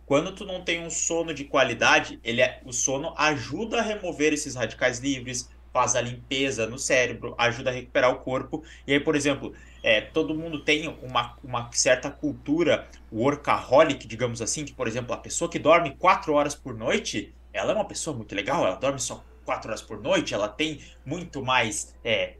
Quando 0.06 0.32
tu 0.32 0.44
não 0.44 0.62
tem 0.62 0.84
um 0.84 0.90
sono 0.90 1.32
de 1.32 1.44
qualidade, 1.44 2.18
ele 2.22 2.40
é, 2.40 2.60
o 2.64 2.72
sono 2.72 3.14
ajuda 3.16 3.78
a 3.78 3.82
remover 3.82 4.32
esses 4.32 4.54
radicais 4.54 4.98
livres, 4.98 5.48
faz 5.72 5.96
a 5.96 6.00
limpeza 6.00 6.66
no 6.66 6.78
cérebro, 6.78 7.34
ajuda 7.38 7.70
a 7.70 7.72
recuperar 7.72 8.10
o 8.10 8.18
corpo. 8.18 8.62
E 8.86 8.92
aí, 8.92 9.00
por 9.00 9.16
exemplo, 9.16 9.54
é, 9.82 10.00
todo 10.00 10.34
mundo 10.34 10.62
tem 10.62 10.86
uma, 11.02 11.36
uma 11.42 11.70
certa 11.72 12.10
cultura 12.10 12.86
workaholic, 13.10 14.06
digamos 14.06 14.42
assim, 14.42 14.64
que, 14.64 14.72
por 14.72 14.86
exemplo, 14.86 15.14
a 15.14 15.18
pessoa 15.18 15.50
que 15.50 15.58
dorme 15.58 15.96
quatro 15.96 16.34
horas 16.34 16.54
por 16.54 16.74
noite, 16.74 17.34
ela 17.52 17.72
é 17.72 17.74
uma 17.74 17.86
pessoa 17.86 18.16
muito 18.16 18.34
legal, 18.34 18.66
ela 18.66 18.76
dorme 18.76 19.00
só 19.00 19.24
quatro 19.44 19.70
horas 19.70 19.82
por 19.82 20.00
noite, 20.00 20.34
ela 20.34 20.48
tem 20.48 20.80
muito 21.04 21.42
mais. 21.42 21.94
É, 22.04 22.34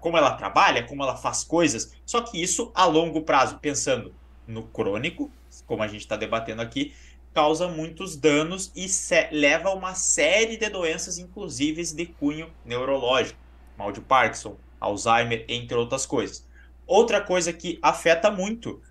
como 0.00 0.16
ela 0.16 0.32
trabalha, 0.32 0.84
como 0.84 1.02
ela 1.02 1.16
faz 1.16 1.44
coisas. 1.44 1.92
Só 2.04 2.20
que 2.20 2.42
isso 2.42 2.72
a 2.74 2.84
longo 2.84 3.22
prazo, 3.22 3.58
pensando 3.58 4.14
no 4.46 4.62
crônico, 4.64 5.30
como 5.68 5.82
a 5.82 5.86
gente 5.86 6.00
está 6.00 6.16
debatendo 6.16 6.62
aqui, 6.62 6.94
causa 7.32 7.68
muitos 7.68 8.16
danos 8.16 8.72
e 8.74 8.88
leva 9.30 9.68
a 9.68 9.74
uma 9.74 9.94
série 9.94 10.56
de 10.56 10.68
doenças, 10.68 11.18
inclusive 11.18 11.84
de 11.94 12.06
cunho 12.06 12.50
neurológico, 12.64 13.38
mal 13.76 13.92
de 13.92 14.00
Parkinson, 14.00 14.56
Alzheimer, 14.80 15.44
entre 15.46 15.76
outras 15.76 16.06
coisas. 16.06 16.44
Outra 16.86 17.20
coisa 17.20 17.52
que 17.52 17.78
afeta 17.82 18.30
muito 18.30 18.82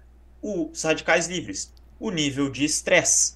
os 0.42 0.82
radicais 0.84 1.28
livres, 1.28 1.74
o 2.00 2.12
nível 2.12 2.50
de 2.50 2.64
estresse. 2.64 3.36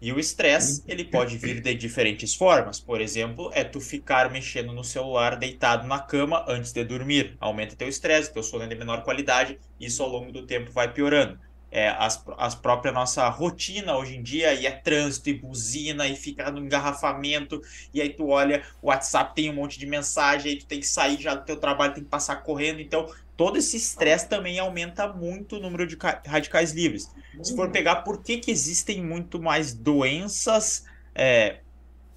E 0.00 0.12
o 0.12 0.18
estresse, 0.18 0.82
ele 0.86 1.04
pode 1.04 1.38
vir 1.38 1.62
de 1.62 1.74
diferentes 1.74 2.34
formas. 2.34 2.78
Por 2.78 3.00
exemplo, 3.00 3.50
é 3.54 3.64
tu 3.64 3.80
ficar 3.80 4.30
mexendo 4.30 4.72
no 4.72 4.84
celular 4.84 5.36
deitado 5.36 5.86
na 5.86 5.98
cama 5.98 6.44
antes 6.46 6.72
de 6.72 6.84
dormir. 6.84 7.36
Aumenta 7.40 7.76
teu 7.76 7.88
estresse, 7.88 8.32
teu 8.32 8.42
sono 8.42 8.64
é 8.64 8.66
de 8.66 8.74
menor 8.74 9.02
qualidade, 9.04 9.58
isso 9.80 10.02
ao 10.02 10.10
longo 10.10 10.30
do 10.30 10.44
tempo 10.44 10.70
vai 10.70 10.92
piorando 10.92 11.38
é, 11.74 11.88
as, 11.88 12.24
as 12.38 12.54
própria 12.54 12.92
nossa 12.92 13.28
rotina 13.28 13.96
hoje 13.96 14.14
em 14.14 14.22
dia, 14.22 14.54
e 14.54 14.64
é 14.64 14.70
trânsito, 14.70 15.28
e 15.28 15.32
buzina, 15.34 16.06
e 16.06 16.14
ficar 16.14 16.52
no 16.52 16.60
engarrafamento, 16.60 17.60
e 17.92 18.00
aí 18.00 18.10
tu 18.10 18.28
olha, 18.28 18.62
o 18.80 18.86
WhatsApp 18.86 19.34
tem 19.34 19.50
um 19.50 19.54
monte 19.54 19.76
de 19.76 19.84
mensagem, 19.84 20.52
aí 20.52 20.58
tu 20.58 20.66
tem 20.66 20.78
que 20.78 20.86
sair 20.86 21.20
já 21.20 21.34
do 21.34 21.44
teu 21.44 21.56
trabalho, 21.56 21.92
tem 21.92 22.04
que 22.04 22.08
passar 22.08 22.36
correndo, 22.36 22.80
então 22.80 23.12
todo 23.36 23.58
esse 23.58 23.76
estresse 23.76 24.28
também 24.28 24.56
aumenta 24.60 25.08
muito 25.08 25.56
o 25.56 25.60
número 25.60 25.84
de 25.84 25.98
radicais 26.24 26.70
livres. 26.70 27.10
Se 27.42 27.56
for 27.56 27.68
pegar 27.72 27.96
por 27.96 28.22
que, 28.22 28.38
que 28.38 28.52
existem 28.52 29.02
muito 29.02 29.42
mais 29.42 29.74
doenças 29.74 30.84
é, 31.12 31.56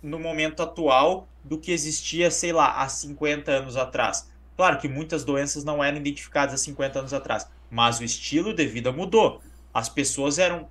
no 0.04 0.20
momento 0.20 0.62
atual 0.62 1.28
do 1.44 1.58
que 1.58 1.72
existia, 1.72 2.30
sei 2.30 2.54
lá, 2.54 2.84
há 2.84 2.88
50 2.88 3.52
anos 3.52 3.76
atrás. 3.76 4.30
Claro 4.56 4.78
que 4.78 4.88
muitas 4.88 5.24
doenças 5.24 5.64
não 5.64 5.84
eram 5.84 5.98
identificadas 5.98 6.54
há 6.54 6.58
50 6.58 7.00
anos 7.00 7.14
atrás, 7.14 7.48
mas 7.72 8.00
o 8.00 8.04
estilo 8.04 8.54
de 8.54 8.68
vida 8.68 8.92
mudou. 8.92 9.42
As 9.78 9.90
pessoas 9.90 10.40
eram 10.40 10.68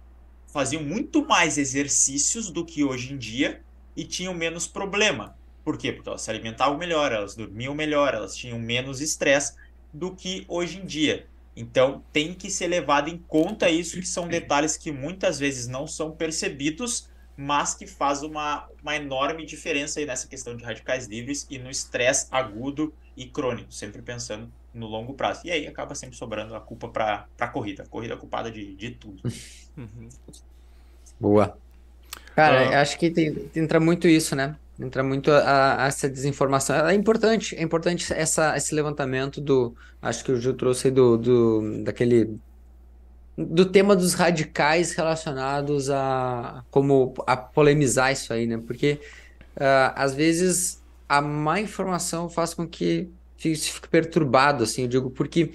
faziam 0.49 0.83
muito 0.83 1.25
mais 1.25 1.59
exercícios 1.59 2.51
do 2.51 2.65
que 2.65 2.83
hoje 2.83 3.13
em 3.13 3.17
dia 3.17 3.63
e 3.95 4.03
tinham 4.03 4.35
menos 4.35 4.67
problema. 4.67 5.39
Por 5.65 5.79
quê? 5.79 5.93
Porque 5.93 6.09
elas 6.09 6.23
se 6.23 6.29
alimentavam 6.29 6.77
melhor, 6.77 7.13
elas 7.13 7.37
dormiam 7.37 7.73
melhor, 7.73 8.15
elas 8.15 8.35
tinham 8.35 8.59
menos 8.59 9.01
estresse 9.01 9.55
do 9.93 10.13
que 10.13 10.45
hoje 10.49 10.79
em 10.79 10.85
dia. 10.85 11.29
Então 11.55 12.03
tem 12.13 12.35
que 12.35 12.51
ser 12.51 12.67
levado 12.67 13.09
em 13.09 13.17
conta 13.17 13.71
isso, 13.71 14.01
que 14.01 14.09
são 14.09 14.27
detalhes 14.27 14.77
que 14.77 14.91
muitas 14.91 15.39
vezes 15.39 15.69
não 15.69 15.87
são 15.87 16.11
percebidos, 16.11 17.09
mas 17.37 17.75
que 17.75 17.87
faz 17.87 18.25
uma, 18.25 18.69
uma 18.83 18.97
enorme 18.97 19.47
diferença 19.47 20.01
aí 20.01 20.07
nessa 20.07 20.27
questão 20.27 20.57
de 20.57 20.65
radicais 20.65 21.07
livres 21.07 21.47
e 21.49 21.61
no 21.61 21.71
estresse 21.71 22.27
agudo 22.33 22.93
e 23.17 23.25
crônico, 23.25 23.73
sempre 23.73 24.03
pensando 24.03 24.53
no 24.77 24.87
longo 24.87 25.15
prazo. 25.15 25.41
E 25.45 25.51
aí 25.51 25.67
acaba 25.67 25.95
sempre 25.95 26.17
sobrando 26.17 26.55
a 26.55 26.61
culpa 26.61 26.89
para 26.89 27.27
a 27.41 27.49
corrida. 27.49 27.83
A 27.83 27.87
corrida 27.87 28.15
é 28.15 28.17
culpada 28.17 28.51
de, 28.51 28.75
de 28.75 28.91
tudo. 28.91 29.23
Uhum. 29.77 30.09
Boa. 31.19 31.57
Cara, 32.35 32.77
ah. 32.77 32.81
acho 32.81 32.99
que 32.99 33.11
tem, 33.11 33.51
entra 33.55 33.81
muito 33.81 34.07
isso, 34.07 34.37
né? 34.37 34.57
Entra 34.79 35.03
muito 35.03 35.31
a, 35.31 35.85
a 35.85 35.87
essa 35.87 36.09
desinformação. 36.09 36.87
É 36.87 36.95
importante, 36.95 37.57
é 37.57 37.63
importante 37.63 38.13
essa, 38.13 38.57
esse 38.57 38.75
levantamento 38.75 39.41
do. 39.41 39.75
Acho 40.03 40.23
que 40.23 40.33
o 40.33 40.41
Gil 40.41 40.55
trouxe 40.55 40.91
do, 40.91 41.17
do 41.17 41.83
daquele 41.83 42.39
do 43.37 43.67
tema 43.67 43.95
dos 43.95 44.15
radicais 44.15 44.95
relacionados 44.95 45.91
a 45.91 46.65
como 46.71 47.15
a 47.27 47.37
polemizar 47.37 48.13
isso 48.13 48.33
aí, 48.33 48.47
né? 48.47 48.59
Porque 48.59 49.01
uh, 49.57 49.93
às 49.95 50.15
vezes 50.15 50.83
a 51.09 51.21
má 51.21 51.61
informação 51.61 52.29
faz 52.29 52.53
com 52.53 52.67
que 52.67 53.11
fique 53.39 53.89
perturbado, 53.89 54.65
assim, 54.65 54.83
eu 54.83 54.89
digo, 54.89 55.11
porque 55.11 55.53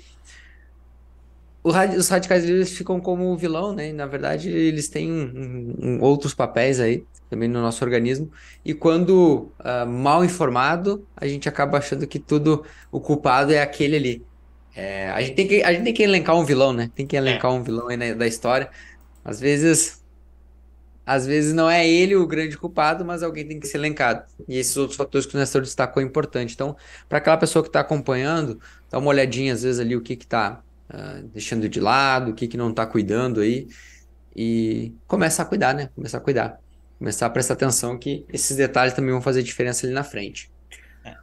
os 1.63 2.09
radicais 2.09 2.43
eles 2.43 2.71
ficam 2.71 2.99
como 2.99 3.37
vilão, 3.37 3.73
né? 3.73 3.89
E, 3.89 3.93
na 3.93 4.07
verdade, 4.07 4.49
eles 4.49 4.89
têm 4.89 5.11
um, 5.11 5.75
um, 5.79 6.01
outros 6.01 6.33
papéis 6.33 6.79
aí 6.79 7.03
também 7.29 7.47
no 7.47 7.61
nosso 7.61 7.83
organismo. 7.83 8.31
E 8.65 8.73
quando 8.73 9.51
uh, 9.59 9.87
mal 9.87 10.25
informado, 10.25 11.05
a 11.15 11.27
gente 11.27 11.47
acaba 11.47 11.77
achando 11.77 12.07
que 12.07 12.19
tudo 12.19 12.65
o 12.91 12.99
culpado 12.99 13.53
é 13.53 13.61
aquele 13.61 13.95
ali. 13.95 14.25
É, 14.75 15.09
a, 15.11 15.21
gente 15.21 15.35
tem 15.35 15.47
que, 15.47 15.63
a 15.63 15.71
gente 15.71 15.83
tem 15.83 15.93
que 15.93 16.03
elencar 16.03 16.35
um 16.35 16.43
vilão, 16.43 16.73
né? 16.73 16.89
Tem 16.95 17.05
que 17.05 17.15
elencar 17.15 17.51
é. 17.51 17.53
um 17.53 17.63
vilão 17.63 17.89
aí 17.89 17.97
na, 17.97 18.13
da 18.13 18.25
história. 18.25 18.69
Às 19.23 19.39
vezes, 19.39 20.00
às 21.11 21.25
vezes 21.25 21.53
não 21.53 21.69
é 21.69 21.87
ele 21.87 22.15
o 22.15 22.25
grande 22.25 22.57
culpado, 22.57 23.03
mas 23.03 23.21
alguém 23.21 23.45
tem 23.45 23.59
que 23.59 23.67
ser 23.67 23.77
elencado. 23.77 24.23
E 24.47 24.57
esses 24.57 24.77
outros 24.77 24.95
fatores 24.95 25.27
que 25.27 25.35
o 25.35 25.39
Nestor 25.39 25.61
destacou 25.61 26.01
é 26.01 26.05
importante. 26.05 26.53
Então, 26.53 26.75
para 27.09 27.17
aquela 27.17 27.35
pessoa 27.37 27.61
que 27.61 27.69
está 27.69 27.81
acompanhando, 27.81 28.61
dá 28.89 28.97
uma 28.97 29.09
olhadinha 29.09 29.53
às 29.53 29.63
vezes 29.63 29.79
ali 29.81 29.93
o 29.93 30.01
que 30.01 30.13
está 30.13 30.63
uh, 30.89 30.93
ah, 30.93 31.21
deixando 31.33 31.67
de 31.67 31.81
lado, 31.81 32.31
o 32.31 32.33
que, 32.33 32.47
que 32.47 32.55
não 32.55 32.69
está 32.69 32.85
cuidando 32.85 33.41
aí. 33.41 33.67
E 34.35 34.95
começar 35.07 35.43
a 35.43 35.45
cuidar, 35.45 35.73
né? 35.73 35.89
Começar 35.95 36.19
a 36.19 36.21
cuidar. 36.21 36.59
Começar 36.97 37.25
a 37.25 37.29
prestar 37.29 37.55
atenção 37.55 37.97
que 37.97 38.25
esses 38.31 38.55
detalhes 38.55 38.93
também 38.93 39.11
vão 39.11 39.21
fazer 39.21 39.43
diferença 39.43 39.85
ali 39.85 39.93
na 39.93 40.03
frente. 40.03 40.50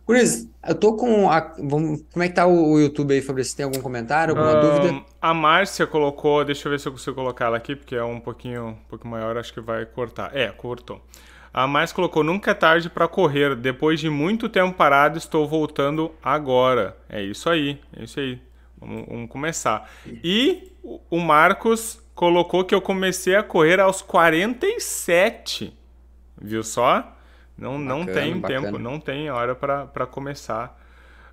Cris, 0.07 0.49
eu 0.66 0.74
tô 0.74 0.95
com. 0.95 1.31
A, 1.31 1.55
vamos, 1.59 2.03
como 2.12 2.22
é 2.22 2.29
que 2.29 2.35
tá 2.35 2.47
o, 2.47 2.72
o 2.72 2.81
YouTube 2.81 3.12
aí, 3.12 3.20
Fabrício? 3.20 3.57
Tem 3.57 3.64
algum 3.64 3.81
comentário, 3.81 4.37
alguma 4.37 4.59
um, 4.59 4.61
dúvida? 4.61 5.05
A 5.20 5.35
Márcia 5.35 5.87
colocou, 5.87 6.45
deixa 6.45 6.66
eu 6.66 6.70
ver 6.72 6.81
se 6.81 6.89
eu 6.89 6.93
consigo 6.93 7.14
colocar 7.14 7.47
ela 7.47 7.57
aqui, 7.57 7.76
porque 7.76 7.95
é 7.95 8.03
um 8.03 8.18
pouquinho, 8.18 8.68
um 8.68 8.89
pouquinho 8.89 9.11
maior, 9.11 9.37
acho 9.37 9.53
que 9.53 9.61
vai 9.61 9.85
cortar. 9.85 10.35
É, 10.35 10.49
cortou. 10.49 11.01
A 11.53 11.66
Márcia 11.66 11.95
colocou: 11.95 12.24
nunca 12.24 12.53
é 12.53 12.55
tarde 12.55 12.89
para 12.89 13.07
correr. 13.07 13.55
Depois 13.55 14.01
de 14.01 14.09
muito 14.09 14.49
tempo 14.49 14.76
parado, 14.76 15.18
estou 15.18 15.47
voltando 15.47 16.11
agora. 16.22 16.97
É 17.09 17.22
isso 17.22 17.49
aí, 17.51 17.81
é 17.97 18.05
isso 18.05 18.18
aí. 18.18 18.41
Vamos, 18.81 19.07
vamos 19.07 19.31
começar. 19.31 19.91
E 20.24 20.72
o 21.11 21.18
Marcos 21.18 22.01
colocou 22.14 22.64
que 22.64 22.74
eu 22.74 22.81
comecei 22.81 23.37
a 23.37 23.43
correr 23.43 23.79
aos 23.79 24.03
47. 24.03 25.76
Viu 26.41 26.62
só? 26.62 27.18
Não, 27.59 27.73
bacana, 27.73 27.89
não 27.89 28.07
tem 28.07 28.41
bacana. 28.41 28.67
tempo, 28.67 28.79
não 28.79 29.01
tem 29.01 29.31
hora 29.31 29.55
para 29.55 30.07
começar. 30.07 30.79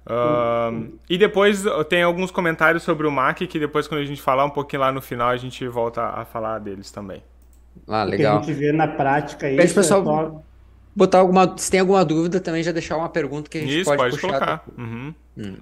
Uh, 0.08 0.94
e 1.10 1.18
depois 1.18 1.64
tem 1.90 2.04
alguns 2.04 2.30
comentários 2.30 2.84
sobre 2.84 3.08
o 3.08 3.12
Mac 3.12 3.38
que 3.40 3.58
depois 3.58 3.88
quando 3.88 4.02
a 4.02 4.06
gente 4.06 4.22
falar 4.22 4.46
um 4.46 4.52
pouquinho 4.52 4.82
lá 4.82 4.92
no 4.92 5.02
final 5.02 5.30
a 5.30 5.38
gente 5.38 5.68
volta 5.68 6.04
a 6.04 6.24
falar 6.24 6.60
deles 6.60 6.92
também. 6.92 7.24
Ah, 7.88 8.04
legal. 8.04 8.38
O 8.38 8.42
que 8.42 8.52
a 8.52 8.54
gente 8.54 8.60
vê 8.60 8.72
na 8.72 8.88
prática 8.88 9.50
isso. 9.50 9.58
Pede 9.58 9.74
pessoal 9.74 10.02
é 10.02 10.04
só... 10.04 10.44
botar 10.96 11.20
alguma, 11.20 11.58
se 11.58 11.72
tem 11.72 11.80
alguma 11.80 12.06
dúvida 12.06 12.40
também 12.40 12.62
já 12.62 12.72
deixar 12.72 12.98
uma 12.98 13.10
pergunta 13.10 13.50
que 13.50 13.58
a 13.58 13.62
gente 13.62 13.80
isso, 13.80 13.90
pode, 13.90 13.98
pode 13.98 14.12
puxar. 14.14 14.28
colocar. 14.28 14.64
Uhum. 14.78 15.14
Hum. 15.38 15.56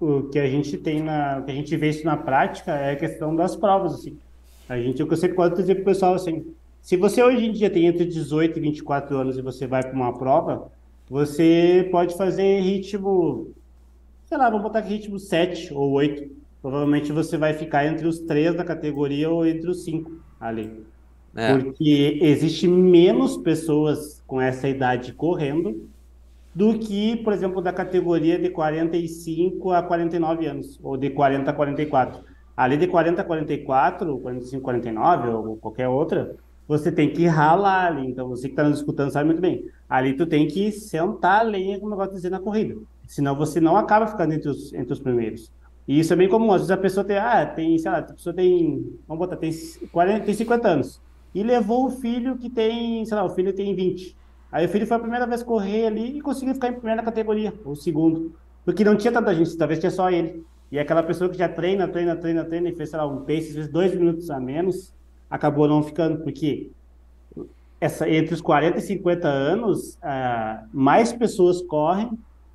O 0.00 0.22
que 0.24 0.38
a 0.38 0.46
gente 0.46 0.76
tem 0.76 1.02
na, 1.02 1.38
o 1.38 1.44
que 1.44 1.50
a 1.50 1.54
gente 1.54 1.76
vê 1.76 1.90
isso 1.90 2.04
na 2.04 2.16
prática 2.16 2.72
é 2.72 2.92
a 2.92 2.96
questão 2.96 3.34
das 3.34 3.56
provas 3.56 3.94
assim. 3.94 4.18
A 4.68 4.78
gente 4.78 5.02
o 5.02 5.06
que 5.06 5.12
eu 5.12 5.18
sempre 5.18 5.36
gosto 5.36 5.56
dizer 5.56 5.76
pro 5.76 5.84
pessoal 5.84 6.14
assim, 6.14 6.46
se 6.84 6.98
você 6.98 7.22
hoje 7.22 7.46
em 7.46 7.50
dia 7.50 7.70
tem 7.70 7.86
entre 7.86 8.04
18 8.04 8.58
e 8.58 8.60
24 8.60 9.16
anos 9.16 9.38
e 9.38 9.42
você 9.42 9.66
vai 9.66 9.82
para 9.82 9.94
uma 9.94 10.12
prova, 10.12 10.70
você 11.08 11.88
pode 11.90 12.14
fazer 12.14 12.60
ritmo, 12.60 13.54
sei 14.26 14.36
lá, 14.36 14.50
vamos 14.50 14.64
botar 14.64 14.80
aqui 14.80 14.90
ritmo 14.90 15.18
7 15.18 15.72
ou 15.72 15.92
8. 15.92 16.30
Provavelmente 16.60 17.10
você 17.10 17.38
vai 17.38 17.54
ficar 17.54 17.86
entre 17.86 18.06
os 18.06 18.18
três 18.18 18.54
da 18.54 18.62
categoria 18.62 19.30
ou 19.30 19.46
entre 19.46 19.70
os 19.70 19.82
cinco 19.82 20.12
ali. 20.38 20.84
É. 21.34 21.56
Porque 21.56 22.18
existe 22.20 22.68
menos 22.68 23.38
pessoas 23.38 24.22
com 24.26 24.38
essa 24.38 24.68
idade 24.68 25.14
correndo 25.14 25.88
do 26.54 26.78
que, 26.78 27.16
por 27.16 27.32
exemplo, 27.32 27.62
da 27.62 27.72
categoria 27.72 28.38
de 28.38 28.50
45 28.50 29.72
a 29.72 29.82
49 29.82 30.46
anos, 30.46 30.78
ou 30.82 30.98
de 30.98 31.08
40 31.08 31.50
a 31.50 31.54
44. 31.54 32.22
Ali 32.54 32.76
de 32.76 32.86
40 32.86 33.22
a 33.22 33.24
44, 33.24 34.18
45 34.18 34.60
a 34.60 34.64
49, 34.64 35.28
ou 35.30 35.56
qualquer 35.56 35.88
outra, 35.88 36.36
você 36.66 36.90
tem 36.90 37.12
que 37.12 37.26
ralar 37.26 37.86
ali. 37.86 38.08
Então, 38.08 38.28
você 38.28 38.48
que 38.48 38.52
está 38.52 38.64
nos 38.64 38.78
escutando 38.78 39.10
sabe 39.10 39.26
muito 39.26 39.40
bem. 39.40 39.64
Ali 39.88 40.14
tu 40.14 40.26
tem 40.26 40.46
que 40.46 40.72
sentar 40.72 41.40
a 41.40 41.42
lenha, 41.42 41.78
como 41.78 41.92
eu 41.92 41.96
gosto 41.96 42.10
de 42.10 42.16
dizer, 42.16 42.30
na 42.30 42.40
corrida. 42.40 42.76
Senão 43.06 43.36
você 43.36 43.60
não 43.60 43.76
acaba 43.76 44.06
ficando 44.06 44.32
entre 44.32 44.48
os, 44.48 44.72
entre 44.72 44.92
os 44.92 45.00
primeiros. 45.00 45.52
E 45.86 46.00
isso 46.00 46.12
é 46.12 46.16
bem 46.16 46.28
comum. 46.28 46.50
Às 46.52 46.62
vezes 46.62 46.70
a 46.70 46.76
pessoa 46.76 47.04
tem, 47.04 47.18
ah, 47.18 47.44
tem, 47.44 47.78
sei 47.78 47.90
lá, 47.90 47.98
a 47.98 48.02
pessoa 48.02 48.34
tem, 48.34 48.98
vamos 49.06 49.18
botar, 49.18 49.36
tem, 49.36 49.52
40, 49.92 50.24
tem 50.24 50.34
50 50.34 50.68
anos. 50.68 51.00
E 51.34 51.42
levou 51.42 51.86
o 51.86 51.90
filho 51.90 52.38
que 52.38 52.48
tem, 52.48 53.04
sei 53.04 53.16
lá, 53.16 53.24
o 53.24 53.30
filho 53.30 53.52
tem 53.52 53.74
20. 53.74 54.16
Aí 54.50 54.64
o 54.66 54.68
filho 54.68 54.86
foi 54.86 54.96
a 54.96 55.00
primeira 55.00 55.26
vez 55.26 55.42
correr 55.42 55.86
ali 55.86 56.16
e 56.16 56.20
conseguiu 56.20 56.54
ficar 56.54 56.68
em 56.68 56.74
primeira 56.74 57.02
categoria, 57.02 57.52
ou 57.64 57.74
segundo. 57.74 58.32
Porque 58.64 58.84
não 58.84 58.96
tinha 58.96 59.12
tanta 59.12 59.34
gente, 59.34 59.56
talvez 59.56 59.80
tinha 59.80 59.90
só 59.90 60.10
ele. 60.10 60.44
E 60.70 60.78
aquela 60.78 61.02
pessoa 61.02 61.28
que 61.28 61.36
já 61.36 61.48
treina, 61.48 61.88
treina, 61.88 62.16
treina, 62.16 62.44
treina 62.44 62.68
e 62.68 62.74
fez, 62.74 62.90
sei 62.90 62.98
lá, 62.98 63.06
um 63.06 63.24
pace, 63.24 63.52
vezes 63.52 63.68
dois 63.68 63.94
minutos 63.94 64.30
a 64.30 64.40
menos, 64.40 64.94
acabou 65.30 65.66
não 65.68 65.82
ficando, 65.82 66.18
porque 66.22 66.70
essa, 67.80 68.08
entre 68.08 68.34
os 68.34 68.40
40 68.40 68.78
e 68.78 68.82
50 68.82 69.28
anos, 69.28 69.94
uh, 69.96 70.66
mais 70.72 71.12
pessoas 71.12 71.60
correm 71.62 72.10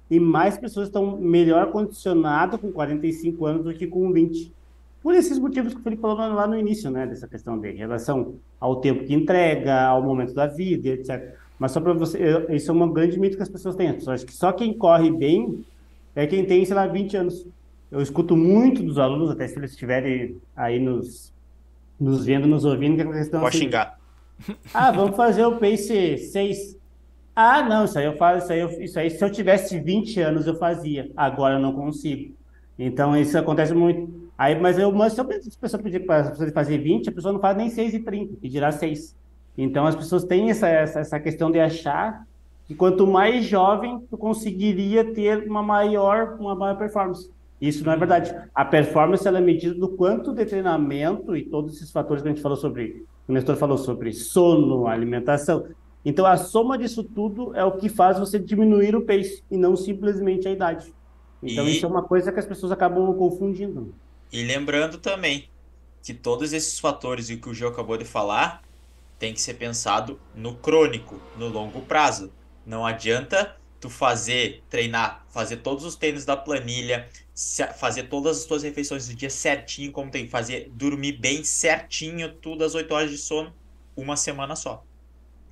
e 0.09 0.19
mais 0.19 0.57
pessoas 0.57 0.87
estão 0.87 1.17
melhor 1.17 1.71
condicionadas 1.71 2.59
com 2.59 2.71
45 2.71 3.45
anos 3.45 3.63
do 3.63 3.73
que 3.73 3.85
com 3.85 4.11
20. 4.11 4.51
Por 5.01 5.13
esses 5.13 5.37
motivos 5.37 5.73
que 5.73 5.79
o 5.79 5.83
Felipe 5.83 6.01
falou 6.01 6.17
lá 6.17 6.47
no 6.47 6.57
início, 6.57 6.89
né, 6.89 7.05
dessa 7.05 7.27
questão 7.27 7.59
de 7.59 7.71
relação 7.71 8.35
ao 8.59 8.77
tempo 8.77 9.05
que 9.05 9.13
entrega, 9.13 9.83
ao 9.83 10.01
momento 10.01 10.33
da 10.33 10.47
vida, 10.47 10.89
etc. 10.89 11.35
Mas 11.57 11.71
só 11.71 11.79
para 11.79 11.93
você, 11.93 12.47
isso 12.49 12.71
é 12.71 12.73
uma 12.73 12.91
grande 12.91 13.19
mito 13.19 13.37
que 13.37 13.43
as 13.43 13.49
pessoas 13.49 13.75
têm. 13.75 13.89
As 13.89 14.23
que 14.23 14.33
só 14.33 14.51
quem 14.51 14.73
corre 14.73 15.11
bem 15.11 15.63
é 16.15 16.25
quem 16.25 16.45
tem, 16.45 16.65
sei 16.65 16.75
lá, 16.75 16.87
20 16.87 17.17
anos. 17.17 17.45
Eu 17.91 18.01
escuto 18.01 18.35
muito 18.35 18.83
dos 18.83 18.97
alunos, 18.97 19.29
até 19.29 19.47
se 19.47 19.57
eles 19.57 19.71
estiverem 19.71 20.37
aí 20.55 20.79
nos 20.79 21.33
nos 21.99 22.25
vendo, 22.25 22.47
nos 22.47 22.65
ouvindo, 22.65 22.95
que 22.95 23.01
eles 23.01 23.25
estão 23.25 23.41
Pode 23.41 23.57
assim, 23.57 23.65
xingar. 23.65 23.99
Ah, 24.73 24.91
vamos 24.91 25.15
fazer 25.15 25.45
o 25.45 25.57
pace 25.57 26.17
6. 26.17 26.77
Ah, 27.35 27.61
não, 27.63 27.85
isso 27.85 27.97
aí 27.99 28.05
eu 28.05 28.17
faço, 28.17 28.51
isso 28.51 28.53
aí, 28.53 28.83
isso 28.85 28.99
aí 28.99 29.09
se 29.09 29.23
eu 29.23 29.31
tivesse 29.31 29.79
20 29.79 30.19
anos 30.21 30.47
eu 30.47 30.55
fazia, 30.55 31.11
agora 31.15 31.55
eu 31.55 31.59
não 31.59 31.73
consigo. 31.73 32.33
Então 32.77 33.15
isso 33.15 33.37
acontece 33.37 33.73
muito. 33.73 34.29
Aí, 34.37 34.57
mas 34.57 34.79
eu, 34.79 34.91
mas 34.91 35.13
se 35.13 35.21
a 35.21 35.25
pessoa 35.25 35.83
pedir 35.83 36.05
para 36.05 36.33
fazer 36.53 36.77
20, 36.77 37.09
a 37.09 37.11
pessoa 37.11 37.33
não 37.33 37.41
faz 37.41 37.57
nem 37.57 37.69
6 37.69 37.93
e 37.93 37.99
30, 37.99 38.37
e 38.41 38.47
dirá 38.49 38.71
6. 38.71 39.15
Então 39.57 39.85
as 39.85 39.95
pessoas 39.95 40.23
têm 40.23 40.49
essa, 40.49 40.69
essa, 40.69 41.01
essa 41.01 41.19
questão 41.19 41.51
de 41.51 41.59
achar 41.59 42.25
que 42.65 42.75
quanto 42.75 43.05
mais 43.05 43.45
jovem, 43.45 43.99
tu 44.09 44.17
conseguiria 44.17 45.13
ter 45.13 45.49
uma 45.49 45.61
maior, 45.61 46.37
uma 46.39 46.55
maior 46.55 46.77
performance. 46.77 47.29
Isso 47.61 47.83
não 47.83 47.91
é 47.91 47.97
verdade. 47.97 48.33
A 48.55 48.63
performance 48.63 49.27
é 49.27 49.41
medida 49.41 49.73
do 49.75 49.89
quanto 49.89 50.33
de 50.33 50.45
treinamento 50.45 51.35
e 51.35 51.43
todos 51.43 51.75
esses 51.75 51.91
fatores 51.91 52.23
que 52.23 52.29
a 52.29 52.31
gente 52.31 52.41
falou 52.41 52.57
sobre, 52.57 53.05
o 53.27 53.33
Nestor 53.33 53.57
falou 53.57 53.77
sobre 53.77 54.13
sono, 54.13 54.87
alimentação. 54.87 55.67
Então, 56.05 56.25
a 56.25 56.37
soma 56.37 56.77
disso 56.77 57.03
tudo 57.03 57.53
é 57.55 57.63
o 57.63 57.73
que 57.73 57.89
faz 57.89 58.17
você 58.17 58.39
diminuir 58.39 58.95
o 58.95 59.01
pace 59.01 59.43
e 59.51 59.57
não 59.57 59.75
simplesmente 59.75 60.47
a 60.47 60.51
idade. 60.51 60.93
Então, 61.43 61.67
e... 61.67 61.71
isso 61.71 61.85
é 61.85 61.89
uma 61.89 62.03
coisa 62.03 62.31
que 62.31 62.39
as 62.39 62.45
pessoas 62.45 62.71
acabam 62.71 63.13
confundindo. 63.13 63.93
E 64.31 64.43
lembrando 64.43 64.97
também 64.97 65.49
que 66.01 66.13
todos 66.13 66.53
esses 66.53 66.79
fatores 66.79 67.29
e 67.29 67.33
o 67.33 67.41
que 67.41 67.49
o 67.49 67.53
Gio 67.53 67.67
acabou 67.67 67.97
de 67.97 68.05
falar 68.05 68.61
tem 69.17 69.33
que 69.33 69.41
ser 69.41 69.55
pensado 69.55 70.17
no 70.33 70.55
crônico, 70.55 71.19
no 71.37 71.49
longo 71.49 71.81
prazo. 71.81 72.31
Não 72.65 72.85
adianta 72.85 73.57
tu 73.79 73.89
fazer, 73.89 74.63
treinar, 74.69 75.25
fazer 75.29 75.57
todos 75.57 75.85
os 75.85 75.95
treinos 75.95 76.25
da 76.25 76.35
planilha, 76.35 77.07
fazer 77.77 78.03
todas 78.03 78.39
as 78.39 78.45
tuas 78.45 78.63
refeições 78.63 79.07
do 79.07 79.15
dia 79.15 79.29
certinho, 79.29 79.91
como 79.91 80.11
tem 80.11 80.25
que 80.25 80.31
fazer, 80.31 80.69
dormir 80.73 81.13
bem 81.13 81.43
certinho, 81.43 82.33
tudo 82.33 82.63
às 82.63 82.75
8 82.75 82.93
horas 82.93 83.11
de 83.11 83.17
sono, 83.17 83.53
uma 83.95 84.17
semana 84.17 84.55
só. 84.55 84.83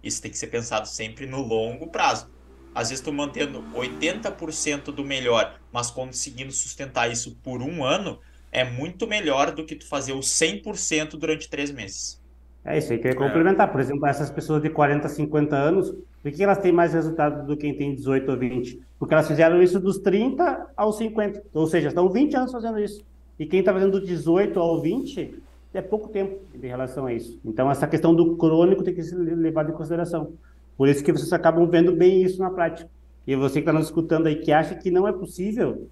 Isso 0.04 0.22
tem 0.22 0.30
que 0.30 0.38
ser 0.38 0.48
pensado 0.48 0.88
sempre 0.88 1.26
no 1.26 1.42
longo 1.42 1.88
prazo. 1.88 2.30
Às 2.76 2.90
vezes 2.90 3.04
tu 3.04 3.12
mantendo 3.12 3.64
80% 3.74 4.92
do 4.92 5.04
melhor, 5.04 5.60
mas 5.72 5.90
conseguindo 5.90 6.52
sustentar 6.52 7.12
isso 7.12 7.36
por 7.44 7.62
um 7.62 7.84
ano, 7.84 8.20
é 8.52 8.64
muito 8.64 9.08
melhor 9.08 9.52
do 9.52 9.66
que 9.66 9.76
tu 9.76 9.88
fazer 9.88 10.14
o 10.14 10.20
100% 10.20 11.18
durante 11.18 11.50
três 11.50 11.72
meses. 11.72 12.22
É 12.64 12.78
isso 12.78 12.92
aí 12.92 13.00
que 13.00 13.08
eu 13.08 13.12
ia 13.12 13.18
complementar. 13.18 13.72
Por 13.72 13.80
exemplo, 13.80 14.06
essas 14.06 14.30
pessoas 14.30 14.62
de 14.62 14.70
40, 14.70 15.08
50 15.08 15.56
anos, 15.56 15.94
por 16.22 16.32
que 16.32 16.44
elas 16.44 16.58
têm 16.58 16.72
mais 16.72 16.94
resultado 16.94 17.46
do 17.46 17.56
que 17.56 17.62
quem 17.62 17.74
tem 17.74 17.96
18 17.96 18.30
ou 18.30 18.38
20? 18.38 18.82
Porque 19.00 19.14
elas 19.14 19.28
fizeram 19.28 19.62
isso 19.62 19.80
dos 19.80 20.00
30 20.00 20.72
aos 20.76 20.98
50. 20.98 21.44
Ou 21.54 21.68
seja, 21.68 21.90
estão 21.90 22.10
20 22.10 22.36
anos 22.36 22.52
fazendo 22.52 22.80
isso. 22.80 23.04
E 23.40 23.46
quem 23.46 23.60
está 23.60 23.72
fazendo 23.72 24.00
do 24.00 24.06
18 24.06 24.60
ao 24.60 24.82
20 24.82 25.42
é 25.74 25.82
pouco 25.82 26.10
tempo 26.10 26.40
em 26.54 26.68
relação 26.68 27.06
a 27.06 27.14
isso. 27.14 27.40
Então, 27.46 27.70
essa 27.70 27.88
questão 27.88 28.14
do 28.16 28.36
crônico 28.36 28.84
tem 28.84 28.94
que 28.94 29.04
ser 29.04 29.16
levada 29.16 29.72
em 29.72 29.74
consideração. 29.74 30.34
Por 30.76 30.88
isso 30.88 31.04
que 31.04 31.12
vocês 31.12 31.32
acabam 31.32 31.68
vendo 31.68 31.92
bem 31.92 32.22
isso 32.22 32.40
na 32.40 32.50
prática. 32.50 32.90
E 33.26 33.36
você 33.36 33.56
que 33.56 33.60
está 33.60 33.74
nos 33.74 33.86
escutando 33.86 34.28
aí, 34.28 34.38
que 34.38 34.52
acha 34.52 34.76
que 34.76 34.90
não 34.90 35.08
é 35.08 35.12
possível, 35.12 35.88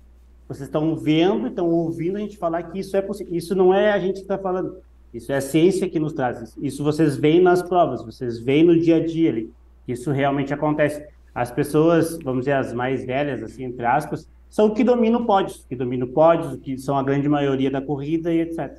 vocês 0.48 0.68
estão 0.68 0.96
vendo, 0.96 1.48
estão 1.48 1.70
ouvindo 1.70 2.18
a 2.18 2.20
gente 2.20 2.38
falar 2.38 2.64
que 2.64 2.80
isso 2.80 2.96
é 2.96 3.02
possível. 3.02 3.36
Isso 3.36 3.56
não 3.56 3.74
é 3.74 3.92
a 3.92 4.00
gente 4.00 4.16
que 4.16 4.22
está 4.22 4.38
falando. 4.38 4.78
Isso 5.14 5.32
é 5.32 5.38
a 5.38 5.42
ciência 5.42 5.90
que 5.90 6.00
nos 6.00 6.14
traz. 6.14 6.56
Isso 6.62 6.84
vocês 6.84 7.16
veem 7.16 7.42
nas 7.42 7.62
provas, 7.62 8.04
vocês 8.04 8.40
veem 8.40 8.64
no 8.64 8.80
dia 8.80 8.98
a 8.98 9.06
dia 9.06 9.30
ali. 9.30 9.52
Isso 9.88 10.12
realmente 10.12 10.54
acontece. 10.54 11.06
As 11.34 11.52
pessoas, 11.52 12.18
vamos 12.24 12.42
dizer, 12.42 12.54
as 12.54 12.74
mais 12.74 13.06
velhas, 13.06 13.44
assim, 13.44 13.66
entre 13.66 13.86
aspas, 13.86 14.30
são 14.50 14.74
que 14.74 14.84
dominam 14.84 15.26
pódios, 15.26 15.66
que 15.68 15.76
dominam 15.76 16.08
pódios, 16.08 16.58
que 16.62 16.78
são 16.78 16.98
a 16.98 17.04
grande 17.04 17.28
maioria 17.28 17.70
da 17.70 17.82
corrida 17.82 18.34
e 18.34 18.40
etc. 18.40 18.78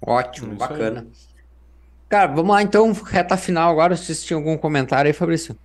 Ótimo, 0.00 0.48
Isso 0.48 0.58
bacana. 0.58 1.00
Aí. 1.00 1.38
Cara, 2.08 2.28
vamos 2.28 2.50
lá 2.50 2.62
então, 2.62 2.92
reta 2.92 3.36
final 3.36 3.70
agora. 3.70 3.96
Se 3.96 4.06
vocês 4.06 4.24
tinham 4.24 4.38
algum 4.38 4.56
comentário 4.56 5.08
aí, 5.08 5.12
Fabrício. 5.12 5.56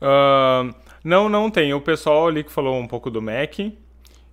Uh, 0.00 0.74
não, 1.04 1.28
não 1.28 1.50
tem. 1.50 1.72
O 1.74 1.80
pessoal 1.80 2.28
ali 2.28 2.42
que 2.42 2.50
falou 2.50 2.76
um 2.76 2.86
pouco 2.88 3.10
do 3.10 3.22
Mac. 3.22 3.58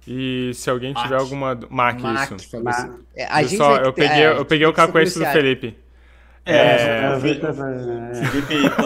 E 0.07 0.51
se 0.53 0.69
alguém 0.69 0.93
Mac. 0.93 1.03
tiver 1.03 1.17
alguma. 1.17 1.59
Mac, 1.69 1.99
Mac 1.99 2.32
isso. 2.32 2.63
Mac. 2.63 2.91
É, 3.15 3.26
a 3.26 3.43
gente 3.43 3.57
só, 3.57 3.78
eu, 3.78 3.93
peguei, 3.93 4.26
eu 4.26 4.45
peguei 4.45 4.65
o 4.65 4.73
cacuete 4.73 5.19
do 5.19 5.26
Felipe. 5.26 5.78
É, 6.46 6.54
é, 6.54 7.06
é, 7.06 7.20
Felipe. 7.20 7.43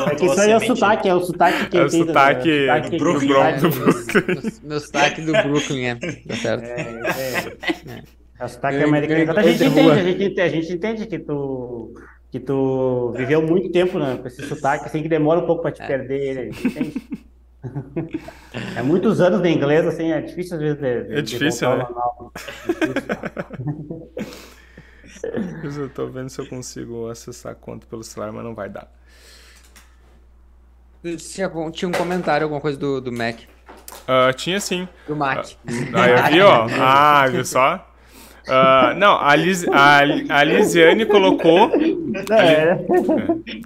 É 0.10 0.16
que 0.16 0.26
isso 0.26 0.40
aí 0.40 0.52
é 0.52 0.56
o 0.56 0.62
sotaque, 0.62 1.10
é 1.10 1.14
o 1.14 1.20
sotaque 1.20 1.68
que 1.68 1.78
é 1.78 1.84
o 1.84 1.90
sotaque, 1.90 2.68
do, 2.90 2.98
Brooklyn. 2.98 3.58
Do 3.60 3.70
Brooklyn. 3.70 4.52
Meu 4.64 4.80
sotaque 4.80 5.22
do 5.22 5.34
Brooklyn, 5.34 5.88
é. 5.88 5.96
Tá 5.96 6.36
certo. 6.36 6.64
É, 6.64 6.82
é. 6.82 7.92
é. 7.92 8.04
É 8.40 8.46
o 8.46 8.48
sotaque 8.48 8.82
americano. 8.82 9.20
Eu, 9.20 9.38
a, 9.38 9.44
gente 9.44 9.66
entende, 9.66 9.90
a, 9.90 10.04
gente, 10.04 10.42
a 10.42 10.48
gente 10.48 10.74
entende 10.74 11.06
que 11.06 11.20
tu, 11.20 11.94
que 12.32 12.40
tu 12.40 13.12
viveu 13.18 13.42
muito 13.42 13.70
tempo 13.70 14.00
né, 14.00 14.18
com 14.22 14.28
esse 14.28 14.42
sotaque, 14.48 14.86
assim, 14.86 15.04
que 15.04 15.10
demora 15.10 15.42
um 15.42 15.46
pouco 15.46 15.64
para 15.64 15.74
te 15.74 15.82
é. 15.82 15.88
perder. 15.88 16.52
é 18.78 18.82
muitos 18.82 19.20
anos 19.20 19.42
de 19.42 19.50
inglês, 19.50 19.86
assim, 19.86 20.14
é 20.14 20.22
difícil 20.22 20.56
às 20.56 20.62
vezes 20.62 20.80
de, 20.80 21.04
de 21.04 21.16
É 21.16 21.22
difícil, 21.22 21.76
né? 21.76 21.86
eu 25.24 25.90
tô 25.90 26.08
vendo 26.08 26.30
se 26.30 26.40
eu 26.40 26.48
consigo 26.48 27.10
acessar 27.10 27.52
a 27.52 27.56
conta 27.56 27.86
pelo 27.88 28.04
celular, 28.04 28.32
mas 28.32 28.44
não 28.44 28.56
vai 28.56 28.70
dar. 28.70 28.92
Tinha, 31.02 31.50
tinha 31.72 31.88
um 31.88 31.94
comentário, 31.94 32.44
alguma 32.44 32.60
coisa 32.60 32.78
do, 32.78 33.00
do 33.00 33.12
Mac. 33.12 33.40
Uh, 34.04 34.34
tinha 34.36 34.60
sim. 34.60 34.88
Do 35.08 35.16
Mac. 35.16 35.46
Uh, 35.46 35.98
aí 35.98 36.12
eu 36.12 36.24
vi, 36.28 36.42
ó. 36.42 36.68
Ah, 36.80 37.28
viu 37.28 37.46
só? 37.46 37.86
Uh, 38.48 38.96
não, 38.98 39.20
a, 39.20 39.36
Liz, 39.36 39.68
a, 39.68 40.00
a 40.00 40.44
Lisiane 40.44 41.06
colocou. 41.06 41.72
É. 42.32 42.78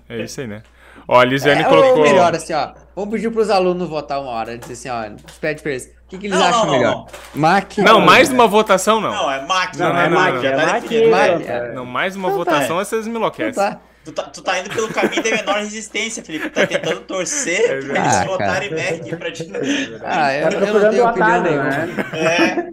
é. 0.09 0.19
é 0.19 0.23
isso 0.23 0.41
aí, 0.41 0.47
né? 0.47 0.61
Ó, 1.07 1.19
a 1.19 1.23
Lisiane 1.23 1.61
é, 1.61 1.65
colocou. 1.65 1.97
Ou 1.97 2.03
melhor, 2.03 2.35
assim, 2.35 2.53
ó. 2.53 2.73
Vamos 2.95 3.13
pedir 3.13 3.31
pros 3.31 3.49
alunos 3.49 3.87
votar 3.87 4.21
uma 4.21 4.31
hora. 4.31 4.57
Dizer 4.57 4.73
assim, 4.73 4.89
ó. 4.89 5.15
Pede 5.39 5.61
pra 5.61 5.71
eles. 5.71 5.91
O 6.13 6.15
que, 6.15 6.19
que 6.19 6.27
eles 6.27 6.37
não, 6.37 6.45
acham 6.45 6.65
não, 6.65 6.71
melhor? 6.73 6.93
Não, 6.93 7.41
Mac. 7.41 7.77
Não, 7.79 7.99
mais 7.99 8.29
uma 8.29 8.47
votação, 8.47 9.01
não. 9.01 9.09
Não, 9.09 9.31
é 9.31 9.43
Mac. 9.47 9.75
Não, 9.75 9.91
não, 9.91 9.99
é 9.99 10.09
Mac. 10.09 10.43
É 10.43 10.55
Mac. 10.55 10.91
É 10.91 11.71
não, 11.73 11.85
mais 11.85 12.15
uma 12.15 12.29
votação, 12.29 12.79
é. 12.79 12.85
vocês 12.85 13.07
me 13.07 13.15
enlouquecem. 13.15 13.53
Tá. 13.53 13.79
Tu 14.05 14.11
tá, 14.11 14.23
tu 14.23 14.43
tá 14.43 14.59
indo 14.59 14.69
pelo 14.69 14.89
caminho 14.89 15.23
da 15.23 15.29
menor 15.31 15.55
resistência, 15.59 16.23
Felipe. 16.23 16.49
Tu 16.49 16.53
tá 16.53 16.67
tentando 16.67 16.99
torcer 17.01 17.61
é 17.65 17.79
pra 17.79 17.99
eles 17.99 18.15
ah, 18.15 18.25
votarem 18.25 18.69
Mac 18.69 19.17
pra 19.17 19.31
ti. 19.31 19.51
Ah, 20.03 20.33
eu, 20.35 20.49
eu 20.51 20.81
não 20.81 20.89
tenho 20.91 21.07
opinião 21.07 21.41
nenhuma. 21.41 21.63
Né? 21.63 21.89
É. 22.13 22.69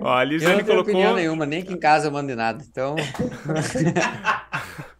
Ó, 0.00 0.12
a 0.12 0.22
Lisiane 0.22 0.52
eu 0.52 0.58
não 0.58 0.64
tenho 0.64 0.66
colocou... 0.66 0.92
opinião 0.92 1.14
nenhuma, 1.16 1.46
nem 1.46 1.64
que 1.64 1.72
em 1.72 1.78
casa 1.78 2.06
eu 2.06 2.12
mande 2.12 2.34
nada. 2.36 2.62
Então. 2.70 2.94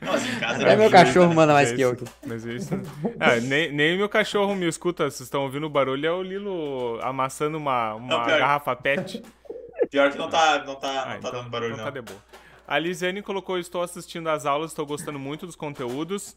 Nossa, 0.00 0.26
em 0.26 0.38
casa 0.38 0.62
é 0.66 0.76
meu 0.76 0.90
cachorro 0.90 1.34
manda 1.34 1.52
mais 1.52 1.72
é 1.72 1.76
que 1.76 1.80
eu. 1.80 1.96
Mas 2.26 2.46
é 2.46 2.52
isso. 2.54 2.74
Ah, 3.20 3.36
nem, 3.36 3.72
nem 3.72 3.96
meu 3.96 4.08
cachorro 4.08 4.54
me 4.54 4.66
escuta. 4.66 5.04
Vocês 5.04 5.20
estão 5.20 5.42
ouvindo 5.42 5.66
o 5.66 5.70
barulho, 5.70 6.06
é 6.06 6.10
o 6.10 6.22
Lilo 6.22 6.98
amassando 7.02 7.58
uma, 7.58 7.94
uma 7.94 8.18
não, 8.18 8.26
garrafa 8.26 8.74
pet. 8.74 9.22
Pior 9.90 10.10
que 10.10 10.18
não 10.18 10.28
tá, 10.28 10.64
não 10.64 10.74
tá, 10.74 10.88
ah, 10.88 10.94
não 10.94 11.04
tá 11.04 11.16
então, 11.18 11.32
dando 11.32 11.50
barulho, 11.50 11.70
não. 11.70 11.78
não. 11.78 11.84
Tá 11.84 11.90
de 11.90 12.00
boa. 12.00 12.18
A 12.66 12.78
Lisiane 12.78 13.22
colocou: 13.22 13.58
Estou 13.58 13.82
assistindo 13.82 14.28
às 14.28 14.46
aulas, 14.46 14.70
estou 14.70 14.86
gostando 14.86 15.18
muito 15.18 15.46
dos 15.46 15.56
conteúdos. 15.56 16.36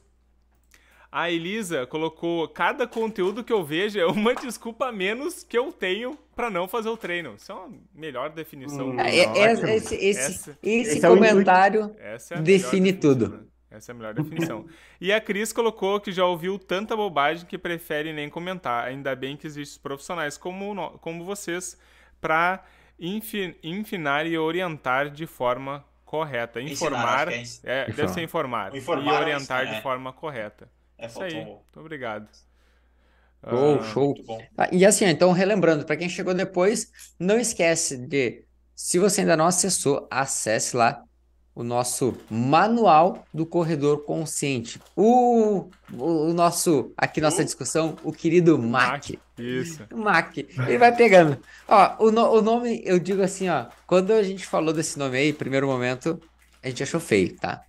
A 1.16 1.32
Elisa 1.32 1.88
colocou: 1.88 2.46
cada 2.50 2.86
conteúdo 2.86 3.42
que 3.42 3.54
eu 3.54 3.64
vejo 3.64 3.98
é 3.98 4.06
uma 4.06 4.36
desculpa 4.36 4.88
a 4.88 4.92
menos 4.92 5.46
que 5.46 5.58
eu 5.58 5.72
tenho 5.72 6.20
para 6.36 6.50
não 6.50 6.68
fazer 6.68 6.90
o 6.90 6.98
treino. 6.98 7.36
Isso 7.36 7.54
é 7.54 7.56
uma 7.56 7.72
melhor 7.94 8.32
definição. 8.32 8.90
Hum, 8.90 9.00
é, 9.00 9.20
é, 9.20 9.54
esse, 9.54 9.96
esse, 9.96 9.96
esse, 9.96 10.58
esse 10.62 11.00
comentário 11.00 11.96
é 11.98 12.42
define 12.42 12.92
tudo. 12.92 13.48
Essa 13.72 13.92
é 13.92 13.94
a 13.94 13.96
melhor 13.96 14.14
definição. 14.14 14.66
e 15.00 15.14
a 15.14 15.22
Cris 15.22 15.54
colocou 15.54 16.02
que 16.02 16.12
já 16.12 16.26
ouviu 16.26 16.60
tanta 16.60 16.98
bobagem 16.98 17.46
que 17.46 17.58
prefere 17.58 18.12
nem 18.12 18.30
comentar. 18.30 18.86
Ainda 18.86 19.16
bem 19.16 19.38
que 19.38 19.48
existem 19.48 19.82
profissionais 19.82 20.38
como, 20.38 21.00
como 21.00 21.24
vocês 21.24 21.78
para 22.20 22.62
enfinar 23.00 24.28
e 24.28 24.38
orientar 24.38 25.10
de 25.10 25.26
forma 25.26 25.82
correta. 26.04 26.62
Informar. 26.62 27.32
Ensinar, 27.32 27.72
é, 27.72 27.82
é, 27.84 27.86
deve 27.86 28.10
ser 28.10 28.22
informar. 28.22 28.76
informar 28.76 29.14
e 29.14 29.24
orientar 29.24 29.66
é. 29.66 29.76
de 29.76 29.82
forma 29.82 30.12
correta. 30.12 30.75
É, 30.98 31.08
Isso 31.08 31.22
aí. 31.22 31.46
Muito 31.46 31.80
obrigado. 31.80 32.30
Show, 33.48 33.78
uh, 33.78 33.84
show. 33.84 34.16
Ah, 34.58 34.70
e 34.72 34.86
assim, 34.86 35.06
então, 35.06 35.32
relembrando, 35.32 35.86
para 35.86 35.98
quem 35.98 36.10
chegou 36.10 36.34
depois, 36.34 36.92
não 37.20 37.40
esquece 37.40 37.98
de, 37.98 38.44
se 38.76 38.98
você 38.98 39.22
ainda 39.22 39.38
não 39.38 39.46
acessou, 39.46 40.08
acesse 40.10 40.76
lá 40.76 41.04
o 41.54 41.64
nosso 41.64 42.18
manual 42.30 43.24
do 43.34 43.46
corredor 43.46 44.04
consciente. 44.04 44.82
O, 44.96 45.70
o, 45.94 46.34
nosso, 46.34 46.92
aqui 46.98 47.22
nossa 47.22 47.42
uh. 47.42 47.46
discussão, 47.46 47.96
o 48.04 48.12
querido 48.12 48.58
Mac. 48.58 49.12
Isso. 49.38 49.82
Mac. 49.96 50.38
Ele 50.38 50.78
vai 50.78 50.94
pegando. 50.94 51.40
Ó, 51.68 52.08
o, 52.08 52.12
no, 52.12 52.30
o 52.30 52.42
nome, 52.42 52.82
eu 52.84 53.00
digo 53.00 53.22
assim, 53.22 53.48
ó, 53.48 53.68
quando 53.88 54.12
a 54.12 54.22
gente 54.22 54.46
falou 54.46 54.74
desse 54.74 55.00
nome 55.00 55.18
aí, 55.18 55.32
primeiro 55.32 55.68
momento, 55.68 56.20
a 56.62 56.68
gente 56.68 56.84
achou 56.84 57.00
feio, 57.00 57.34
tá? 57.38 57.62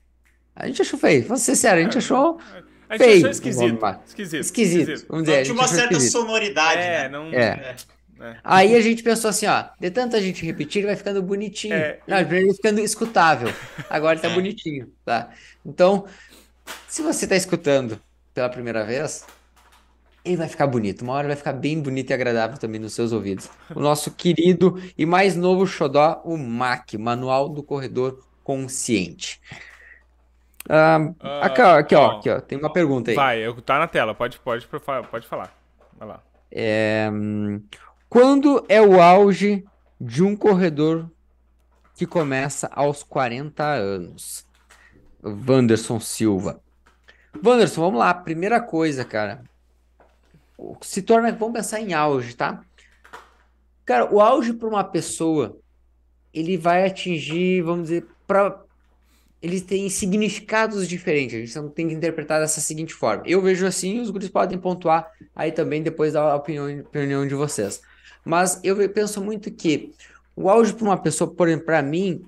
A 0.55 0.67
gente 0.67 0.83
achou 0.83 0.99
feio. 0.99 1.29
Vou 1.29 1.37
ser 1.37 1.55
sério, 1.55 1.83
a 1.83 1.85
gente 1.85 1.97
é, 1.97 1.99
achou 1.99 2.41
a 2.89 2.97
gente 2.97 3.07
feio. 3.07 3.17
achou 3.19 3.31
esquisito. 3.31 3.89
Esquisito. 4.07 4.41
Esquisito. 4.41 5.07
Vamos 5.09 5.25
dizer. 5.25 5.43
Tinha 5.45 5.55
uma 5.55 5.69
certa 5.69 5.93
esquisito. 5.93 6.13
sonoridade. 6.13 6.81
É, 6.81 7.03
né? 7.03 7.09
não. 7.09 7.33
É. 7.33 7.77
É. 8.21 8.37
Aí 8.43 8.75
a 8.75 8.81
gente 8.81 9.03
pensou 9.03 9.29
assim, 9.29 9.47
ó, 9.47 9.65
de 9.79 9.91
tanta 9.91 10.21
gente 10.23 10.45
repetir, 10.45 10.81
ele 10.81 10.87
vai 10.87 10.97
ficando 10.97 11.23
bonitinho. 11.23 11.75
É, 11.75 11.99
Não, 12.07 12.19
ele 12.19 12.47
vai 12.47 12.55
ficando 12.55 12.81
escutável. 12.81 13.53
Agora 13.91 14.15
ele 14.15 14.23
tá 14.23 14.31
é. 14.31 14.35
bonitinho, 14.35 14.91
tá? 15.05 15.31
Então, 15.65 16.07
se 16.89 17.03
você 17.03 17.27
tá 17.27 17.37
escutando 17.37 18.01
pela 18.33 18.49
primeira 18.49 18.85
vez, 18.85 19.27
ele 20.25 20.37
vai 20.37 20.49
ficar 20.49 20.67
bonito. 20.67 21.03
Uma 21.03 21.13
hora 21.13 21.29
vai 21.29 21.37
ficar 21.37 21.53
bem 21.53 21.81
bonito 21.81 22.11
e 22.11 22.15
agradável 22.15 22.59
também 22.59 22.81
nos 22.81 22.95
seus 22.95 23.13
ouvidos. 23.13 23.49
O 23.75 23.81
nosso 23.81 24.11
querido 24.11 24.83
e 24.97 25.05
mais 25.05 25.37
novo 25.37 25.67
xodó, 25.67 26.23
o 26.25 26.37
MAC, 26.37 26.97
Manual 26.97 27.49
do 27.49 27.63
Corredor 27.63 28.25
Consciente. 28.43 29.41
Uh, 30.67 31.15
aqui, 31.43 31.63
ó, 31.63 31.79
aqui, 31.79 31.95
ó, 31.95 32.11
aqui, 32.19 32.31
ó, 32.31 32.41
tem 32.41 32.59
uma 32.59 32.73
pergunta 32.73 33.11
aí. 33.11 33.17
Vai, 33.17 33.53
tá 33.65 33.79
na 33.79 33.87
tela, 33.87 34.15
pode, 34.15 34.39
pode, 34.41 34.67
pode 34.67 35.27
falar. 35.27 35.57
Vai 35.97 36.09
lá. 36.09 36.23
É, 36.51 37.09
quando 38.09 38.65
é 38.69 38.81
o 38.81 39.01
auge 39.01 39.65
de 40.01 40.23
um 40.23 40.37
corredor 40.37 41.09
que 41.95 42.07
começa 42.07 42.69
aos 42.73 43.03
40 43.03 43.65
anos? 43.65 44.47
Wanderson 45.23 46.01
Silva. 46.01 46.61
Wanderson, 47.45 47.81
vamos 47.81 47.99
lá. 47.99 48.13
Primeira 48.13 48.61
coisa, 48.61 49.05
cara. 49.05 49.43
Se 50.83 51.03
torna. 51.03 51.33
Vamos 51.33 51.55
pensar 51.55 51.81
em 51.81 51.95
auge, 51.95 52.35
tá? 52.35 52.63
Cara, 53.85 54.13
o 54.13 54.21
auge 54.21 54.53
para 54.53 54.69
uma 54.69 54.85
pessoa, 54.85 55.59
ele 56.35 56.57
vai 56.57 56.85
atingir, 56.87 57.63
vamos 57.63 57.85
dizer, 57.85 58.07
para 58.27 58.66
eles 59.43 59.63
têm 59.63 59.89
significados 59.89 60.89
diferentes. 60.89 61.35
A 61.55 61.61
gente 61.61 61.75
tem 61.75 61.89
que 61.89 61.95
interpretar 61.95 62.41
dessa 62.41 62.61
seguinte 62.61 62.95
forma. 62.95 63.23
Eu 63.27 63.41
vejo 63.43 63.67
assim, 63.67 64.01
os 64.01 64.11
grupos 64.11 64.29
podem 64.29 64.59
pontuar 64.59 65.11
aí 65.35 65.53
também 65.53 65.83
depois 65.83 66.15
da 66.15 66.35
opinião, 66.35 66.81
opinião 66.81 67.27
de 67.27 67.35
vocês. 67.35 67.81
Mas 68.25 68.61
eu 68.65 68.77
penso 68.89 69.23
muito 69.23 69.51
que 69.51 69.93
o 70.35 70.51
auge 70.51 70.73
para 70.73 70.85
uma 70.85 70.99
pessoa, 70.99 71.31
por 71.31 71.49
exemplo, 71.49 71.67
para 71.67 71.83
mim, 71.83 72.25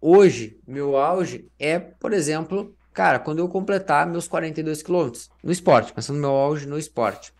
hoje, 0.00 0.58
meu 0.66 0.96
auge 0.96 1.48
é, 1.58 1.78
por 1.78 2.12
exemplo, 2.12 2.74
cara, 2.92 3.18
quando 3.18 3.38
eu 3.38 3.48
completar 3.48 4.06
meus 4.06 4.28
42 4.28 4.82
quilômetros 4.82 5.30
no 5.42 5.50
esporte, 5.50 5.92
pensando 5.92 6.16
no 6.16 6.22
meu 6.22 6.30
auge 6.30 6.66
no 6.66 6.78
esporte. 6.78 7.32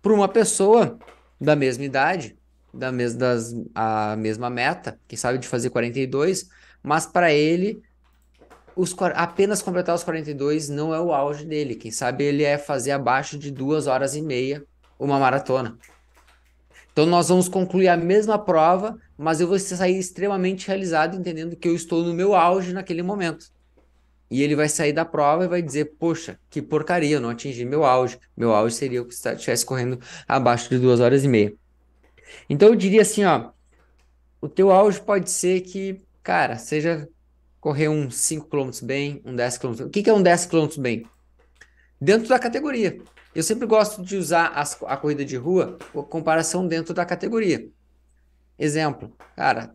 Para 0.00 0.12
uma 0.12 0.28
pessoa 0.28 0.98
da 1.40 1.54
mesma 1.54 1.84
idade, 1.84 2.36
da 2.72 2.90
mes 2.90 3.14
das, 3.14 3.54
a 3.74 4.16
mesma 4.16 4.48
meta, 4.48 4.98
que 5.06 5.16
sabe 5.16 5.38
de 5.38 5.48
fazer 5.48 5.70
42, 5.70 6.48
mas 6.82 7.06
para 7.06 7.32
ele 7.32 7.82
os, 8.76 8.94
apenas 9.14 9.62
completar 9.62 9.94
os 9.94 10.04
42 10.04 10.68
não 10.68 10.94
é 10.94 11.00
o 11.00 11.12
auge 11.12 11.44
dele. 11.44 11.74
Quem 11.74 11.90
sabe 11.90 12.24
ele 12.24 12.44
é 12.44 12.56
fazer 12.58 12.92
abaixo 12.92 13.38
de 13.38 13.50
duas 13.50 13.86
horas 13.86 14.14
e 14.14 14.22
meia 14.22 14.64
uma 14.98 15.18
maratona. 15.18 15.78
Então 16.92 17.06
nós 17.06 17.28
vamos 17.28 17.48
concluir 17.48 17.88
a 17.88 17.96
mesma 17.96 18.38
prova, 18.38 18.98
mas 19.16 19.40
eu 19.40 19.48
vou 19.48 19.58
sair 19.58 19.98
extremamente 19.98 20.66
realizado, 20.66 21.16
entendendo 21.16 21.56
que 21.56 21.68
eu 21.68 21.74
estou 21.74 22.02
no 22.02 22.12
meu 22.12 22.34
auge 22.34 22.72
naquele 22.72 23.02
momento. 23.02 23.46
E 24.30 24.42
ele 24.42 24.54
vai 24.54 24.68
sair 24.68 24.92
da 24.92 25.04
prova 25.04 25.44
e 25.44 25.48
vai 25.48 25.62
dizer: 25.62 25.96
Poxa, 25.98 26.38
que 26.48 26.62
porcaria, 26.62 27.16
eu 27.16 27.20
não 27.20 27.30
atingi 27.30 27.64
meu 27.64 27.84
auge. 27.84 28.18
Meu 28.36 28.54
auge 28.54 28.76
seria 28.76 29.02
o 29.02 29.10
se 29.10 29.28
estivesse 29.28 29.66
correndo 29.66 29.98
abaixo 30.28 30.68
de 30.68 30.78
duas 30.78 31.00
horas 31.00 31.24
e 31.24 31.28
meia. 31.28 31.52
Então 32.48 32.68
eu 32.68 32.76
diria 32.76 33.02
assim: 33.02 33.24
ó, 33.24 33.50
o 34.40 34.48
teu 34.48 34.70
auge 34.70 35.00
pode 35.00 35.30
ser 35.30 35.62
que, 35.62 36.00
cara, 36.22 36.56
seja 36.56 37.08
correr 37.60 37.88
uns 37.88 38.16
5 38.16 38.48
km 38.48 38.70
bem, 38.82 39.20
um 39.24 39.36
10 39.36 39.58
km. 39.58 39.72
O 39.84 39.90
que, 39.90 40.02
que 40.02 40.10
é 40.10 40.14
um 40.14 40.22
10 40.22 40.46
km 40.46 40.68
bem? 40.78 41.06
Dentro 42.00 42.28
da 42.28 42.38
categoria. 42.38 42.98
Eu 43.34 43.42
sempre 43.42 43.66
gosto 43.66 44.02
de 44.02 44.16
usar 44.16 44.48
as, 44.48 44.76
a 44.86 44.96
corrida 44.96 45.24
de 45.24 45.36
rua, 45.36 45.78
a 45.94 46.02
comparação 46.02 46.66
dentro 46.66 46.94
da 46.94 47.04
categoria. 47.04 47.68
Exemplo, 48.58 49.12
cara, 49.36 49.72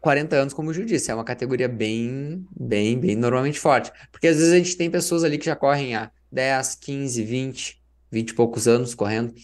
40 0.00 0.36
anos, 0.36 0.54
como 0.54 0.70
o 0.70 0.74
Gil 0.74 0.84
disse, 0.84 1.10
é 1.10 1.14
uma 1.14 1.24
categoria 1.24 1.68
bem, 1.68 2.46
bem, 2.58 2.98
bem 2.98 3.14
normalmente 3.14 3.60
forte. 3.60 3.92
Porque 4.10 4.26
às 4.26 4.36
vezes 4.36 4.52
a 4.52 4.56
gente 4.56 4.76
tem 4.76 4.90
pessoas 4.90 5.22
ali 5.22 5.38
que 5.38 5.46
já 5.46 5.54
correm 5.54 5.94
há 5.94 6.10
10, 6.32 6.74
15, 6.76 7.22
20, 7.22 7.82
20 8.10 8.28
e 8.30 8.34
poucos 8.34 8.66
anos 8.66 8.94
correndo. 8.94 9.34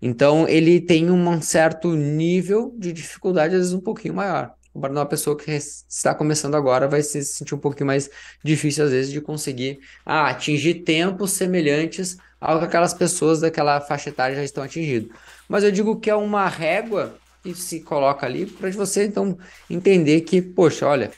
Então 0.00 0.46
ele 0.46 0.80
tem 0.80 1.10
um 1.10 1.40
certo 1.40 1.94
nível 1.94 2.74
de 2.78 2.92
dificuldade, 2.92 3.54
às 3.54 3.60
vezes 3.60 3.72
um 3.72 3.80
pouquinho 3.80 4.14
maior 4.14 4.54
comparado 4.74 4.98
a 4.98 5.02
uma 5.02 5.08
pessoa 5.08 5.36
que 5.36 5.52
está 5.52 6.12
começando 6.12 6.56
agora, 6.56 6.88
vai 6.88 7.00
se 7.00 7.24
sentir 7.24 7.54
um 7.54 7.58
pouquinho 7.58 7.86
mais 7.86 8.10
difícil, 8.42 8.84
às 8.84 8.90
vezes, 8.90 9.12
de 9.12 9.20
conseguir 9.20 9.78
ah, 10.04 10.28
atingir 10.28 10.82
tempos 10.82 11.30
semelhantes 11.30 12.18
ao 12.40 12.58
que 12.58 12.64
aquelas 12.64 12.92
pessoas 12.92 13.40
daquela 13.40 13.80
faixa 13.80 14.10
etária 14.10 14.34
já 14.34 14.42
estão 14.42 14.64
atingindo. 14.64 15.14
Mas 15.48 15.62
eu 15.62 15.70
digo 15.70 16.00
que 16.00 16.10
é 16.10 16.14
uma 16.16 16.48
régua 16.48 17.16
que 17.42 17.54
se 17.54 17.80
coloca 17.80 18.26
ali 18.26 18.46
para 18.46 18.68
você, 18.72 19.04
então, 19.04 19.38
entender 19.70 20.22
que, 20.22 20.42
poxa, 20.42 20.86
olha, 20.86 21.12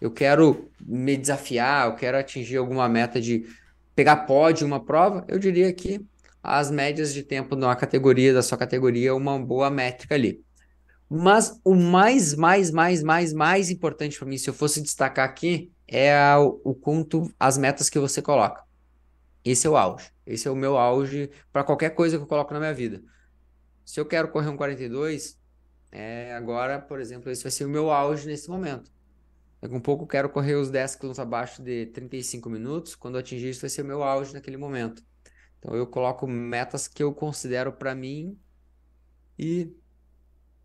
eu 0.00 0.10
quero 0.10 0.70
me 0.78 1.16
desafiar, 1.16 1.86
eu 1.86 1.94
quero 1.94 2.18
atingir 2.18 2.58
alguma 2.58 2.88
meta 2.88 3.18
de 3.20 3.46
pegar 3.94 4.16
pódio 4.26 4.66
uma 4.66 4.84
prova, 4.84 5.24
eu 5.28 5.38
diria 5.38 5.72
que 5.72 6.04
as 6.42 6.70
médias 6.70 7.14
de 7.14 7.22
tempo 7.22 7.56
na 7.56 7.74
categoria, 7.74 8.34
da 8.34 8.42
sua 8.42 8.58
categoria, 8.58 9.10
é 9.10 9.12
uma 9.12 9.38
boa 9.38 9.70
métrica 9.70 10.14
ali. 10.14 10.44
Mas 11.08 11.58
o 11.64 11.74
mais, 11.74 12.34
mais, 12.34 12.70
mais, 12.70 13.02
mais, 13.02 13.32
mais 13.32 13.70
importante 13.70 14.18
para 14.18 14.28
mim, 14.28 14.36
se 14.36 14.50
eu 14.50 14.54
fosse 14.54 14.82
destacar 14.82 15.28
aqui, 15.28 15.72
é 15.86 16.14
o 16.36 16.74
quanto 16.74 17.32
as 17.40 17.56
metas 17.56 17.88
que 17.88 17.98
você 17.98 18.20
coloca. 18.20 18.62
Esse 19.42 19.66
é 19.66 19.70
o 19.70 19.76
auge. 19.76 20.10
Esse 20.26 20.46
é 20.46 20.50
o 20.50 20.56
meu 20.56 20.76
auge 20.76 21.30
para 21.50 21.64
qualquer 21.64 21.90
coisa 21.90 22.18
que 22.18 22.22
eu 22.22 22.26
coloco 22.26 22.52
na 22.52 22.60
minha 22.60 22.74
vida. 22.74 23.02
Se 23.84 23.98
eu 23.98 24.04
quero 24.04 24.28
correr 24.28 24.48
um 24.50 24.56
42, 24.56 25.38
é, 25.90 26.34
agora, 26.34 26.78
por 26.78 27.00
exemplo, 27.00 27.30
esse 27.30 27.42
vai 27.42 27.50
ser 27.50 27.64
o 27.64 27.70
meu 27.70 27.90
auge 27.90 28.26
nesse 28.26 28.50
momento. 28.50 28.92
Daqui 29.60 29.74
um 29.74 29.80
pouco 29.80 30.04
eu 30.04 30.08
quero 30.08 30.28
correr 30.28 30.54
os 30.56 30.70
10 30.70 30.96
km 30.96 31.12
abaixo 31.18 31.62
de 31.62 31.86
35 31.86 32.50
minutos. 32.50 32.94
Quando 32.94 33.14
eu 33.14 33.20
atingir 33.20 33.48
isso, 33.48 33.62
vai 33.62 33.70
ser 33.70 33.82
o 33.82 33.86
meu 33.86 34.02
auge 34.02 34.34
naquele 34.34 34.58
momento. 34.58 35.02
Então 35.58 35.74
eu 35.74 35.86
coloco 35.86 36.26
metas 36.26 36.86
que 36.86 37.02
eu 37.02 37.12
considero 37.14 37.72
para 37.72 37.94
mim 37.94 38.38
e 39.38 39.74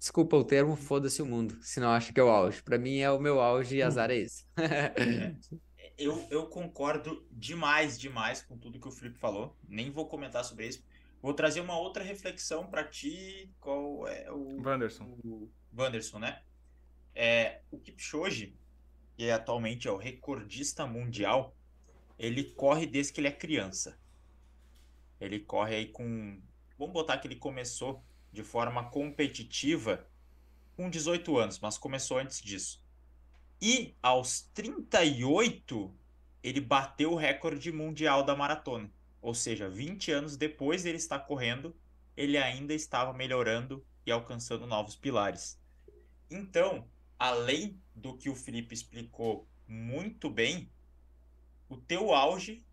Desculpa 0.03 0.35
o 0.35 0.43
termo, 0.43 0.75
foda-se 0.75 1.21
o 1.21 1.25
mundo. 1.25 1.57
Se 1.61 1.79
não 1.79 1.87
acha 1.87 2.11
que 2.11 2.19
é 2.19 2.23
o 2.23 2.27
auge. 2.27 2.61
Para 2.61 2.77
mim 2.77 2.97
é 2.97 3.09
o 3.09 3.21
meu 3.21 3.39
auge 3.39 3.77
e 3.77 3.81
azar 3.81 4.11
é 4.11 4.17
esse. 4.17 4.45
eu, 5.97 6.27
eu 6.29 6.47
concordo 6.47 7.25
demais, 7.31 7.97
demais 7.97 8.41
com 8.41 8.57
tudo 8.57 8.81
que 8.81 8.87
o 8.89 8.91
Felipe 8.91 9.17
falou. 9.17 9.57
Nem 9.65 9.89
vou 9.89 10.05
comentar 10.09 10.43
sobre 10.43 10.67
isso. 10.67 10.83
Vou 11.21 11.33
trazer 11.33 11.61
uma 11.61 11.79
outra 11.79 12.03
reflexão 12.03 12.67
para 12.67 12.83
ti. 12.83 13.49
Qual 13.61 14.05
é 14.05 14.29
o. 14.29 14.61
Wanderson. 14.61 15.05
O 15.23 15.49
Wanderson, 15.73 16.19
né? 16.19 16.41
É, 17.15 17.61
o 17.71 17.79
Kipchoge, 17.79 18.57
que 19.15 19.31
atualmente 19.31 19.87
é 19.87 19.91
o 19.91 19.95
recordista 19.95 20.85
mundial, 20.85 21.55
ele 22.19 22.43
corre 22.55 22.85
desde 22.85 23.13
que 23.13 23.21
ele 23.21 23.29
é 23.29 23.31
criança. 23.31 23.97
Ele 25.17 25.39
corre 25.39 25.75
aí 25.75 25.87
com. 25.87 26.41
Vamos 26.77 26.93
botar 26.93 27.17
que 27.19 27.25
ele 27.25 27.37
começou 27.37 28.03
de 28.33 28.43
forma 28.43 28.89
competitiva 28.89 30.05
com 30.75 30.89
18 30.89 31.37
anos, 31.37 31.59
mas 31.59 31.77
começou 31.77 32.17
antes 32.17 32.41
disso. 32.41 32.83
E 33.61 33.95
aos 34.01 34.41
38, 34.53 35.95
ele 36.41 36.59
bateu 36.59 37.13
o 37.13 37.15
recorde 37.15 37.71
mundial 37.71 38.23
da 38.23 38.35
maratona. 38.35 38.91
Ou 39.21 39.33
seja, 39.33 39.69
20 39.69 40.11
anos 40.11 40.35
depois 40.35 40.83
dele 40.83 40.97
estar 40.97 41.19
correndo, 41.19 41.73
ele 42.17 42.37
ainda 42.37 42.73
estava 42.73 43.13
melhorando 43.13 43.85
e 44.05 44.11
alcançando 44.11 44.67
novos 44.67 44.95
pilares. 44.95 45.57
Então, 46.29 46.85
além 47.17 47.79
do 47.95 48.17
que 48.17 48.29
o 48.29 48.35
Felipe 48.35 48.73
explicou 48.73 49.47
muito 49.67 50.29
bem, 50.29 50.69
o 51.69 51.77
teu 51.77 52.13
auge, 52.13 52.65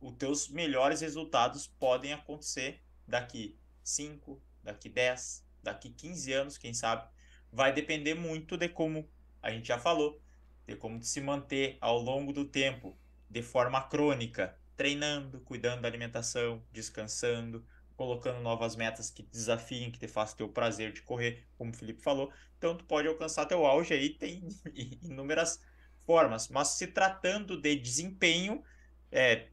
os 0.00 0.14
teus 0.14 0.48
melhores 0.48 1.00
resultados 1.00 1.66
podem 1.66 2.12
acontecer 2.12 2.80
daqui 3.06 3.58
5, 3.82 4.40
daqui 4.62 4.88
10, 4.88 5.44
daqui 5.62 5.90
15 5.90 6.32
anos, 6.32 6.58
quem 6.58 6.74
sabe, 6.74 7.08
vai 7.50 7.72
depender 7.72 8.14
muito 8.14 8.56
de 8.56 8.68
como 8.68 9.08
a 9.42 9.50
gente 9.50 9.68
já 9.68 9.78
falou, 9.78 10.20
de 10.66 10.76
como 10.76 11.02
se 11.02 11.20
manter 11.20 11.76
ao 11.80 11.98
longo 11.98 12.32
do 12.32 12.44
tempo, 12.44 12.96
de 13.28 13.42
forma 13.42 13.82
crônica, 13.82 14.56
treinando, 14.76 15.40
cuidando 15.40 15.82
da 15.82 15.88
alimentação, 15.88 16.62
descansando, 16.72 17.64
colocando 17.96 18.40
novas 18.40 18.76
metas 18.76 19.10
que 19.10 19.22
desafiem, 19.22 19.90
que 19.90 19.98
te 19.98 20.08
façam 20.08 20.36
ter 20.36 20.44
o 20.44 20.48
prazer 20.48 20.92
de 20.92 21.02
correr, 21.02 21.46
como 21.56 21.70
o 21.70 21.74
Felipe 21.74 22.02
falou. 22.02 22.32
Então 22.58 22.76
tu 22.76 22.84
pode 22.84 23.08
alcançar 23.08 23.46
teu 23.46 23.66
auge 23.66 23.92
aí, 23.92 24.10
tem 24.10 24.48
inúmeras 25.02 25.60
formas, 26.06 26.48
mas 26.48 26.68
se 26.68 26.88
tratando 26.88 27.60
de 27.60 27.76
desempenho, 27.76 28.62
é, 29.10 29.48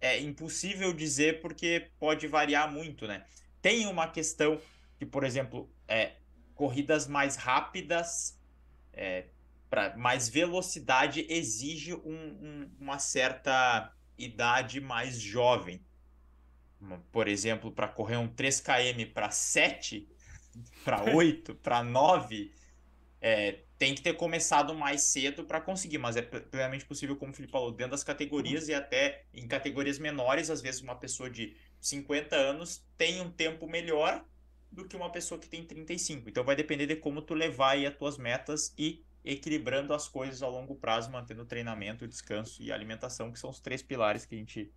é 0.00 0.20
impossível 0.20 0.92
dizer 0.92 1.40
porque 1.40 1.90
pode 1.98 2.26
variar 2.26 2.70
muito, 2.70 3.06
né? 3.06 3.24
Tem 3.66 3.84
uma 3.88 4.06
questão 4.06 4.60
que, 4.96 5.04
por 5.04 5.24
exemplo, 5.24 5.68
é, 5.88 6.12
corridas 6.54 7.08
mais 7.08 7.34
rápidas, 7.34 8.38
é, 8.92 9.24
para 9.68 9.96
mais 9.96 10.28
velocidade, 10.28 11.26
exige 11.28 11.92
um, 11.92 11.98
um, 12.06 12.70
uma 12.78 13.00
certa 13.00 13.92
idade 14.16 14.80
mais 14.80 15.20
jovem. 15.20 15.84
Por 17.10 17.26
exemplo, 17.26 17.72
para 17.72 17.88
correr 17.88 18.16
um 18.18 18.28
3 18.28 18.60
km 18.60 19.12
para 19.12 19.32
7, 19.32 20.08
para 20.84 21.02
8, 21.12 21.56
para 21.56 21.82
9, 21.82 22.54
é, 23.20 23.64
tem 23.76 23.96
que 23.96 24.00
ter 24.00 24.12
começado 24.12 24.76
mais 24.76 25.02
cedo 25.02 25.44
para 25.44 25.60
conseguir, 25.60 25.98
mas 25.98 26.16
é 26.16 26.22
plenamente 26.22 26.84
possível, 26.84 27.16
como 27.16 27.32
o 27.32 27.34
Felipe 27.34 27.50
falou, 27.50 27.72
dentro 27.72 27.90
das 27.90 28.04
categorias 28.04 28.68
e 28.68 28.74
até 28.74 29.24
em 29.34 29.48
categorias 29.48 29.98
menores, 29.98 30.50
às 30.50 30.62
vezes 30.62 30.80
uma 30.80 30.94
pessoa 30.94 31.28
de 31.28 31.56
50 31.86 32.34
anos 32.34 32.84
tem 32.96 33.20
um 33.20 33.30
tempo 33.30 33.68
melhor 33.68 34.24
do 34.70 34.86
que 34.86 34.96
uma 34.96 35.10
pessoa 35.10 35.40
que 35.40 35.48
tem 35.48 35.64
35. 35.64 36.28
Então 36.28 36.44
vai 36.44 36.56
depender 36.56 36.86
de 36.86 36.96
como 36.96 37.22
tu 37.22 37.32
levar 37.32 37.72
aí 37.72 37.86
as 37.86 37.94
tuas 37.94 38.18
metas 38.18 38.74
e 38.76 39.04
equilibrando 39.24 39.94
as 39.94 40.08
coisas 40.08 40.42
a 40.42 40.48
longo 40.48 40.74
prazo, 40.76 41.10
mantendo 41.10 41.42
o 41.42 41.46
treinamento, 41.46 42.06
descanso 42.06 42.62
e 42.62 42.72
alimentação, 42.72 43.32
que 43.32 43.38
são 43.38 43.50
os 43.50 43.60
três 43.60 43.82
pilares 43.82 44.24
que 44.24 44.34
a 44.34 44.38
gente 44.38 44.72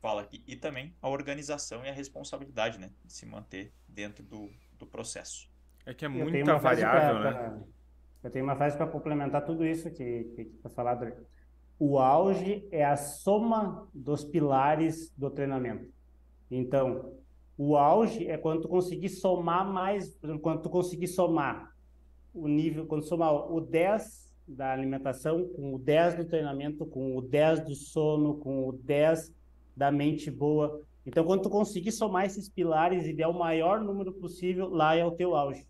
fala 0.00 0.22
aqui. 0.22 0.42
E 0.46 0.56
também 0.56 0.94
a 1.00 1.08
organização 1.08 1.84
e 1.84 1.88
a 1.88 1.92
responsabilidade, 1.92 2.78
né? 2.78 2.90
De 3.04 3.12
se 3.12 3.26
manter 3.26 3.72
dentro 3.88 4.24
do, 4.24 4.48
do 4.78 4.86
processo. 4.86 5.50
É 5.84 5.92
que 5.92 6.04
é 6.04 6.08
muita 6.08 6.58
variável, 6.58 7.20
pra, 7.20 7.30
né? 7.30 7.50
Pra, 7.50 7.62
eu 8.24 8.30
tenho 8.30 8.44
uma 8.44 8.54
frase 8.54 8.76
para 8.76 8.86
complementar 8.86 9.44
tudo 9.44 9.66
isso 9.66 9.90
que, 9.90 10.24
que, 10.36 10.44
que 10.44 10.58
foi 10.62 10.70
falado. 10.70 11.12
O 11.76 11.98
auge 11.98 12.68
é 12.70 12.84
a 12.84 12.96
soma 12.96 13.88
dos 13.92 14.24
pilares 14.24 15.12
do 15.16 15.28
treinamento. 15.28 15.92
Então, 16.54 17.14
o 17.56 17.76
auge 17.76 18.26
é 18.26 18.36
quando 18.36 18.62
tu 18.62 18.68
conseguir 18.68 19.08
somar 19.08 19.66
mais, 19.66 20.18
quando 20.42 20.60
tu 20.60 20.68
conseguir 20.68 21.06
somar 21.06 21.74
o 22.34 22.46
nível, 22.46 22.86
quando 22.86 23.04
somar 23.04 23.50
o 23.50 23.58
10 23.58 24.30
da 24.46 24.70
alimentação 24.70 25.48
com 25.48 25.74
o 25.74 25.78
10 25.78 26.16
do 26.16 26.24
treinamento, 26.26 26.84
com 26.84 27.16
o 27.16 27.22
10 27.22 27.64
do 27.64 27.74
sono, 27.74 28.36
com 28.36 28.68
o 28.68 28.72
10 28.72 29.34
da 29.74 29.90
mente 29.90 30.30
boa. 30.30 30.82
Então, 31.06 31.24
quando 31.24 31.42
tu 31.42 31.48
conseguir 31.48 31.90
somar 31.90 32.26
esses 32.26 32.50
pilares 32.50 33.06
e 33.06 33.14
der 33.14 33.28
o 33.28 33.38
maior 33.38 33.80
número 33.80 34.12
possível, 34.12 34.68
lá 34.68 34.94
é 34.94 35.04
o 35.04 35.12
teu 35.12 35.34
auge. 35.34 35.66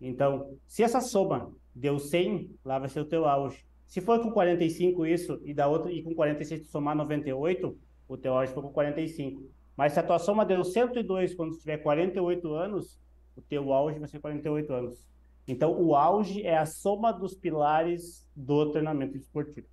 Então, 0.00 0.56
se 0.66 0.82
essa 0.82 1.00
soma 1.00 1.52
deu 1.72 1.96
100, 1.98 2.56
lá 2.64 2.80
vai 2.80 2.88
ser 2.88 3.00
o 3.00 3.04
teu 3.04 3.24
auge. 3.24 3.64
Se 3.86 4.00
for 4.00 4.20
com 4.20 4.32
45 4.32 5.06
isso 5.06 5.40
e 5.44 5.54
da 5.54 5.68
outra 5.68 5.92
e 5.92 6.02
com 6.02 6.12
46 6.12 6.62
tu 6.62 6.66
somar 6.66 6.96
98, 6.96 7.78
o 8.08 8.16
teu 8.16 8.34
auge 8.34 8.52
foi 8.52 8.62
com 8.64 8.72
45. 8.72 9.57
Mas 9.78 9.92
se 9.92 10.00
a 10.00 10.02
tua 10.02 10.18
soma 10.18 10.44
deu 10.44 10.64
102 10.64 11.36
quando 11.36 11.56
tiver 11.56 11.78
48 11.78 12.52
anos, 12.52 12.98
o 13.36 13.40
teu 13.40 13.72
auge 13.72 14.00
vai 14.00 14.08
ser 14.08 14.18
48 14.18 14.72
anos. 14.72 15.06
Então, 15.46 15.72
o 15.80 15.94
auge 15.94 16.42
é 16.42 16.58
a 16.58 16.66
soma 16.66 17.12
dos 17.12 17.32
pilares 17.32 18.26
do 18.34 18.72
treinamento 18.72 19.16
esportivo. 19.16 19.68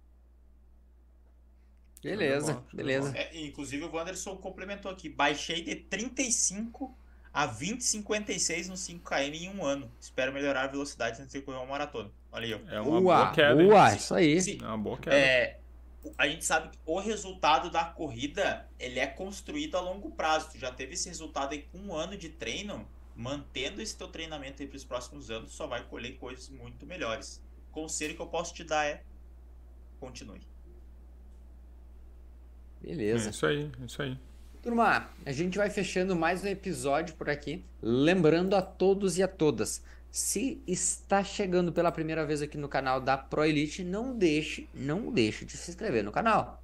Beleza, 2.03 2.63
beleza. 2.71 3.17
É, 3.17 3.35
inclusive 3.41 3.83
o 3.83 3.91
Wanderson 3.91 4.37
complementou 4.37 4.91
aqui. 4.91 5.09
Baixei 5.09 5.63
de 5.63 5.75
35 5.75 6.95
a 7.33 7.47
20,56 7.47 8.67
no 8.67 8.75
5km 8.75 9.33
em 9.33 9.49
um 9.49 9.65
ano. 9.65 9.91
Espero 9.99 10.31
melhorar 10.31 10.65
a 10.65 10.67
velocidade 10.67 11.19
antes 11.19 11.33
de 11.33 11.41
correr 11.41 11.57
uma 11.57 11.65
maratona. 11.65 12.11
Olha 12.31 12.45
aí, 12.45 12.53
ó. 12.53 12.71
É 12.71 12.79
uma 12.79 13.01
boa 13.01 13.31
queda. 13.31 13.55
Boa, 13.55 13.95
isso 13.95 14.13
aí. 14.13 14.39
Sim, 14.39 14.59
é 14.61 14.67
uma 14.67 14.77
boa 14.77 14.99
queda. 14.99 15.15
É, 15.15 15.59
a 16.17 16.27
gente 16.27 16.45
sabe 16.45 16.69
que 16.69 16.77
o 16.85 16.99
resultado 16.99 17.69
da 17.69 17.85
corrida 17.85 18.69
ele 18.79 18.99
é 18.99 19.07
construído 19.07 19.75
a 19.75 19.81
longo 19.81 20.11
prazo. 20.11 20.51
Tu 20.51 20.59
já 20.59 20.71
teve 20.71 20.93
esse 20.93 21.09
resultado 21.09 21.53
aí 21.53 21.63
com 21.71 21.77
um 21.79 21.93
ano 21.93 22.17
de 22.17 22.29
treino, 22.29 22.87
mantendo 23.15 23.81
esse 23.81 23.97
teu 23.97 24.07
treinamento 24.07 24.61
aí 24.61 24.67
para 24.67 24.77
os 24.77 24.83
próximos 24.83 25.31
anos, 25.31 25.53
só 25.53 25.67
vai 25.67 25.83
colher 25.85 26.17
coisas 26.17 26.49
muito 26.49 26.85
melhores. 26.85 27.41
O 27.69 27.73
conselho 27.73 28.15
que 28.15 28.21
eu 28.21 28.27
posso 28.27 28.53
te 28.53 28.63
dar 28.63 28.85
é 28.85 29.03
continue. 29.99 30.41
Beleza. 32.81 33.27
É 33.27 33.31
isso 33.31 33.45
aí, 33.45 33.71
é 33.81 33.85
isso 33.85 34.01
aí. 34.01 34.17
Turma, 34.61 35.09
a 35.25 35.31
gente 35.31 35.57
vai 35.57 35.69
fechando 35.69 36.15
mais 36.15 36.43
um 36.43 36.47
episódio 36.47 37.15
por 37.15 37.29
aqui. 37.29 37.63
Lembrando 37.81 38.55
a 38.55 38.61
todos 38.61 39.17
e 39.17 39.23
a 39.23 39.27
todas, 39.27 39.83
se 40.15 40.63
está 40.65 41.23
chegando 41.25 41.73
pela 41.73 41.91
primeira 41.91 42.25
vez 42.25 42.41
aqui 42.41 42.57
no 42.57 42.69
canal 42.69 43.01
da 43.01 43.17
Pro 43.17 43.43
Elite, 43.43 43.83
não 43.83 44.17
deixe, 44.17 44.69
não 44.73 45.11
deixe 45.11 45.43
de 45.43 45.57
se 45.57 45.69
inscrever 45.69 46.05
no 46.05 46.11
canal. 46.11 46.63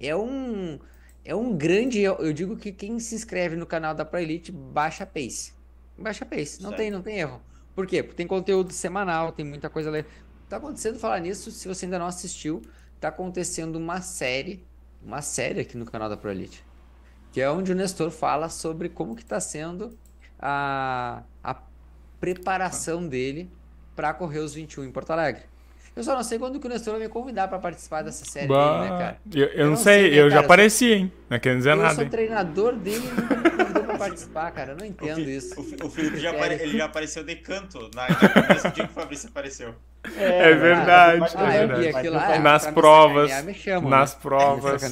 É 0.00 0.16
um 0.16 0.80
é 1.24 1.32
um 1.32 1.56
grande, 1.56 2.02
eu 2.02 2.32
digo 2.32 2.56
que 2.56 2.72
quem 2.72 2.98
se 2.98 3.14
inscreve 3.14 3.54
no 3.54 3.64
canal 3.64 3.94
da 3.94 4.04
Pro 4.04 4.18
Elite 4.18 4.50
baixa 4.50 5.06
pace. 5.06 5.52
Baixa 5.96 6.26
pace, 6.26 6.60
não 6.60 6.72
tem, 6.72 6.90
não 6.90 7.00
tem 7.00 7.20
erro. 7.20 7.40
Por 7.72 7.86
quê? 7.86 8.02
Porque 8.02 8.16
tem 8.16 8.26
conteúdo 8.26 8.72
semanal, 8.72 9.30
tem 9.30 9.44
muita 9.44 9.70
coisa 9.70 9.88
ler. 9.88 10.04
Tá 10.48 10.56
acontecendo 10.56 10.98
falar 10.98 11.20
nisso, 11.20 11.52
se 11.52 11.68
você 11.68 11.84
ainda 11.84 12.00
não 12.00 12.06
assistiu, 12.06 12.62
tá 12.98 13.08
acontecendo 13.08 13.76
uma 13.76 14.00
série, 14.00 14.66
uma 15.00 15.22
série 15.22 15.60
aqui 15.60 15.76
no 15.76 15.86
canal 15.86 16.08
da 16.08 16.16
Pro 16.16 16.32
Elite 16.32 16.64
que 17.32 17.40
é 17.40 17.50
onde 17.50 17.72
o 17.72 17.74
Nestor 17.74 18.10
fala 18.10 18.48
sobre 18.50 18.90
como 18.90 19.16
que 19.16 19.22
está 19.22 19.40
sendo 19.40 19.98
a, 20.38 21.22
a 21.42 21.54
preparação 22.22 23.04
dele 23.04 23.50
para 23.96 24.14
correr 24.14 24.38
os 24.38 24.54
21 24.54 24.84
em 24.84 24.92
Porto 24.92 25.10
Alegre. 25.10 25.42
Eu 25.96 26.04
só 26.04 26.14
não 26.14 26.22
sei 26.22 26.38
quando 26.38 26.60
que 26.60 26.66
o 26.66 26.70
Nestor 26.70 26.94
vai 26.94 27.02
me 27.02 27.08
convidar 27.08 27.48
para 27.48 27.58
participar 27.58 28.02
dessa 28.02 28.24
série 28.24 28.46
bah, 28.46 28.78
dele, 28.78 28.90
né, 28.92 28.98
cara? 28.98 29.18
Eu, 29.34 29.40
eu, 29.40 29.48
eu 29.48 29.70
não, 29.70 29.76
sei, 29.76 30.02
sei 30.02 30.10
né, 30.10 30.16
eu 30.16 30.28
cara, 30.28 30.30
já 30.30 30.40
apareci, 30.40 30.92
hein? 30.92 31.12
Não 31.28 31.38
quer 31.40 31.56
dizer 31.56 31.72
eu 31.72 31.76
nada. 31.76 31.90
Eu 31.90 31.96
sou 31.96 32.06
treinador 32.08 32.76
dele 32.76 33.04
e 33.04 33.10
nunca 33.10 33.36
me 33.36 33.50
convidou 33.50 33.84
para 33.84 33.98
participar, 33.98 34.50
cara. 34.52 34.72
Eu 34.72 34.76
não 34.76 34.86
entendo 34.86 35.18
o 35.18 35.30
isso. 35.30 35.60
O, 35.60 35.86
o 35.86 35.90
Felipe 35.90 36.20
já, 36.20 36.30
apare, 36.30 36.54
ele 36.54 36.78
já 36.78 36.84
apareceu 36.84 37.24
de 37.24 37.34
canto 37.36 37.90
na, 37.92 38.08
na 38.08 38.54
do 38.54 38.72
dia 38.72 38.86
que 38.86 38.92
o 38.92 38.94
Fabrício 38.94 39.28
apareceu. 39.28 39.74
É, 40.16 40.50
é 40.50 40.54
verdade. 40.54 41.24
Ah, 41.36 41.52
é 41.52 41.66
verdade. 41.66 42.08
Lá, 42.08 42.38
nas 42.38 42.66
provas. 42.68 43.44
Me 43.44 43.52
chama, 43.52 43.90
nas 43.90 44.14
né? 44.14 44.20
provas. 44.22 44.82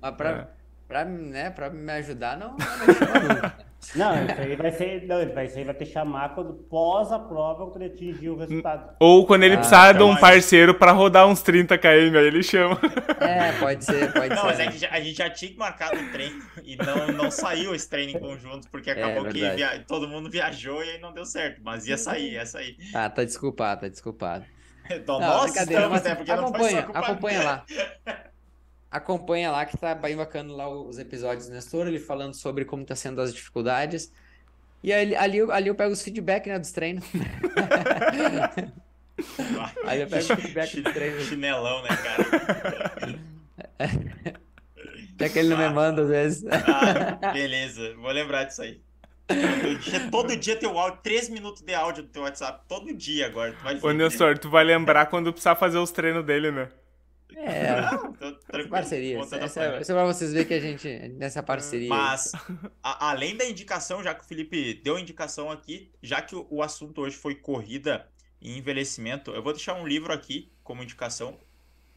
Mas 0.00 0.14
pra, 0.14 0.30
é. 0.30 0.46
Pra, 0.86 1.04
né, 1.04 1.50
pra 1.50 1.68
me 1.68 1.92
ajudar, 1.92 2.38
não, 2.38 2.56
não 2.56 3.65
Não, 3.94 4.24
isso 4.24 4.40
aí 4.40 4.56
vai 4.56 4.72
ser. 4.72 5.06
Não, 5.06 5.22
isso 5.22 5.58
aí 5.58 5.64
vai 5.64 5.74
ter 5.74 5.86
chamar 5.86 6.34
quando 6.34 6.54
pós 6.54 7.12
a 7.12 7.18
prova 7.18 7.66
quando 7.66 7.82
ele 7.82 7.92
atingir 7.94 8.30
o 8.30 8.36
resultado. 8.36 8.96
Ou 9.00 9.26
quando 9.26 9.44
ele 9.44 9.54
ah, 9.54 9.58
precisar 9.58 9.92
de 9.92 10.02
um 10.02 10.16
parceiro 10.16 10.74
pra 10.74 10.92
rodar 10.92 11.26
uns 11.26 11.42
30 11.42 11.76
km, 11.78 11.86
aí 11.86 12.26
ele 12.26 12.42
chama. 12.42 12.78
É, 13.20 13.52
pode 13.58 13.84
ser, 13.84 14.12
pode 14.12 14.28
não, 14.30 14.42
ser. 14.42 14.46
mas 14.46 14.60
é 14.60 14.66
que 14.66 14.86
a 14.86 15.00
gente 15.00 15.16
já 15.16 15.30
tinha 15.30 15.56
marcado 15.56 15.96
o 15.96 16.10
treino 16.10 16.42
e 16.64 16.76
não, 16.76 17.06
não 17.08 17.30
saiu 17.30 17.74
esse 17.74 17.88
treino 17.88 18.12
em 18.12 18.20
conjunto, 18.20 18.68
porque 18.70 18.90
acabou 18.90 19.26
é, 19.26 19.30
que 19.30 19.50
via... 19.50 19.84
todo 19.86 20.08
mundo 20.08 20.30
viajou 20.30 20.82
e 20.82 20.90
aí 20.90 21.00
não 21.00 21.12
deu 21.12 21.24
certo. 21.24 21.60
Mas 21.64 21.86
ia 21.86 21.98
sair, 21.98 22.32
ia 22.32 22.46
sair. 22.46 22.76
Ah, 22.94 23.08
tá 23.08 23.24
desculpado, 23.24 23.82
tá 23.82 23.88
desculpado. 23.88 24.44
Então, 24.88 25.18
não, 25.18 25.26
nós 25.26 25.56
estamos, 25.56 26.02
né? 26.02 26.14
Porque 26.14 26.30
acompanha, 26.30 26.88
acompanha 26.94 27.42
lá. 27.42 27.64
Acompanha 28.96 29.50
lá 29.50 29.64
que 29.64 29.76
tá 29.76 29.94
bem 29.94 30.16
bacana 30.16 30.52
lá 30.52 30.68
os 30.68 30.98
episódios 30.98 31.46
do 31.48 31.54
Nestor, 31.54 31.86
ele 31.86 31.98
falando 31.98 32.34
sobre 32.34 32.64
como 32.64 32.84
tá 32.84 32.96
sendo 32.96 33.20
as 33.20 33.32
dificuldades. 33.32 34.12
E 34.82 34.92
ali, 34.92 35.14
ali, 35.16 35.40
ali 35.50 35.68
eu 35.68 35.74
pego 35.74 35.92
os 35.92 36.02
feedback, 36.02 36.48
né, 36.48 36.58
dos 36.58 36.72
treinos. 36.72 37.04
aí 39.84 40.00
eu 40.00 40.06
pego 40.06 40.32
o 40.32 40.36
feedback 40.36 40.80
dos 40.80 40.92
treinos. 40.92 41.24
Chinelão, 41.24 41.82
né, 41.82 41.88
cara? 41.88 42.24
Até 45.14 45.28
que 45.30 45.38
ele 45.38 45.48
não 45.48 45.56
ah, 45.56 45.68
me 45.68 45.74
manda 45.74 46.02
às 46.02 46.08
vezes. 46.08 46.44
Ah, 46.46 47.32
beleza, 47.32 47.94
vou 47.96 48.10
lembrar 48.10 48.44
disso 48.44 48.62
aí. 48.62 48.80
Todo 49.26 49.78
dia, 49.78 50.10
todo 50.10 50.36
dia 50.36 50.56
teu 50.56 50.78
áudio, 50.78 51.00
3 51.02 51.30
minutos 51.30 51.62
de 51.62 51.74
áudio 51.74 52.02
do 52.04 52.08
teu 52.10 52.22
WhatsApp, 52.22 52.62
todo 52.68 52.94
dia 52.94 53.26
agora. 53.26 53.52
Tu 53.52 53.64
vai 53.64 53.78
Ô, 53.82 53.92
Nestor, 53.92 54.38
tu 54.38 54.48
vai 54.48 54.62
lembrar 54.62 55.06
quando 55.06 55.32
precisar 55.32 55.56
fazer 55.56 55.78
os 55.78 55.90
treinos 55.90 56.24
dele, 56.24 56.52
né? 56.52 56.68
É, 57.34 57.80
parceria. 58.68 59.20
Essa, 59.20 59.36
é, 59.36 59.78
essa 59.80 59.92
é 59.92 59.94
pra 59.94 60.04
vocês 60.04 60.32
verem 60.32 60.46
que 60.46 60.54
a 60.54 60.60
gente, 60.60 61.08
nessa 61.10 61.42
parceria. 61.42 61.88
Mas, 61.88 62.32
a, 62.82 63.10
além 63.10 63.36
da 63.36 63.44
indicação, 63.44 64.02
já 64.02 64.14
que 64.14 64.22
o 64.22 64.26
Felipe 64.26 64.74
deu 64.74 64.98
indicação 64.98 65.50
aqui, 65.50 65.90
já 66.02 66.22
que 66.22 66.36
o, 66.36 66.46
o 66.50 66.62
assunto 66.62 67.00
hoje 67.00 67.16
foi 67.16 67.34
corrida 67.34 68.08
e 68.40 68.56
envelhecimento, 68.56 69.32
eu 69.32 69.42
vou 69.42 69.52
deixar 69.52 69.74
um 69.74 69.86
livro 69.86 70.12
aqui 70.12 70.52
como 70.62 70.82
indicação. 70.82 71.38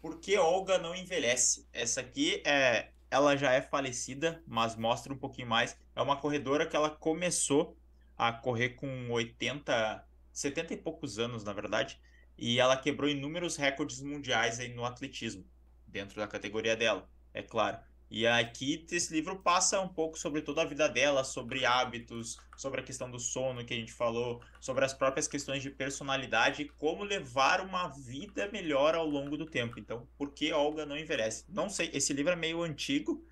Por 0.02 0.20
que 0.20 0.38
Olga 0.38 0.78
não 0.78 0.96
envelhece? 0.96 1.68
Essa 1.74 2.02
aqui 2.02 2.42
é. 2.46 2.90
Ela 3.12 3.36
já 3.36 3.52
é 3.52 3.60
falecida, 3.62 4.44
mas 4.46 4.76
mostra 4.76 5.12
um 5.12 5.18
pouquinho 5.18 5.48
mais. 5.48 5.76
É 5.96 6.02
uma 6.02 6.16
corredora 6.16 6.68
que 6.68 6.76
ela 6.76 6.92
começou 6.92 7.76
a 8.16 8.32
correr 8.32 8.70
com 8.70 9.10
80, 9.10 10.06
70 10.32 10.74
e 10.76 10.78
poucos 10.78 11.18
anos, 11.18 11.44
na 11.44 11.52
verdade 11.52 12.00
e 12.40 12.60
ela 12.60 12.78
quebrou 12.78 13.10
inúmeros 13.10 13.56
recordes 13.56 14.02
mundiais 14.02 14.60
aí 14.60 14.74
no 14.74 14.86
atletismo, 14.86 15.46
dentro 15.86 16.18
da 16.18 16.28
categoria 16.28 16.76
dela, 16.76 17.10
é 17.34 17.42
claro. 17.42 17.78
E 18.12 18.26
aqui 18.26 18.88
esse 18.92 19.14
livro 19.14 19.38
passa 19.38 19.80
um 19.80 19.88
pouco 19.88 20.18
sobre 20.18 20.42
toda 20.42 20.64
a 20.64 20.66
vida 20.66 20.90
dela, 20.90 21.24
sobre 21.24 21.64
hábitos, 21.64 22.38
sobre 22.58 22.82
a 22.82 22.84
questão 22.84 23.10
do 23.10 23.20
sono 23.20 23.64
que 23.64 23.74
a 23.74 23.78
gente 23.78 23.94
falou, 23.94 24.42
sobre 24.60 24.84
as 24.84 24.96
próprias 24.96 25.28
questões 25.28 25.62
de 25.62 25.70
personalidade 25.70 26.64
e 26.64 26.70
como 26.70 27.04
levar 27.04 27.62
uma 27.62 27.88
vida 27.88 28.50
melhor 28.52 28.96
ao 28.96 29.08
longo 29.08 29.38
do 29.38 29.46
tempo. 29.46 29.80
Então, 29.80 30.08
por 30.18 30.34
que 30.34 30.52
Olga 30.52 30.88
não 30.88 30.98
envelhece? 30.98 31.46
Não 31.50 31.70
sei, 31.70 31.92
esse 31.94 32.12
livro 32.12 32.34
é 32.34 32.36
meio 32.36 32.64
antigo, 32.64 33.24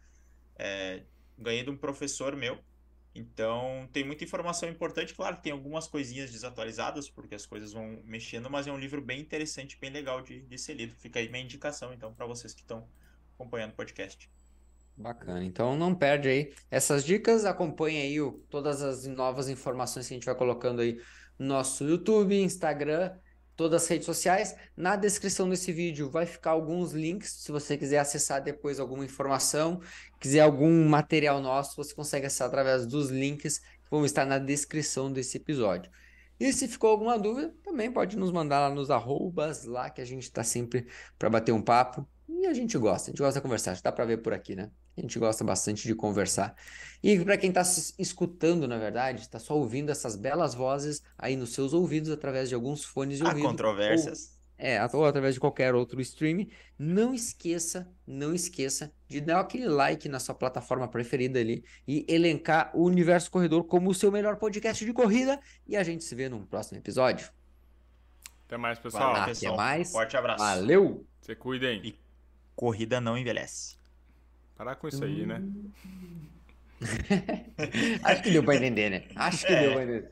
é, 0.56 1.02
ganhei 1.36 1.64
de 1.64 1.72
um 1.72 1.78
professor 1.78 2.36
meu, 2.36 2.60
então, 3.14 3.90
tem 3.92 4.04
muita 4.04 4.24
informação 4.24 4.70
importante. 4.70 5.14
Claro, 5.14 5.38
tem 5.38 5.52
algumas 5.52 5.88
coisinhas 5.88 6.32
desatualizadas, 6.32 7.10
porque 7.10 7.34
as 7.34 7.46
coisas 7.46 7.74
vão 7.74 8.00
mexendo, 8.06 8.50
mas 8.50 8.68
é 8.68 8.72
um 8.72 8.78
livro 8.78 9.02
bem 9.02 9.20
interessante, 9.20 9.78
bem 9.80 9.90
legal 9.90 10.22
de, 10.22 10.42
de 10.42 10.58
ser 10.58 10.76
lido. 10.76 10.96
Fica 10.96 11.20
aí 11.20 11.30
minha 11.30 11.44
indicação, 11.44 11.94
então, 11.94 12.14
para 12.14 12.26
vocês 12.26 12.54
que 12.54 12.62
estão 12.62 12.88
acompanhando 13.34 13.72
o 13.72 13.76
podcast. 13.76 14.30
Bacana. 14.96 15.44
Então, 15.44 15.76
não 15.76 15.94
perde 15.94 16.28
aí 16.28 16.54
essas 16.70 17.04
dicas. 17.04 17.46
Acompanhe 17.46 18.02
aí 18.02 18.22
o, 18.22 18.34
todas 18.50 18.82
as 18.82 19.06
novas 19.06 19.50
informações 19.50 20.08
que 20.08 20.14
a 20.14 20.18
gente 20.18 20.26
vai 20.26 20.36
colocando 20.36 20.82
aí 20.82 21.02
no 21.38 21.48
nosso 21.48 21.88
YouTube, 21.88 22.36
Instagram 22.36 23.16
todas 23.58 23.84
as 23.84 23.90
redes 23.90 24.06
sociais. 24.06 24.56
Na 24.78 24.96
descrição 24.96 25.50
desse 25.50 25.74
vídeo 25.74 26.10
vai 26.10 26.26
ficar 26.26 26.52
alguns 26.52 26.94
links, 26.94 27.32
se 27.32 27.52
você 27.52 27.76
quiser 27.76 27.98
acessar 27.98 28.42
depois 28.42 28.80
alguma 28.80 29.04
informação, 29.04 29.82
quiser 30.20 30.42
algum 30.42 30.88
material 30.88 31.42
nosso, 31.42 31.76
você 31.76 31.94
consegue 31.94 32.28
acessar 32.28 32.48
através 32.48 32.86
dos 32.86 33.10
links 33.10 33.58
que 33.58 33.92
vão 33.92 34.06
estar 34.06 34.26
na 34.26 34.38
descrição 34.38 35.12
desse 35.12 35.38
episódio. 35.38 35.92
E 36.40 36.54
se 36.54 36.68
ficou 36.68 36.92
alguma 36.92 37.18
dúvida, 37.18 37.54
também 37.64 37.92
pode 37.92 38.16
nos 38.16 38.32
mandar 38.32 38.60
lá 38.60 38.74
nos 38.74 38.92
arrobas, 38.92 39.66
lá 39.66 39.90
que 39.90 40.02
a 40.02 40.06
gente 40.06 40.24
está 40.24 40.44
sempre 40.44 40.86
para 41.18 41.30
bater 41.30 41.52
um 41.52 41.62
papo. 41.62 42.08
E 42.30 42.46
a 42.46 42.54
gente 42.54 42.78
gosta, 42.78 43.10
a 43.10 43.12
gente 43.12 43.20
gosta 43.20 43.40
de 43.40 43.44
conversar, 43.44 43.82
dá 43.82 43.92
para 43.92 44.06
ver 44.06 44.18
por 44.18 44.34
aqui, 44.34 44.56
né? 44.56 44.70
A 44.98 45.02
gente 45.02 45.20
gosta 45.20 45.44
bastante 45.44 45.88
de 45.88 45.94
conversar. 45.94 46.56
E 47.04 47.20
para 47.24 47.38
quem 47.38 47.50
está 47.50 47.62
escutando, 48.00 48.68
na 48.68 48.78
verdade, 48.78 49.22
está 49.22 49.38
só 49.38 49.56
ouvindo 49.56 49.92
essas 49.92 50.16
belas 50.16 50.56
vozes 50.56 51.04
aí 51.16 51.36
nos 51.36 51.54
seus 51.54 51.72
ouvidos 51.72 52.10
através 52.10 52.50
de 52.50 52.56
alguns 52.56 52.84
fones 52.84 53.20
de 53.20 53.24
Há 53.24 53.28
ouvido. 53.30 53.48
controvérsias. 53.48 54.36
Ou, 54.60 54.66
é, 54.66 54.90
ou 54.92 55.06
através 55.06 55.36
de 55.36 55.40
qualquer 55.40 55.76
outro 55.76 56.02
stream. 56.02 56.48
Não 56.80 57.14
esqueça, 57.14 57.88
não 58.08 58.34
esqueça 58.34 58.92
de 59.08 59.22
dar 59.22 59.40
aquele 59.40 59.68
like 59.68 60.10
na 60.10 60.20
sua 60.20 60.34
plataforma 60.34 60.88
preferida 60.88 61.40
ali 61.40 61.64
e 61.88 62.04
elencar 62.10 62.72
o 62.74 62.84
Universo 62.84 63.30
Corredor 63.30 63.66
como 63.66 63.92
o 63.92 63.94
seu 63.94 64.12
melhor 64.12 64.38
podcast 64.38 64.84
de 64.84 64.94
corrida. 64.94 65.40
E 65.68 65.78
a 65.78 65.84
gente 65.84 66.04
se 66.04 66.16
vê 66.16 66.28
num 66.28 66.44
próximo 66.44 66.80
episódio. 66.80 67.30
Até 68.48 68.58
mais, 68.58 68.80
pessoal. 68.80 69.14
Até 69.14 69.26
pessoal. 69.28 69.56
mais. 69.56 69.92
Forte 69.92 70.18
abraço. 70.18 70.44
Valeu. 70.44 71.06
Se 71.22 71.36
cuidem. 71.36 71.86
E 71.86 72.00
corrida 72.56 73.00
não 73.00 73.16
envelhece. 73.16 73.77
Parar 74.58 74.76
com 74.76 74.88
isso 74.88 75.04
aí, 75.04 75.26
né? 75.26 75.42
Acho 78.04 78.24
que 78.24 78.32
deu 78.32 78.44
pra 78.44 78.56
entender, 78.56 78.90
né? 78.90 79.04
Acho 79.16 79.46
que 79.46 79.54
é. 79.54 79.62
deu 79.62 79.74
pra 79.74 79.84
entender. 79.84 80.10